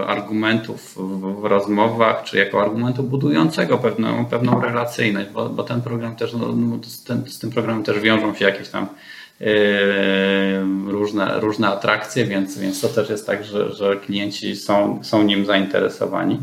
e, 0.02 0.06
argumentów 0.06 0.94
w, 1.40 1.44
rozmowach, 1.44 2.24
czy 2.24 2.38
jako 2.38 2.62
argumentu 2.62 3.02
budującego 3.02 3.78
pewną, 3.78 4.26
pewną 4.26 4.60
relacyjność, 4.60 5.30
bo, 5.30 5.48
bo 5.48 5.62
ten 5.62 5.82
program 5.82 6.16
też, 6.16 6.32
no, 6.32 6.52
no 6.52 6.78
z, 6.82 7.04
tym, 7.04 7.28
z 7.28 7.38
tym 7.38 7.50
programem 7.50 7.84
też 7.84 8.00
wiążą 8.00 8.34
się 8.34 8.44
jakieś 8.44 8.68
tam 8.68 8.86
yy, 9.40 9.48
różne, 10.86 11.40
różne 11.40 11.68
atrakcje, 11.68 12.24
więc, 12.24 12.58
więc 12.58 12.80
to 12.80 12.88
też 12.88 13.10
jest 13.10 13.26
tak, 13.26 13.44
że, 13.44 13.72
że 13.72 13.96
klienci 13.96 14.56
są, 14.56 15.00
są 15.02 15.22
nim 15.22 15.46
zainteresowani. 15.46 16.40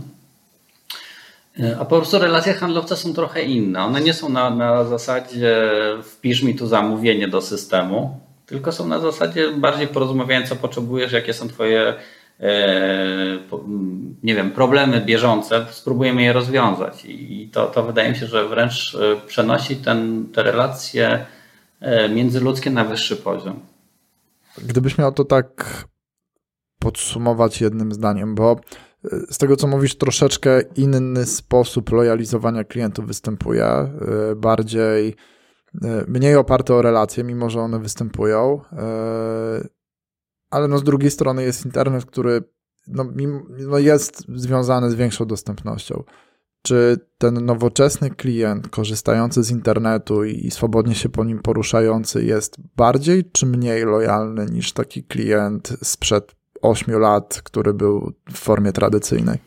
A 1.80 1.86
po 1.86 1.98
prostu 1.98 2.20
relacje 2.20 2.54
handlowca 2.54 2.96
są 2.96 3.14
trochę 3.14 3.44
inne. 3.44 3.84
One 3.84 4.02
nie 4.02 4.14
są 4.14 4.30
na, 4.30 4.50
na 4.50 4.84
zasadzie 4.84 5.70
wpisz 6.04 6.44
mi 6.44 6.56
tu 6.56 6.68
zamówienie 6.68 7.28
do 7.28 7.42
systemu, 7.42 8.27
tylko 8.48 8.72
są 8.72 8.88
na 8.88 9.00
zasadzie 9.00 9.52
bardziej 9.52 9.88
porozmawiając, 9.88 10.50
co 10.50 10.56
potrzebujesz, 10.56 11.12
jakie 11.12 11.34
są 11.34 11.48
Twoje 11.48 11.94
e, 12.40 13.40
nie 14.24 14.36
wiem, 14.36 14.52
problemy 14.52 15.02
bieżące, 15.02 15.66
spróbujemy 15.72 16.22
je 16.24 16.34
rozwiązać. 16.34 17.06
I 17.06 17.50
to, 17.54 17.66
to 17.68 17.84
wydaje 17.84 18.10
mi 18.10 18.16
się, 18.16 18.26
że 18.26 18.50
wręcz 18.50 18.96
e, 18.96 19.28
przenosi 19.28 19.76
ten, 19.76 20.28
te 20.34 20.44
relacje 20.44 21.26
e, 21.80 22.10
międzyludzkie 22.10 22.70
na 22.70 22.84
wyższy 22.84 23.16
poziom. 23.16 23.60
Gdybyś 24.58 24.98
miał 24.98 25.12
to 25.12 25.26
tak 25.26 25.84
podsumować 26.80 27.62
jednym 27.62 27.94
zdaniem, 27.94 28.36
bo 28.36 28.60
z 29.30 29.38
tego, 29.38 29.56
co 29.56 29.68
mówisz, 29.68 29.98
troszeczkę 29.98 30.62
inny 30.76 31.26
sposób 31.26 31.92
lojalizowania 31.92 32.64
klientów 32.64 33.08
występuje, 33.08 33.66
bardziej, 34.36 35.16
mniej 36.08 36.36
oparte 36.36 36.74
o 36.74 36.82
relacje, 36.82 37.24
mimo 37.24 37.50
że 37.50 37.62
one 37.62 37.80
występują, 37.80 38.62
e, 38.72 39.68
ale 40.50 40.68
no 40.68 40.78
z 40.78 40.84
drugiej 40.84 41.12
strony 41.12 41.44
jest 41.44 41.66
internet, 41.66 42.06
który 42.06 42.44
no, 42.88 43.06
no 43.68 43.78
jest 43.78 44.24
związany 44.36 44.92
z 44.92 44.96
większą 44.96 45.26
dostępnością. 45.26 46.04
Czy 46.62 46.98
ten 47.18 47.46
nowoczesny 47.46 48.10
klient 48.10 48.70
korzystający 48.70 49.44
z 49.44 49.52
internetu 49.52 50.24
i 50.24 50.52
swobodnie 50.52 50.96
się 50.96 51.10
po 51.10 51.24
nim 51.24 51.40
poruszający 51.40 52.26
jest 52.26 52.56
bardziej 52.76 53.32
czy 53.32 53.46
mniej 53.46 53.86
lojalny 53.86 54.46
niż 54.46 54.74
taki 54.74 55.04
klient 55.04 55.78
sprzed 55.84 56.36
8 56.62 57.00
lat, 57.00 57.42
który 57.44 57.74
był 57.74 58.14
w 58.32 58.38
formie 58.38 58.72
tradycyjnej? 58.72 59.40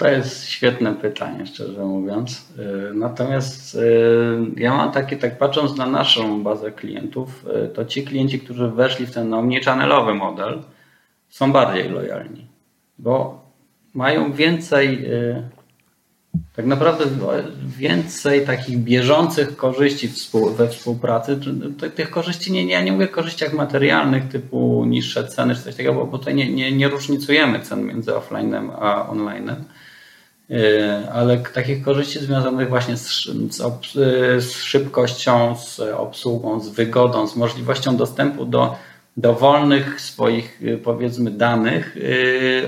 To 0.00 0.08
jest 0.08 0.44
świetne 0.44 0.94
pytanie, 0.94 1.46
szczerze 1.46 1.84
mówiąc. 1.84 2.48
Y, 2.90 2.94
natomiast 2.94 3.74
y, 3.74 3.80
ja 4.56 4.74
mam 4.74 4.92
takie, 4.92 5.16
tak 5.16 5.38
patrząc 5.38 5.76
na 5.76 5.86
naszą 5.86 6.42
bazę 6.42 6.72
klientów, 6.72 7.46
y, 7.64 7.68
to 7.68 7.84
ci 7.84 8.04
klienci, 8.04 8.40
którzy 8.40 8.68
weszli 8.68 9.06
w 9.06 9.10
ten 9.10 9.34
omnichannelowy 9.34 10.14
model, 10.14 10.62
są 11.28 11.52
bardziej 11.52 11.88
lojalni, 11.88 12.46
bo 12.98 13.44
mają 13.94 14.32
więcej 14.32 15.08
tak 16.56 16.66
naprawdę 16.66 17.04
więcej 17.78 18.46
takich 18.46 18.78
bieżących 18.78 19.56
korzyści 19.56 20.08
we 20.56 20.68
współpracy. 20.68 21.40
Tych 21.94 22.10
korzyści, 22.10 22.52
nie, 22.52 22.64
ja 22.64 22.82
nie 22.82 22.92
mówię 22.92 23.04
o 23.04 23.14
korzyściach 23.14 23.52
materialnych 23.52 24.28
typu 24.28 24.84
niższe 24.84 25.28
ceny 25.28 25.54
czy 25.54 25.62
coś 25.62 25.76
takiego, 25.76 26.06
bo 26.06 26.18
tutaj 26.18 26.34
nie, 26.34 26.52
nie, 26.52 26.72
nie 26.72 26.88
różnicujemy 26.88 27.60
cen 27.60 27.86
między 27.86 28.10
offline'em 28.10 28.70
a 28.80 29.08
online'em, 29.12 29.56
ale 31.12 31.38
takich 31.38 31.84
korzyści 31.84 32.18
związanych 32.18 32.68
właśnie 32.68 32.96
z, 32.96 33.24
z, 33.50 33.62
z 34.44 34.52
szybkością, 34.52 35.56
z 35.56 35.80
obsługą, 35.80 36.60
z 36.60 36.68
wygodą, 36.68 37.26
z 37.26 37.36
możliwością 37.36 37.96
dostępu 37.96 38.44
do 38.44 38.76
dowolnych 39.16 40.00
swoich 40.00 40.60
powiedzmy 40.84 41.30
danych 41.30 41.96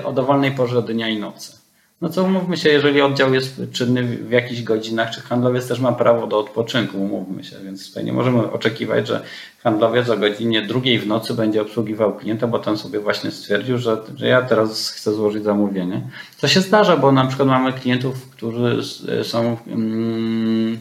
o 0.04 0.12
dowolnej 0.12 0.52
porze 0.52 0.82
dnia 0.82 1.08
i 1.08 1.18
nocy. 1.18 1.61
No 2.02 2.08
co 2.08 2.24
umówmy 2.24 2.56
się, 2.56 2.68
jeżeli 2.68 3.00
oddział 3.00 3.34
jest 3.34 3.60
czynny 3.72 4.02
w 4.02 4.30
jakichś 4.30 4.62
godzinach, 4.62 5.10
czy 5.10 5.20
handlowiec 5.20 5.68
też 5.68 5.80
ma 5.80 5.92
prawo 5.92 6.26
do 6.26 6.38
odpoczynku, 6.38 6.98
umówmy 6.98 7.44
się, 7.44 7.56
więc 7.64 7.88
tutaj 7.88 8.04
nie 8.04 8.12
możemy 8.12 8.50
oczekiwać, 8.50 9.08
że 9.08 9.22
handlowiec 9.62 10.08
o 10.08 10.16
godzinie 10.16 10.62
drugiej 10.62 10.98
w 10.98 11.06
nocy 11.06 11.34
będzie 11.34 11.62
obsługiwał 11.62 12.16
klienta, 12.16 12.46
bo 12.46 12.58
ten 12.58 12.78
sobie 12.78 13.00
właśnie 13.00 13.30
stwierdził, 13.30 13.78
że, 13.78 13.96
że 14.16 14.26
ja 14.26 14.42
teraz 14.42 14.90
chcę 14.90 15.14
złożyć 15.14 15.44
zamówienie. 15.44 16.02
To 16.40 16.48
się 16.48 16.60
zdarza, 16.60 16.96
bo 16.96 17.12
na 17.12 17.26
przykład 17.26 17.48
mamy 17.48 17.72
klientów, 17.72 18.30
którzy 18.30 18.82
są 19.22 19.56
mm, 19.66 20.78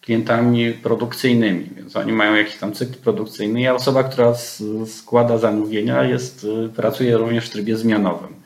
klientami 0.00 0.72
produkcyjnymi, 0.72 1.70
więc 1.76 1.96
oni 1.96 2.12
mają 2.12 2.34
jakiś 2.34 2.56
tam 2.56 2.72
cykl 2.72 2.94
produkcyjny, 2.94 3.70
a 3.70 3.74
osoba, 3.74 4.04
która 4.04 4.34
składa 4.86 5.38
zamówienia 5.38 6.04
jest, 6.04 6.46
pracuje 6.76 7.16
również 7.16 7.46
w 7.46 7.50
trybie 7.50 7.76
zmianowym. 7.76 8.43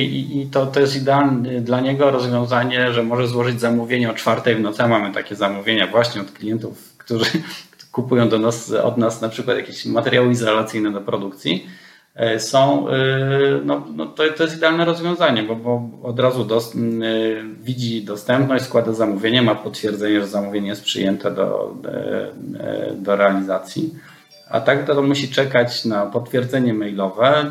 I, 0.00 0.40
i 0.40 0.46
to, 0.46 0.66
to 0.66 0.80
jest 0.80 0.96
idealne 0.96 1.60
dla 1.60 1.80
niego 1.80 2.10
rozwiązanie, 2.10 2.92
że 2.92 3.02
może 3.02 3.26
złożyć 3.26 3.60
zamówienie 3.60 4.10
o 4.10 4.14
czwartej 4.14 4.54
w 4.54 4.60
nocy. 4.60 4.86
Mamy 4.86 5.14
takie 5.14 5.34
zamówienia 5.34 5.86
właśnie 5.86 6.20
od 6.20 6.32
klientów, 6.32 6.94
którzy 6.98 7.24
kupują 7.92 8.28
do 8.28 8.38
nas, 8.38 8.72
od 8.72 8.96
nas 8.96 9.20
na 9.20 9.28
przykład 9.28 9.56
jakieś 9.56 9.86
materiały 9.86 10.30
izolacyjne 10.30 10.92
do 10.92 11.00
produkcji. 11.00 11.66
E, 12.14 12.40
są, 12.40 12.88
e, 12.88 12.94
no, 13.64 13.86
no 13.96 14.06
to, 14.06 14.22
to 14.36 14.42
jest 14.42 14.56
idealne 14.56 14.84
rozwiązanie, 14.84 15.42
bo, 15.42 15.56
bo 15.56 15.90
od 16.02 16.20
razu 16.20 16.44
dos, 16.44 16.74
e, 16.74 16.78
widzi 17.62 18.04
dostępność, 18.04 18.64
składa 18.64 18.92
zamówienie, 18.92 19.42
ma 19.42 19.54
potwierdzenie, 19.54 20.20
że 20.20 20.26
zamówienie 20.26 20.68
jest 20.68 20.84
przyjęte 20.84 21.30
do, 21.30 21.74
do 22.96 23.16
realizacji. 23.16 23.94
A 24.50 24.60
tak 24.60 24.86
to 24.86 25.02
musi 25.02 25.28
czekać 25.28 25.84
na 25.84 26.06
potwierdzenie 26.06 26.74
mailowe 26.74 27.50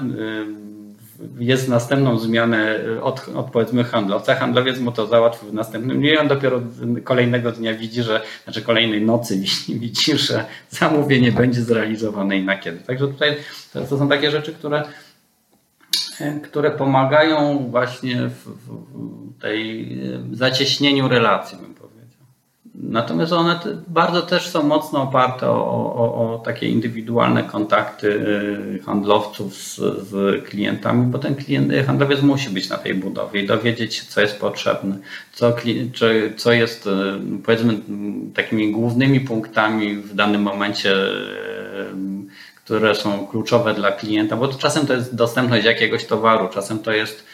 jest 1.40 1.70
następną 1.70 2.20
zmianę 2.20 2.80
od, 3.02 3.30
od 3.36 3.52
powiedzmy 3.52 3.84
handlowca. 3.84 4.36
Handlowiec 4.36 4.80
mu 4.80 4.92
to 4.92 5.08
załatwił 5.08 5.50
w 5.50 5.54
następnym 5.54 6.00
dniu 6.00 6.14
i 6.14 6.18
on 6.18 6.28
dopiero 6.28 6.62
kolejnego 7.04 7.52
dnia 7.52 7.74
widzi, 7.74 8.04
że, 8.04 8.22
znaczy 8.44 8.62
kolejnej 8.62 9.02
nocy 9.02 9.38
widzi, 9.82 10.18
że 10.18 10.46
zamówienie 10.70 11.32
będzie 11.32 11.62
zrealizowane 11.62 12.38
i 12.38 12.44
na 12.44 12.58
kiedy. 12.58 12.80
Także 12.80 13.08
tutaj 13.08 13.36
to, 13.74 13.82
to 13.82 13.98
są 13.98 14.10
takie 14.10 14.32
rzeczy, 14.32 14.54
które, 14.54 14.84
które 16.44 16.72
pomagają 16.72 17.68
właśnie 17.70 18.30
w, 18.30 18.48
w 18.48 19.42
tej 19.42 19.88
zacieśnieniu 20.32 21.08
relacji. 21.08 21.58
Natomiast 22.76 23.34
one 23.34 23.60
bardzo 23.88 24.22
też 24.22 24.50
są 24.50 24.64
mocno 24.64 25.02
oparte 25.02 25.50
o, 25.50 25.66
o, 25.96 26.34
o 26.36 26.42
takie 26.46 26.68
indywidualne 26.68 27.44
kontakty 27.44 28.08
y, 28.08 28.84
handlowców 28.86 29.56
z, 29.56 29.76
z, 29.78 30.46
klientami, 30.46 31.06
bo 31.06 31.20
ten 31.20 31.36
klient, 31.36 31.72
y, 31.72 31.84
handlowiec 31.84 32.22
musi 32.22 32.50
być 32.50 32.70
na 32.70 32.78
tej 32.78 32.96
budowie 32.96 33.42
i 33.42 33.48
dowiedzieć 33.48 33.96
się, 33.96 34.04
co 34.08 34.22
jest 34.22 34.40
potrzebne, 34.40 34.98
co, 35.34 35.54
czy, 35.94 36.34
co 36.38 36.52
jest 36.52 36.88
y, 36.88 36.90
powiedzmy 37.46 37.80
takimi 38.36 38.72
głównymi 38.72 39.20
punktami 39.20 39.96
w 39.96 40.16
danym 40.16 40.42
momencie, 40.42 40.96
które 42.56 42.96
są 42.96 43.28
kluczowe 43.28 43.74
dla 43.74 43.92
klienta, 43.92 44.36
bo 44.36 44.48
czasem 44.48 44.88
to 44.88 44.94
jest 44.94 45.16
dostępność 45.16 45.66
jakiegoś 45.66 46.06
towaru, 46.06 46.48
czasem 46.48 46.80
to 46.80 46.92
jest 46.92 47.31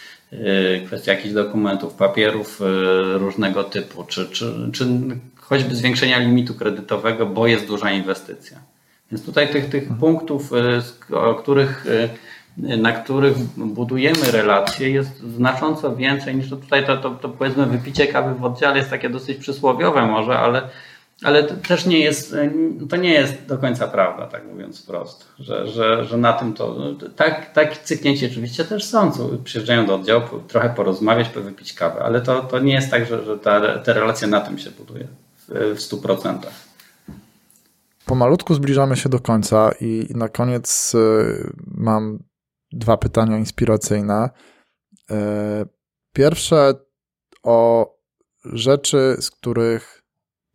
kwestia 0.87 1.11
jakichś 1.11 1.33
dokumentów, 1.33 1.93
papierów 1.93 2.61
różnego 3.13 3.63
typu, 3.63 4.03
czy, 4.03 4.29
czy, 4.29 4.69
czy 4.73 4.87
choćby 5.39 5.75
zwiększenia 5.75 6.19
limitu 6.19 6.53
kredytowego, 6.55 7.25
bo 7.25 7.47
jest 7.47 7.67
duża 7.67 7.91
inwestycja. 7.91 8.57
Więc 9.11 9.25
tutaj 9.25 9.49
tych, 9.49 9.69
tych 9.69 9.89
punktów, 9.99 10.51
o 11.11 11.35
których 11.35 11.85
na 12.57 12.91
których 12.91 13.37
budujemy 13.57 14.31
relacje, 14.31 14.89
jest 14.89 15.19
znacząco 15.19 15.95
więcej 15.95 16.35
niż 16.35 16.49
to 16.49 16.55
tutaj 16.55 16.85
to, 16.85 16.97
to, 16.97 17.09
to 17.09 17.29
powiedzmy 17.29 17.65
wypicie 17.65 18.07
kawy 18.07 18.35
w 18.35 18.43
oddziale 18.43 18.77
jest 18.77 18.89
takie 18.89 19.09
dosyć 19.09 19.37
przysłowiowe 19.37 20.05
może, 20.05 20.39
ale, 20.39 20.61
ale 21.23 21.43
to 21.43 21.55
też 21.67 21.85
nie 21.85 21.99
jest, 21.99 22.35
to 22.89 22.95
nie 22.95 23.13
jest 23.13 23.45
do 23.45 23.57
końca 23.57 23.87
prawda, 23.87 24.27
tak 24.27 24.45
mówiąc 24.45 24.83
wprost, 24.83 25.27
że, 25.39 25.67
że, 25.67 26.05
że 26.05 26.17
na 26.17 26.33
tym 26.33 26.53
to, 26.53 26.95
tak, 27.15 27.53
tak 27.53 27.77
cyknięci 27.77 28.25
oczywiście 28.25 28.65
też 28.65 28.83
są, 28.83 29.11
przyjeżdżają 29.43 29.85
do 29.85 29.95
oddziału 29.95 30.21
trochę 30.47 30.69
porozmawiać, 30.69 31.29
wypić 31.29 31.73
kawę, 31.73 32.03
ale 32.03 32.21
to, 32.21 32.41
to 32.41 32.59
nie 32.59 32.73
jest 32.73 32.91
tak, 32.91 33.05
że, 33.05 33.25
że 33.25 33.39
ta, 33.39 33.79
te 33.79 33.93
relacje 33.93 34.27
na 34.27 34.41
tym 34.41 34.59
się 34.59 34.71
buduje 34.71 35.07
w, 35.47 35.75
w 35.75 35.79
100%. 35.79 36.37
Pomalutku 38.05 38.53
zbliżamy 38.53 38.95
się 38.95 39.09
do 39.09 39.19
końca 39.19 39.71
i 39.81 40.07
na 40.09 40.29
koniec 40.29 40.95
y, 40.95 41.53
mam 41.67 42.19
dwa 42.71 42.97
pytania 42.97 43.37
inspiracyjne. 43.37 44.29
E, 45.11 45.65
pierwsze 46.13 46.73
o 47.43 47.91
rzeczy, 48.45 49.15
z 49.19 49.31
których 49.31 49.96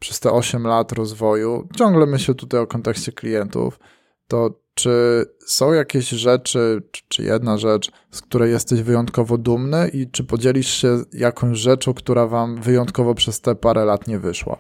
przez 0.03 0.21
te 0.21 0.33
8 0.33 0.67
lat 0.67 0.93
rozwoju, 0.93 1.69
ciągle 1.77 2.07
myślę 2.07 2.35
tutaj 2.35 2.61
o 2.61 2.67
kontekście 2.67 3.13
klientów, 3.13 3.79
to 4.29 4.63
czy 4.75 5.25
są 5.47 5.73
jakieś 5.73 6.09
rzeczy, 6.09 6.83
czy 7.09 7.23
jedna 7.23 7.59
rzecz, 7.59 7.91
z 8.11 8.21
której 8.21 8.53
jesteś 8.53 8.83
wyjątkowo 8.83 9.39
dumny 9.39 9.89
i 9.89 10.11
czy 10.11 10.25
podzielisz 10.25 10.71
się 10.71 11.03
jakąś 11.13 11.59
rzeczą, 11.59 11.95
która 11.95 12.27
wam 12.27 12.63
wyjątkowo 12.63 13.15
przez 13.15 13.41
te 13.41 13.55
parę 13.55 13.85
lat 13.85 14.07
nie 14.07 14.19
wyszła? 14.19 14.59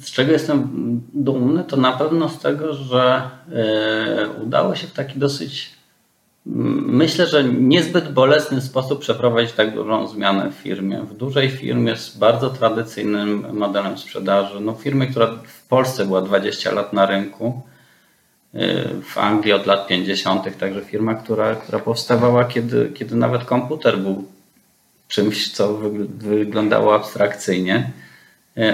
z 0.00 0.10
czego 0.10 0.32
jestem 0.32 0.68
dumny, 1.14 1.64
to 1.64 1.76
na 1.76 1.92
pewno 1.92 2.28
z 2.28 2.38
tego, 2.38 2.74
że 2.74 3.30
e, 3.52 4.28
udało 4.42 4.74
się 4.74 4.86
w 4.86 4.92
taki 4.92 5.18
dosyć, 5.18 5.79
myślę, 6.86 7.26
że 7.26 7.44
niezbyt 7.44 8.12
bolesny 8.12 8.60
sposób 8.60 9.00
przeprowadzić 9.00 9.52
tak 9.52 9.74
dużą 9.74 10.06
zmianę 10.06 10.50
w 10.50 10.54
firmie. 10.54 11.00
W 11.02 11.16
dużej 11.16 11.50
firmie 11.50 11.96
z 11.96 12.16
bardzo 12.16 12.50
tradycyjnym 12.50 13.46
modelem 13.58 13.98
sprzedaży. 13.98 14.60
No, 14.60 14.72
firmy, 14.72 15.06
która 15.06 15.26
w 15.46 15.68
Polsce 15.68 16.06
była 16.06 16.22
20 16.22 16.72
lat 16.72 16.92
na 16.92 17.06
rynku, 17.06 17.62
e, 18.54 18.84
w 19.02 19.18
Anglii 19.18 19.52
od 19.52 19.66
lat 19.66 19.86
50., 19.86 20.58
także 20.58 20.80
firma, 20.80 21.14
która, 21.14 21.54
która 21.54 21.78
powstawała, 21.78 22.44
kiedy, 22.44 22.92
kiedy 22.94 23.16
nawet 23.16 23.44
komputer 23.44 23.98
był 23.98 24.24
czymś, 25.08 25.52
co 25.52 25.78
wyglądało 26.18 26.94
abstrakcyjnie 26.94 27.90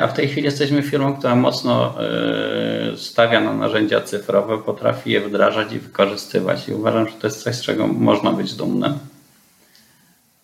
a 0.03 0.07
w 0.07 0.13
tej 0.13 0.29
chwili 0.29 0.45
jesteśmy 0.45 0.83
firmą, 0.83 1.17
która 1.17 1.35
mocno 1.37 1.95
e, 2.03 2.97
stawia 2.97 3.41
na 3.41 3.55
narzędzia 3.55 4.01
cyfrowe, 4.01 4.59
potrafi 4.59 5.11
je 5.11 5.21
wdrażać 5.21 5.73
i 5.73 5.79
wykorzystywać. 5.79 6.69
I 6.69 6.75
uważam, 6.75 7.09
że 7.09 7.15
to 7.15 7.27
jest 7.27 7.43
coś, 7.43 7.55
z 7.55 7.63
czego 7.63 7.87
można 7.87 8.33
być 8.33 8.55
dumnym. 8.55 8.99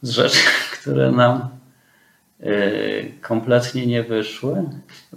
Z 0.02 0.10
rzeczy, 0.10 0.38
które 0.80 1.12
nam 1.12 1.48
kompletnie 3.20 3.86
nie 3.86 4.02
wyszły. 4.02 4.64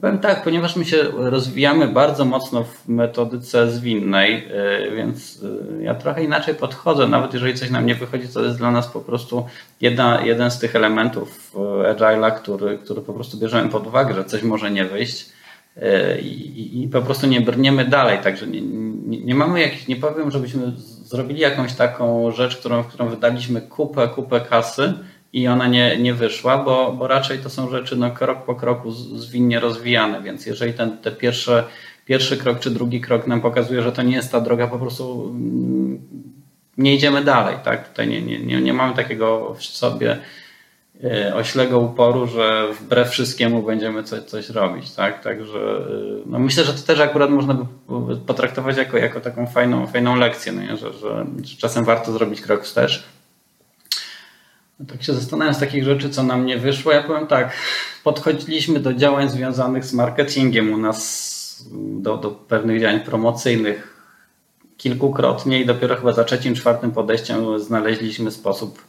Powiem 0.02 0.20
tak, 0.20 0.44
ponieważ 0.44 0.76
my 0.76 0.86
się 0.86 1.04
rozwijamy 1.14 1.88
bardzo 1.88 2.26
mocno 2.26 2.64
w 2.64 2.88
metodyce 2.88 3.72
zwinnej, 3.72 4.48
y, 4.92 4.96
więc 4.96 5.44
y, 5.80 5.84
ja 5.84 5.96
trochę 5.96 6.24
inaczej 6.24 6.56
podchodzę. 6.56 7.08
Nawet 7.08 7.34
jeżeli 7.34 7.54
coś 7.54 7.70
nam 7.70 7.86
nie 7.86 7.96
wychodzi, 7.96 8.28
to 8.28 8.44
jest 8.44 8.58
dla 8.58 8.72
nas 8.72 8.88
po 8.88 9.02
prostu 9.02 9.46
jedna, 9.82 10.22
jeden 10.22 10.52
z 10.52 10.60
tych 10.60 10.76
elementów 10.76 11.52
Agile'a, 11.96 12.36
który, 12.36 12.78
który 12.78 13.02
po 13.02 13.14
prostu 13.14 13.38
bierzemy 13.38 13.70
pod 13.70 13.88
uwagę, 13.88 14.14
że 14.14 14.26
coś 14.26 14.44
może 14.44 14.72
nie 14.72 14.86
wyjść. 14.86 15.30
I, 16.22 16.84
i 16.84 16.88
po 16.88 17.02
prostu 17.02 17.28
nie 17.28 17.42
brniemy 17.42 17.86
dalej. 17.86 18.20
Także 18.24 18.48
nie, 18.48 18.62
nie, 18.62 19.20
nie 19.20 19.36
mamy 19.36 19.62
jakichś, 19.62 19.88
nie 19.88 19.96
powiem, 19.96 20.32
żebyśmy 20.32 20.72
zrobili 21.04 21.40
jakąś 21.40 21.74
taką 21.74 22.32
rzecz, 22.32 22.58
którą, 22.58 22.84
w 22.84 22.88
którą 22.88 23.10
wydaliśmy 23.10 23.62
kupę, 23.62 24.08
kupę 24.08 24.42
kasy, 24.42 24.94
i 25.36 25.48
ona 25.48 25.68
nie, 25.68 25.98
nie 25.98 26.14
wyszła, 26.14 26.58
bo, 26.58 26.92
bo 26.92 27.08
raczej 27.08 27.40
to 27.40 27.50
są 27.50 27.70
rzeczy 27.70 27.96
no, 27.96 28.12
krok 28.12 28.46
po 28.46 28.56
kroku 28.56 28.92
zwinnie 28.92 29.60
rozwijane, 29.60 30.22
więc 30.22 30.46
jeżeli 30.46 30.74
ten 30.74 30.98
te 30.98 31.12
pierwsze, 31.12 31.64
pierwszy 32.06 32.38
krok 32.38 32.60
czy 32.60 32.72
drugi 32.72 33.02
krok 33.02 33.28
nam 33.28 33.42
pokazuje, 33.42 33.82
że 33.82 33.92
to 33.92 34.02
nie 34.02 34.16
jest 34.16 34.32
ta 34.32 34.42
droga, 34.42 34.68
po 34.68 34.80
prostu 34.80 35.30
mm, 35.30 36.00
nie 36.78 36.96
idziemy 36.96 37.24
dalej. 37.24 37.56
Tak? 37.64 37.90
Tutaj 37.90 38.08
nie, 38.08 38.22
nie, 38.22 38.40
nie, 38.40 38.62
nie 38.62 38.74
mamy 38.74 38.96
takiego 38.96 39.54
w 39.54 39.64
sobie 39.64 40.18
e, 41.04 41.36
oślego 41.36 41.80
uporu, 41.80 42.28
że 42.28 42.68
wbrew 42.74 43.10
wszystkiemu 43.10 43.64
będziemy 43.64 44.04
coś, 44.04 44.20
coś 44.20 44.50
robić. 44.50 44.92
Tak? 44.92 45.24
Także 45.24 45.60
e, 45.60 46.22
no 46.26 46.40
myślę, 46.40 46.64
że 46.64 46.74
to 46.74 46.88
też 46.88 47.00
akurat 47.00 47.30
można 47.30 47.54
by 47.54 47.66
potraktować 48.28 48.78
jako, 48.78 48.98
jako 48.98 49.22
taką 49.22 49.48
fajną, 49.48 49.88
fajną 49.88 50.16
lekcję, 50.16 50.52
no 50.52 50.62
nie? 50.62 50.78
Że, 50.78 50.94
że, 50.94 51.26
czasem 51.60 51.86
warto 51.86 52.12
zrobić 52.12 52.42
krok 52.42 52.64
wstecz 52.64 53.15
tak 54.88 55.04
się 55.04 55.14
zastanawiam 55.14 55.54
z 55.54 55.60
takich 55.60 55.84
rzeczy, 55.84 56.10
co 56.10 56.24
nam 56.24 56.46
nie 56.46 56.58
wyszło. 56.58 56.92
Ja 56.92 57.04
powiem 57.04 57.28
tak, 57.28 57.52
podchodziliśmy 58.04 58.80
do 58.80 58.94
działań 58.94 59.30
związanych 59.30 59.86
z 59.86 59.94
marketingiem 59.94 60.74
u 60.74 60.78
nas, 60.78 61.36
do, 62.02 62.18
do 62.18 62.32
pewnych 62.32 62.82
działań 62.82 63.00
promocyjnych 63.00 63.96
kilkukrotnie 64.78 65.62
i 65.62 65.66
dopiero 65.66 65.96
chyba 65.96 66.14
za 66.14 66.24
trzecim, 66.24 66.56
czwartym 66.56 66.92
podejściem 66.92 67.60
znaleźliśmy 67.60 68.32
sposób, 68.32 68.82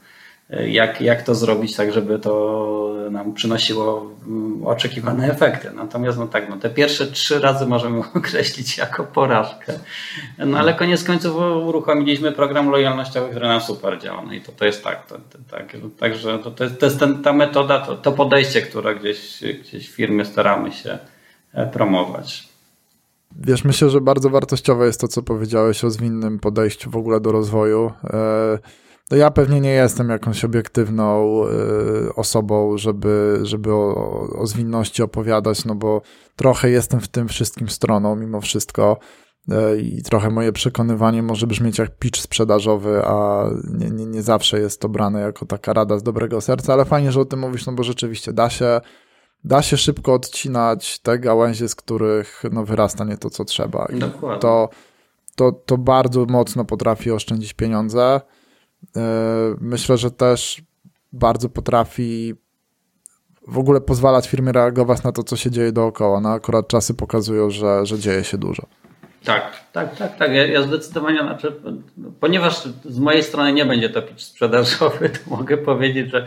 jak, 0.50 1.00
jak 1.00 1.22
to 1.22 1.34
zrobić 1.34 1.76
tak, 1.76 1.92
żeby 1.92 2.18
to 2.18 2.94
nam 3.10 3.34
przynosiło 3.34 4.10
mm, 4.26 4.66
oczekiwane 4.66 5.32
efekty. 5.32 5.70
Natomiast 5.74 6.18
no 6.18 6.26
tak, 6.26 6.48
no 6.48 6.56
te 6.56 6.70
pierwsze 6.70 7.06
trzy 7.06 7.40
razy 7.40 7.66
możemy 7.66 7.98
określić 8.14 8.78
jako 8.78 9.04
porażkę. 9.04 9.72
No 10.38 10.58
ale 10.58 10.74
koniec 10.74 11.04
końców 11.04 11.36
uruchomiliśmy 11.66 12.32
program 12.32 12.70
lojalnościowy, 12.70 13.30
który 13.30 13.48
nam 13.48 13.60
super 13.60 13.98
działa. 14.00 14.22
No 14.26 14.32
i 14.32 14.40
to, 14.40 14.52
to 14.52 14.64
jest 14.64 14.84
tak. 14.84 15.06
To, 15.06 15.14
to, 15.14 15.38
tak 15.50 15.76
także 15.98 16.38
to, 16.38 16.50
to 16.50 16.64
jest, 16.64 16.80
to 16.80 16.86
jest 16.86 16.98
ten, 16.98 17.22
ta 17.22 17.32
metoda, 17.32 17.78
to, 17.86 17.96
to 17.96 18.12
podejście, 18.12 18.62
które 18.62 18.94
gdzieś, 18.94 19.44
gdzieś 19.60 19.90
w 19.90 19.94
firmie 19.94 20.24
staramy 20.24 20.72
się 20.72 20.98
e, 21.52 21.66
promować. 21.66 22.48
Wiesz, 23.38 23.64
myślę, 23.64 23.90
że 23.90 24.00
bardzo 24.00 24.30
wartościowe 24.30 24.86
jest 24.86 25.00
to, 25.00 25.08
co 25.08 25.22
powiedziałeś 25.22 25.84
o 25.84 25.90
zwinnym 25.90 26.38
podejściu 26.38 26.90
w 26.90 26.96
ogóle 26.96 27.20
do 27.20 27.32
rozwoju. 27.32 27.92
E, 28.04 28.85
no 29.10 29.16
ja 29.16 29.30
pewnie 29.30 29.60
nie 29.60 29.70
jestem 29.70 30.08
jakąś 30.08 30.44
obiektywną 30.44 31.42
y, 31.44 32.14
osobą, 32.14 32.78
żeby, 32.78 33.38
żeby 33.42 33.72
o, 33.72 34.20
o 34.38 34.46
zwinności 34.46 35.02
opowiadać, 35.02 35.64
no 35.64 35.74
bo 35.74 36.02
trochę 36.36 36.70
jestem 36.70 37.00
w 37.00 37.08
tym 37.08 37.28
wszystkim 37.28 37.68
stroną 37.68 38.16
mimo 38.16 38.40
wszystko 38.40 38.98
y, 39.50 39.80
i 39.80 40.02
trochę 40.02 40.30
moje 40.30 40.52
przekonywanie 40.52 41.22
może 41.22 41.46
brzmieć 41.46 41.78
jak 41.78 41.98
pitch 41.98 42.20
sprzedażowy, 42.20 43.02
a 43.04 43.44
nie, 43.78 43.90
nie, 43.90 44.06
nie 44.06 44.22
zawsze 44.22 44.60
jest 44.60 44.80
to 44.80 44.88
brane 44.88 45.20
jako 45.20 45.46
taka 45.46 45.72
rada 45.72 45.98
z 45.98 46.02
dobrego 46.02 46.40
serca, 46.40 46.72
ale 46.72 46.84
fajnie, 46.84 47.12
że 47.12 47.20
o 47.20 47.24
tym 47.24 47.40
mówisz, 47.40 47.66
no 47.66 47.72
bo 47.72 47.82
rzeczywiście 47.82 48.32
da 48.32 48.50
się, 48.50 48.80
da 49.44 49.62
się 49.62 49.76
szybko 49.76 50.14
odcinać 50.14 50.98
te 50.98 51.18
gałęzie, 51.18 51.68
z 51.68 51.74
których 51.74 52.42
no, 52.52 52.64
wyrasta 52.64 53.04
nie 53.04 53.16
to, 53.16 53.30
co 53.30 53.44
trzeba. 53.44 53.86
I 53.96 53.98
Dokładnie. 53.98 54.40
To, 54.40 54.68
to, 55.36 55.52
to 55.52 55.78
bardzo 55.78 56.24
mocno 56.24 56.64
potrafi 56.64 57.10
oszczędzić 57.10 57.54
pieniądze. 57.54 58.20
E, 58.96 59.00
myślę, 59.60 59.98
że 59.98 60.10
też 60.10 60.62
bardzo 61.12 61.48
potrafi 61.48 62.34
w 63.48 63.58
ogóle 63.58 63.80
pozwalać 63.80 64.28
firmie 64.28 64.52
reagować 64.52 65.02
na 65.02 65.12
to, 65.12 65.22
co 65.22 65.36
się 65.36 65.50
dzieje 65.50 65.72
dookoła. 65.72 66.20
No 66.20 66.28
akurat 66.28 66.68
czasy 66.68 66.94
pokazują, 66.94 67.50
że, 67.50 67.86
że 67.86 67.98
dzieje 67.98 68.24
się 68.24 68.38
dużo. 68.38 68.62
Tak, 69.24 69.64
tak, 69.72 69.96
tak, 69.96 70.16
tak. 70.16 70.32
Ja, 70.32 70.46
ja 70.46 70.62
zdecydowanie, 70.62 71.18
znaczy, 71.18 71.52
ponieważ 72.20 72.62
z 72.84 72.98
mojej 72.98 73.22
strony 73.22 73.52
nie 73.52 73.66
będzie 73.66 73.90
to 73.90 74.02
pitch 74.02 74.20
sprzedażowy, 74.20 75.08
to 75.08 75.36
mogę 75.36 75.56
powiedzieć, 75.56 76.10
że 76.10 76.26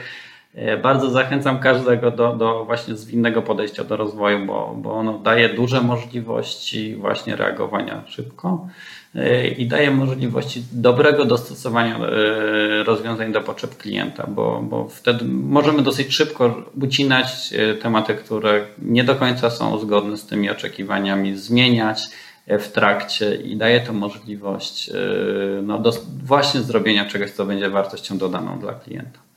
bardzo 0.84 1.10
zachęcam 1.10 1.60
każdego 1.60 2.12
do, 2.12 2.36
do 2.36 2.66
właśnie 2.66 2.96
zwinnego 2.96 3.42
podejścia 3.42 3.84
do 3.84 3.98
rozwoju, 3.98 4.46
bo, 4.46 4.76
bo 4.78 4.94
ono 4.94 5.20
daje 5.20 5.50
duże 5.50 5.82
możliwości 5.82 6.96
właśnie 6.96 7.36
reagowania 7.36 8.04
szybko 8.08 8.68
i 9.58 9.68
daje 9.68 9.92
możliwości 9.92 10.64
dobrego 10.72 11.26
dostosowania 11.26 11.98
e, 11.98 12.84
rozwiązań 12.84 13.32
do 13.32 13.42
potrzeb 13.42 13.78
klienta, 13.78 14.28
bo, 14.28 14.62
bo 14.62 14.88
wtedy 14.88 15.26
możemy 15.26 15.82
dosyć 15.82 16.14
szybko 16.14 16.64
ucinać 16.82 17.54
e, 17.54 17.76
tematy, 17.76 18.16
które 18.16 18.66
nie 18.78 19.04
do 19.04 19.16
końca 19.16 19.50
są 19.50 19.80
zgodne 19.80 20.18
z 20.18 20.26
tymi 20.26 20.50
oczekiwaniami, 20.50 21.38
zmieniać 21.38 22.02
w 22.48 22.68
trakcie 22.68 23.36
i 23.36 23.58
daje 23.58 23.80
to 23.80 23.94
możliwość 23.94 24.90
e, 24.90 24.94
no, 25.62 25.80
do, 25.80 25.92
właśnie 26.24 26.62
zrobienia 26.62 27.06
czegoś, 27.06 27.32
co 27.32 27.46
będzie 27.46 27.70
wartością 27.70 28.18
dodaną 28.18 28.60
dla 28.60 28.74
klienta. 28.74 29.29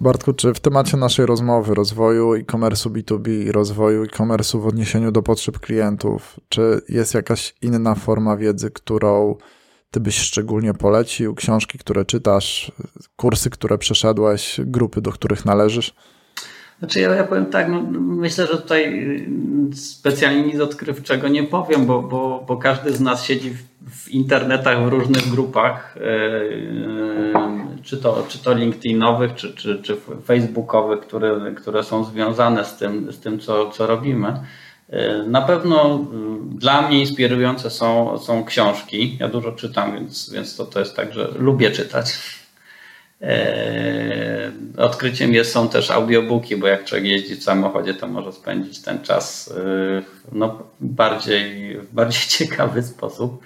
Bartku, 0.00 0.32
czy 0.32 0.54
w 0.54 0.60
temacie 0.60 0.96
naszej 0.96 1.26
rozmowy 1.26 1.74
rozwoju 1.74 2.34
e-commerce 2.34 2.90
B2B 2.90 3.28
i 3.28 3.52
rozwoju 3.52 4.02
e-commerce 4.02 4.58
w 4.58 4.66
odniesieniu 4.66 5.12
do 5.12 5.22
potrzeb 5.22 5.58
klientów, 5.58 6.40
czy 6.48 6.80
jest 6.88 7.14
jakaś 7.14 7.54
inna 7.62 7.94
forma 7.94 8.36
wiedzy, 8.36 8.70
którą 8.70 9.36
ty 9.90 10.00
byś 10.00 10.18
szczególnie 10.18 10.74
polecił? 10.74 11.34
Książki, 11.34 11.78
które 11.78 12.04
czytasz, 12.04 12.72
kursy, 13.16 13.50
które 13.50 13.78
przeszedłeś, 13.78 14.60
grupy, 14.64 15.00
do 15.00 15.12
których 15.12 15.44
należysz? 15.44 15.94
Znaczy 16.78 17.00
ja, 17.00 17.14
ja 17.14 17.24
powiem 17.24 17.46
tak, 17.46 17.68
no, 17.68 17.82
myślę, 18.00 18.46
że 18.46 18.58
tutaj 18.58 19.00
y, 19.72 19.76
specjalnie 19.76 20.42
nic 20.42 20.60
odkrywczego 20.60 21.28
nie 21.28 21.44
powiem, 21.44 21.86
bo, 21.86 22.02
bo, 22.02 22.44
bo 22.48 22.56
każdy 22.56 22.92
z 22.92 23.00
nas 23.00 23.24
siedzi 23.24 23.50
w, 23.50 23.62
w 23.90 24.10
internetach 24.10 24.84
w 24.84 24.88
różnych 24.88 25.28
grupach, 25.28 25.96
yy, 26.00 27.34
czy, 27.82 27.96
to, 27.96 28.26
czy 28.28 28.38
to 28.38 28.54
LinkedInowych, 28.54 29.34
czy, 29.34 29.54
czy, 29.54 29.82
czy 29.82 29.96
Facebookowych, 30.24 31.00
które, 31.00 31.52
które 31.56 31.82
są 31.82 32.04
związane 32.04 32.64
z 32.64 32.76
tym, 32.76 33.12
z 33.12 33.20
tym 33.20 33.40
co, 33.40 33.70
co 33.70 33.86
robimy. 33.86 34.40
Yy, 34.88 34.98
na 35.26 35.42
pewno 35.42 36.06
dla 36.48 36.88
mnie 36.88 37.00
inspirujące 37.00 37.70
są, 37.70 38.18
są 38.18 38.44
książki. 38.44 39.16
Ja 39.20 39.28
dużo 39.28 39.52
czytam, 39.52 39.94
więc, 39.94 40.30
więc 40.32 40.56
to, 40.56 40.64
to 40.64 40.78
jest 40.78 40.96
tak, 40.96 41.12
że 41.12 41.28
lubię 41.38 41.70
czytać. 41.70 42.18
E, 43.24 44.52
odkryciem 44.76 45.34
jest, 45.34 45.52
są 45.52 45.68
też 45.68 45.90
audiobooki, 45.90 46.56
bo 46.56 46.66
jak 46.66 46.84
człowiek 46.84 47.06
jeździ 47.06 47.36
w 47.36 47.42
samochodzie, 47.42 47.94
to 47.94 48.08
może 48.08 48.32
spędzić 48.32 48.82
ten 48.82 49.02
czas 49.02 49.54
e, 49.56 50.02
no, 50.32 50.62
bardziej, 50.80 51.76
w 51.80 51.94
bardziej 51.94 52.22
ciekawy 52.38 52.82
sposób. 52.82 53.42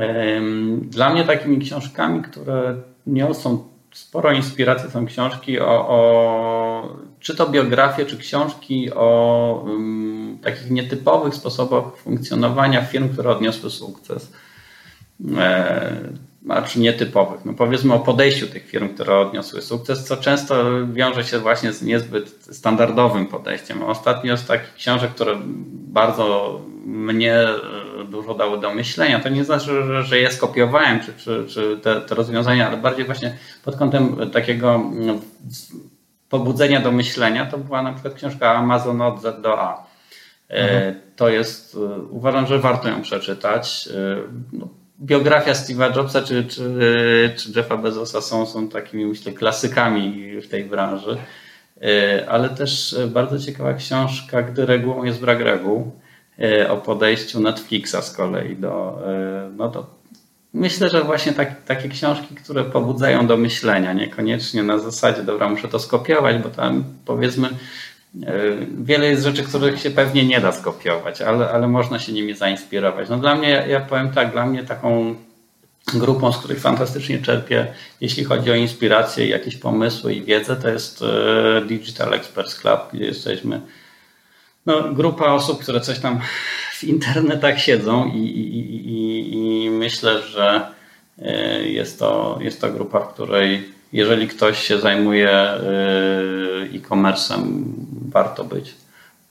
E, 0.00 0.40
dla 0.80 1.12
mnie 1.12 1.24
takimi 1.24 1.58
książkami, 1.58 2.22
które 2.22 2.76
niosą 3.06 3.68
sporo 3.92 4.32
inspiracji, 4.32 4.90
są 4.90 5.06
książki 5.06 5.60
o, 5.60 5.88
o 5.88 6.98
czy 7.20 7.36
to 7.36 7.50
biografie, 7.50 8.06
czy 8.06 8.18
książki 8.18 8.90
o 8.94 9.64
um, 9.66 10.38
takich 10.42 10.70
nietypowych 10.70 11.34
sposobach 11.34 11.96
funkcjonowania 11.96 12.82
firm, 12.82 13.08
które 13.08 13.30
odniosły 13.30 13.70
sukces 13.70 14.32
czy 16.66 16.80
nietypowych. 16.80 17.44
No 17.44 17.54
powiedzmy 17.54 17.94
o 17.94 17.98
podejściu 17.98 18.46
tych 18.46 18.66
firm, 18.66 18.88
które 18.88 19.18
odniosły 19.18 19.62
sukces, 19.62 20.04
co 20.04 20.16
często 20.16 20.64
wiąże 20.92 21.24
się 21.24 21.38
właśnie 21.38 21.72
z 21.72 21.82
niezbyt 21.82 22.30
standardowym 22.50 23.26
podejściem. 23.26 23.82
Ostatnio 23.82 24.36
z 24.36 24.46
takich 24.46 24.74
książek, 24.74 25.10
które 25.10 25.36
bardzo 25.72 26.60
mnie 26.86 27.34
e, 27.34 27.56
dużo 28.04 28.34
dały 28.34 28.60
do 28.60 28.74
myślenia, 28.74 29.20
to 29.20 29.28
nie 29.28 29.44
znaczy, 29.44 29.82
że, 29.86 30.02
że 30.02 30.18
je 30.18 30.30
skopiowałem, 30.30 31.00
czy, 31.00 31.12
czy, 31.14 31.46
czy 31.48 31.78
te, 31.82 32.00
te 32.00 32.14
rozwiązania, 32.14 32.68
ale 32.68 32.76
bardziej 32.76 33.04
właśnie 33.04 33.36
pod 33.64 33.76
kątem 33.76 34.30
takiego 34.30 34.90
no, 34.94 35.14
pobudzenia 36.28 36.80
do 36.80 36.92
myślenia, 36.92 37.46
to 37.46 37.58
była 37.58 37.82
na 37.82 37.92
przykład 37.92 38.14
książka 38.14 38.54
Amazon 38.54 39.00
od 39.00 39.22
Z 39.22 39.42
do 39.42 39.60
A. 39.60 39.86
E, 40.50 40.54
mhm. 40.54 40.94
To 41.16 41.28
jest, 41.28 41.74
e, 41.74 41.78
uważam, 42.02 42.46
że 42.46 42.58
warto 42.58 42.88
ją 42.88 43.02
przeczytać. 43.02 43.88
No, 44.52 44.68
biografia 45.00 45.52
Steve'a 45.52 45.96
Jobsa 45.96 46.22
czy, 46.22 46.44
czy, 46.44 46.62
czy 47.36 47.52
Jeffa 47.56 47.76
Bezosa 47.76 48.20
są, 48.20 48.46
są 48.46 48.68
takimi, 48.68 49.06
myślę, 49.06 49.32
klasykami 49.32 50.40
w 50.40 50.48
tej 50.48 50.64
branży. 50.64 51.16
E, 51.82 52.26
ale 52.28 52.48
też 52.48 52.96
bardzo 53.08 53.38
ciekawa 53.38 53.74
książka, 53.74 54.42
gdy 54.42 54.66
regułą 54.66 55.04
jest 55.04 55.20
brak 55.20 55.40
reguł, 55.40 55.80
e, 55.80 56.03
o 56.68 56.76
podejściu 56.76 57.40
Netflixa 57.40 58.02
z 58.02 58.12
kolei 58.12 58.56
do, 58.56 58.98
e, 59.06 59.50
no 59.56 59.68
do 59.68 60.04
Myślę, 60.54 60.90
że 60.90 61.02
właśnie 61.02 61.32
tak, 61.32 61.64
takie 61.64 61.88
książki, 61.88 62.34
które 62.34 62.64
pobudzają 62.64 63.26
do 63.26 63.36
myślenia, 63.36 63.92
niekoniecznie 63.92 64.62
na 64.62 64.78
zasadzie, 64.78 65.22
dobra, 65.22 65.48
muszę 65.48 65.68
to 65.68 65.78
skopiować, 65.78 66.38
bo 66.38 66.48
tam 66.48 66.84
powiedzmy 67.04 67.48
E, 68.22 68.32
wiele 68.84 69.06
jest 69.06 69.24
rzeczy, 69.24 69.42
których 69.42 69.80
się 69.80 69.90
pewnie 69.90 70.24
nie 70.24 70.40
da 70.40 70.52
skopiować, 70.52 71.22
ale, 71.22 71.50
ale 71.50 71.68
można 71.68 71.98
się 71.98 72.12
nimi 72.12 72.34
zainspirować. 72.34 73.08
No 73.08 73.18
dla 73.18 73.34
mnie, 73.34 73.64
ja 73.68 73.80
powiem 73.80 74.10
tak, 74.12 74.32
dla 74.32 74.46
mnie 74.46 74.64
taką 74.64 75.14
grupą, 75.94 76.32
z 76.32 76.38
której 76.38 76.58
fantastycznie 76.58 77.18
czerpię, 77.18 77.66
jeśli 78.00 78.24
chodzi 78.24 78.50
o 78.50 78.54
inspirację, 78.54 79.28
jakieś 79.28 79.56
pomysły 79.56 80.14
i 80.14 80.22
wiedzę, 80.22 80.56
to 80.56 80.68
jest 80.68 81.02
e, 81.02 81.60
Digital 81.66 82.14
Experts 82.14 82.54
Club, 82.54 82.80
gdzie 82.92 83.04
jesteśmy 83.04 83.60
no, 84.66 84.94
grupa 84.94 85.26
osób, 85.26 85.62
które 85.62 85.80
coś 85.80 85.98
tam 85.98 86.20
w 86.72 86.84
internetach 86.84 87.60
siedzą 87.60 88.06
i, 88.06 88.18
i, 88.18 88.58
i, 88.58 89.64
i 89.64 89.70
myślę, 89.70 90.22
że 90.22 90.66
e, 91.22 91.62
jest 91.68 91.98
to, 91.98 92.38
jest 92.40 92.60
to 92.60 92.70
grupa, 92.70 93.00
w 93.00 93.14
której 93.14 93.74
jeżeli 93.94 94.28
ktoś 94.28 94.58
się 94.58 94.78
zajmuje 94.80 95.30
e-commerce'em, 96.74 97.62
warto 98.08 98.44
być, 98.44 98.74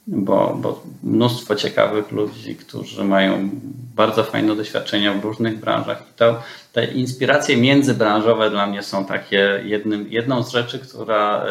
bo, 0.07 0.57
bo 0.61 0.83
mnóstwo 1.03 1.55
ciekawych 1.55 2.11
ludzi, 2.11 2.55
którzy 2.55 3.03
mają 3.03 3.49
bardzo 3.95 4.23
fajne 4.23 4.55
doświadczenia 4.55 5.13
w 5.13 5.25
różnych 5.25 5.59
branżach. 5.59 6.01
I 6.11 6.13
to, 6.17 6.41
te 6.73 6.85
inspiracje 6.85 7.57
międzybranżowe 7.57 8.49
dla 8.49 8.67
mnie 8.67 8.83
są 8.83 9.05
takie 9.05 9.61
jednym, 9.65 10.05
jedną 10.09 10.43
z 10.43 10.51
rzeczy, 10.51 10.79
która 10.79 11.45
y, 11.45 11.47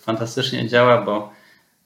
fantastycznie 0.00 0.68
działa, 0.68 1.02
bo 1.02 1.32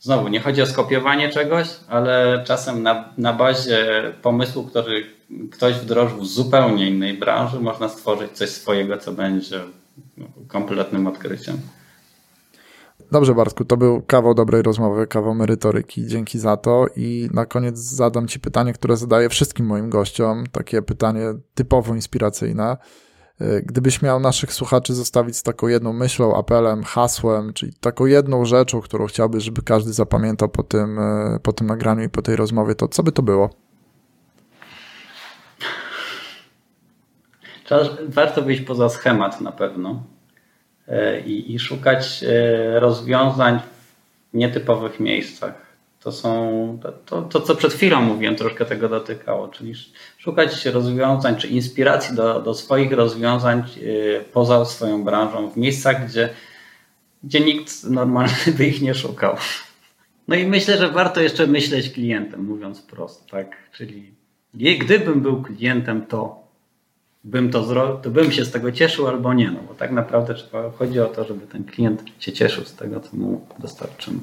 znowu 0.07 0.29
nie 0.29 0.41
chodzi 0.41 0.63
o 0.63 0.67
skopiowanie 0.67 1.29
czegoś, 1.29 1.69
ale 1.89 2.43
czasem 2.47 2.83
na, 2.83 3.13
na 3.19 3.33
bazie 3.33 4.13
pomysłu, 4.23 4.65
który 4.65 5.07
ktoś 5.53 5.75
wdrożył 5.75 6.25
z 6.25 6.31
zupełnie 6.31 6.91
innej 6.91 7.19
branży, 7.19 7.61
można 7.61 7.89
stworzyć 7.89 8.33
coś 8.33 8.51
swojego, 8.51 8.99
co 8.99 9.13
będzie 9.13 9.61
kompletnym 10.49 11.07
odkryciem. 11.07 11.61
Dobrze, 13.13 13.35
Bartku, 13.35 13.65
to 13.65 13.77
był 13.77 14.03
kawał 14.03 14.35
dobrej 14.35 14.63
rozmowy, 14.63 15.07
kawał 15.07 15.35
merytoryki. 15.35 16.07
Dzięki 16.07 16.39
za 16.39 16.57
to. 16.57 16.87
I 16.97 17.29
na 17.33 17.47
koniec 17.47 17.79
zadam 17.79 18.29
Ci 18.29 18.41
pytanie, 18.41 18.73
które 18.73 18.97
zadaję 18.97 19.29
wszystkim 19.29 19.67
moim 19.67 19.91
gościom. 19.91 20.45
Takie 20.53 20.83
pytanie 20.83 21.35
typowo 21.55 21.95
inspiracyjne. 21.95 22.77
Gdybyś 23.63 24.03
miał 24.03 24.21
naszych 24.21 24.53
słuchaczy 24.53 24.95
zostawić 24.95 25.37
z 25.37 25.43
taką 25.43 25.69
jedną 25.69 25.93
myślą, 25.93 26.37
apelem, 26.37 26.85
hasłem, 26.85 27.53
czyli 27.53 27.73
taką 27.81 28.07
jedną 28.07 28.45
rzeczą, 28.45 28.81
którą 28.81 29.07
chciałbyś, 29.07 29.45
żeby 29.45 29.63
każdy 29.63 29.93
zapamiętał 29.93 30.49
po 30.49 30.63
tym, 30.63 30.99
po 31.43 31.53
tym 31.53 31.67
nagraniu 31.67 32.03
i 32.03 32.09
po 32.09 32.23
tej 32.23 32.37
rozmowie, 32.37 32.75
to 32.75 32.89
co 32.89 33.03
by 33.03 33.13
to 33.13 33.23
było? 33.23 33.51
Warto 38.09 38.43
wyjść 38.43 38.63
poza 38.63 38.89
schemat 38.89 39.41
na 39.41 39.53
pewno 39.53 40.03
E, 40.89 41.21
i, 41.21 41.55
i 41.55 41.59
szukać 41.59 42.25
e, 42.29 42.81
rozwiązań 42.81 43.61
w 43.61 44.37
nietypowych 44.37 45.01
miejscach. 45.01 45.55
To 46.07 46.13
są 46.13 46.79
to, 47.07 47.23
to, 47.23 47.41
co 47.41 47.55
przed 47.55 47.73
chwilą 47.73 48.01
mówiłem, 48.01 48.37
troszkę 48.37 48.65
tego 48.65 48.89
dotykało, 48.89 49.49
czyli 49.49 49.73
szukać 50.19 50.67
rozwiązań 50.67 51.37
czy 51.37 51.49
inspiracji 51.49 52.17
do, 52.17 52.41
do 52.41 52.55
swoich 52.55 52.93
rozwiązań 52.93 53.59
e, 53.59 53.65
poza 54.21 54.65
swoją 54.65 55.05
branżą, 55.05 55.51
w 55.51 55.57
miejscach, 55.57 56.09
gdzie, 56.09 56.29
gdzie 57.25 57.41
nikt 57.41 57.85
normalny 57.85 58.53
by 58.57 58.67
ich 58.67 58.83
nie 58.83 58.95
szukał. 58.95 59.37
No 60.29 60.37
i 60.37 60.47
myślę, 60.47 60.79
że 60.79 60.91
warto 60.91 61.21
jeszcze 61.21 61.47
myśleć 61.47 61.91
klientem, 61.91 62.45
mówiąc 62.45 62.83
prosto, 62.83 63.31
tak? 63.31 63.57
Czyli 63.73 64.15
gdybym 64.55 65.21
był 65.21 65.43
klientem, 65.43 66.07
to 66.07 66.47
bym 67.25 67.51
to 67.51 67.65
zrobił, 67.65 67.97
to 68.03 68.11
bym 68.11 68.33
się 68.33 68.45
z 68.45 68.51
tego 68.51 68.73
cieszył 68.73 69.07
albo 69.07 69.35
nie. 69.35 69.51
No 69.51 69.61
bo 69.69 69.75
tak 69.75 69.93
naprawdę 69.93 70.35
trzeba, 70.35 70.71
chodzi 70.71 71.01
o 71.01 71.07
to, 71.07 71.25
żeby 71.25 71.47
ten 71.47 71.65
klient 71.65 72.03
się 72.19 72.33
cieszył 72.33 72.65
z 72.65 72.75
tego, 72.75 73.01
co 73.01 73.17
mu 73.17 73.47
dostarczymy. 73.59 74.19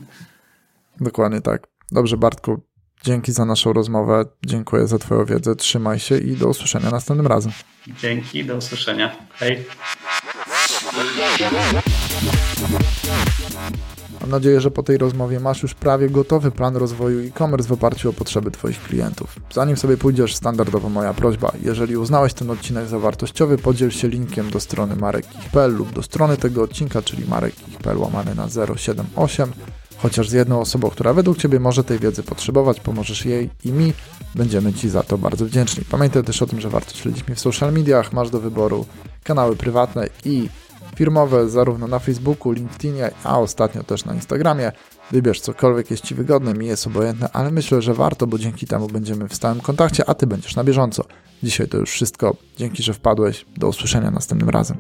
Dokładnie 1.01 1.41
tak. 1.41 1.72
Dobrze, 1.93 2.17
Bartku, 2.17 2.61
dzięki 3.03 3.31
za 3.31 3.45
naszą 3.45 3.73
rozmowę. 3.73 4.25
Dziękuję 4.45 4.87
za 4.87 4.99
Twoją 4.99 5.25
wiedzę. 5.25 5.55
Trzymaj 5.55 5.99
się 5.99 6.17
i 6.17 6.35
do 6.35 6.47
usłyszenia 6.47 6.91
następnym 6.91 7.27
razem. 7.27 7.51
Dzięki, 8.01 8.45
do 8.45 8.55
usłyszenia. 8.55 9.15
Hej. 9.33 9.65
Mam 14.21 14.29
nadzieję, 14.29 14.61
że 14.61 14.71
po 14.71 14.83
tej 14.83 14.97
rozmowie 14.97 15.39
masz 15.39 15.63
już 15.63 15.73
prawie 15.73 16.09
gotowy 16.09 16.51
plan 16.51 16.75
rozwoju 16.75 17.27
e-commerce 17.27 17.67
w 17.67 17.71
oparciu 17.71 18.09
o 18.09 18.13
potrzeby 18.13 18.51
Twoich 18.51 18.83
klientów. 18.83 19.35
Zanim 19.51 19.77
sobie 19.77 19.97
pójdziesz, 19.97 20.35
standardowo 20.35 20.89
moja 20.89 21.13
prośba. 21.13 21.51
Jeżeli 21.61 21.97
uznałeś 21.97 22.33
ten 22.33 22.49
odcinek 22.49 22.87
za 22.87 22.99
wartościowy, 22.99 23.57
podziel 23.57 23.91
się 23.91 24.07
linkiem 24.07 24.49
do 24.49 24.59
strony 24.59 24.95
marek.pl 24.95 25.75
lub 25.75 25.93
do 25.93 26.03
strony 26.03 26.37
tego 26.37 26.63
odcinka, 26.63 27.01
czyli 27.01 27.25
marek.pl 27.27 27.97
łamane 27.97 28.35
na 28.35 28.47
078. 28.77 29.51
Chociaż 30.03 30.29
z 30.29 30.33
jedną 30.33 30.59
osobą, 30.59 30.89
która 30.89 31.13
według 31.13 31.37
Ciebie 31.37 31.59
może 31.59 31.83
tej 31.83 31.99
wiedzy 31.99 32.23
potrzebować, 32.23 32.79
pomożesz 32.79 33.25
jej 33.25 33.49
i 33.65 33.71
mi, 33.71 33.93
będziemy 34.35 34.73
Ci 34.73 34.89
za 34.89 35.03
to 35.03 35.17
bardzo 35.17 35.45
wdzięczni. 35.45 35.83
Pamiętaj 35.89 36.23
też 36.23 36.41
o 36.41 36.45
tym, 36.45 36.61
że 36.61 36.69
warto 36.69 36.95
śledzić 36.95 37.27
mnie 37.27 37.35
w 37.35 37.39
social 37.39 37.73
mediach, 37.73 38.13
masz 38.13 38.29
do 38.29 38.39
wyboru 38.39 38.85
kanały 39.23 39.55
prywatne 39.55 40.07
i 40.25 40.49
firmowe 40.95 41.49
zarówno 41.49 41.87
na 41.87 41.99
Facebooku, 41.99 42.51
LinkedInie, 42.51 43.11
a 43.23 43.39
ostatnio 43.39 43.83
też 43.83 44.05
na 44.05 44.13
Instagramie. 44.13 44.71
Wybierz 45.11 45.41
cokolwiek 45.41 45.91
jest 45.91 46.03
Ci 46.03 46.15
wygodne, 46.15 46.53
mi 46.53 46.67
jest 46.67 46.87
obojętne, 46.87 47.29
ale 47.33 47.51
myślę, 47.51 47.81
że 47.81 47.93
warto, 47.93 48.27
bo 48.27 48.37
dzięki 48.37 48.67
temu 48.67 48.87
będziemy 48.87 49.27
w 49.27 49.35
stałym 49.35 49.61
kontakcie, 49.61 50.09
a 50.09 50.13
Ty 50.13 50.27
będziesz 50.27 50.55
na 50.55 50.63
bieżąco. 50.63 51.03
Dzisiaj 51.43 51.67
to 51.67 51.77
już 51.77 51.91
wszystko. 51.91 52.35
Dzięki, 52.57 52.83
że 52.83 52.93
wpadłeś. 52.93 53.45
Do 53.57 53.67
usłyszenia 53.67 54.11
następnym 54.11 54.49
razem. 54.49 54.77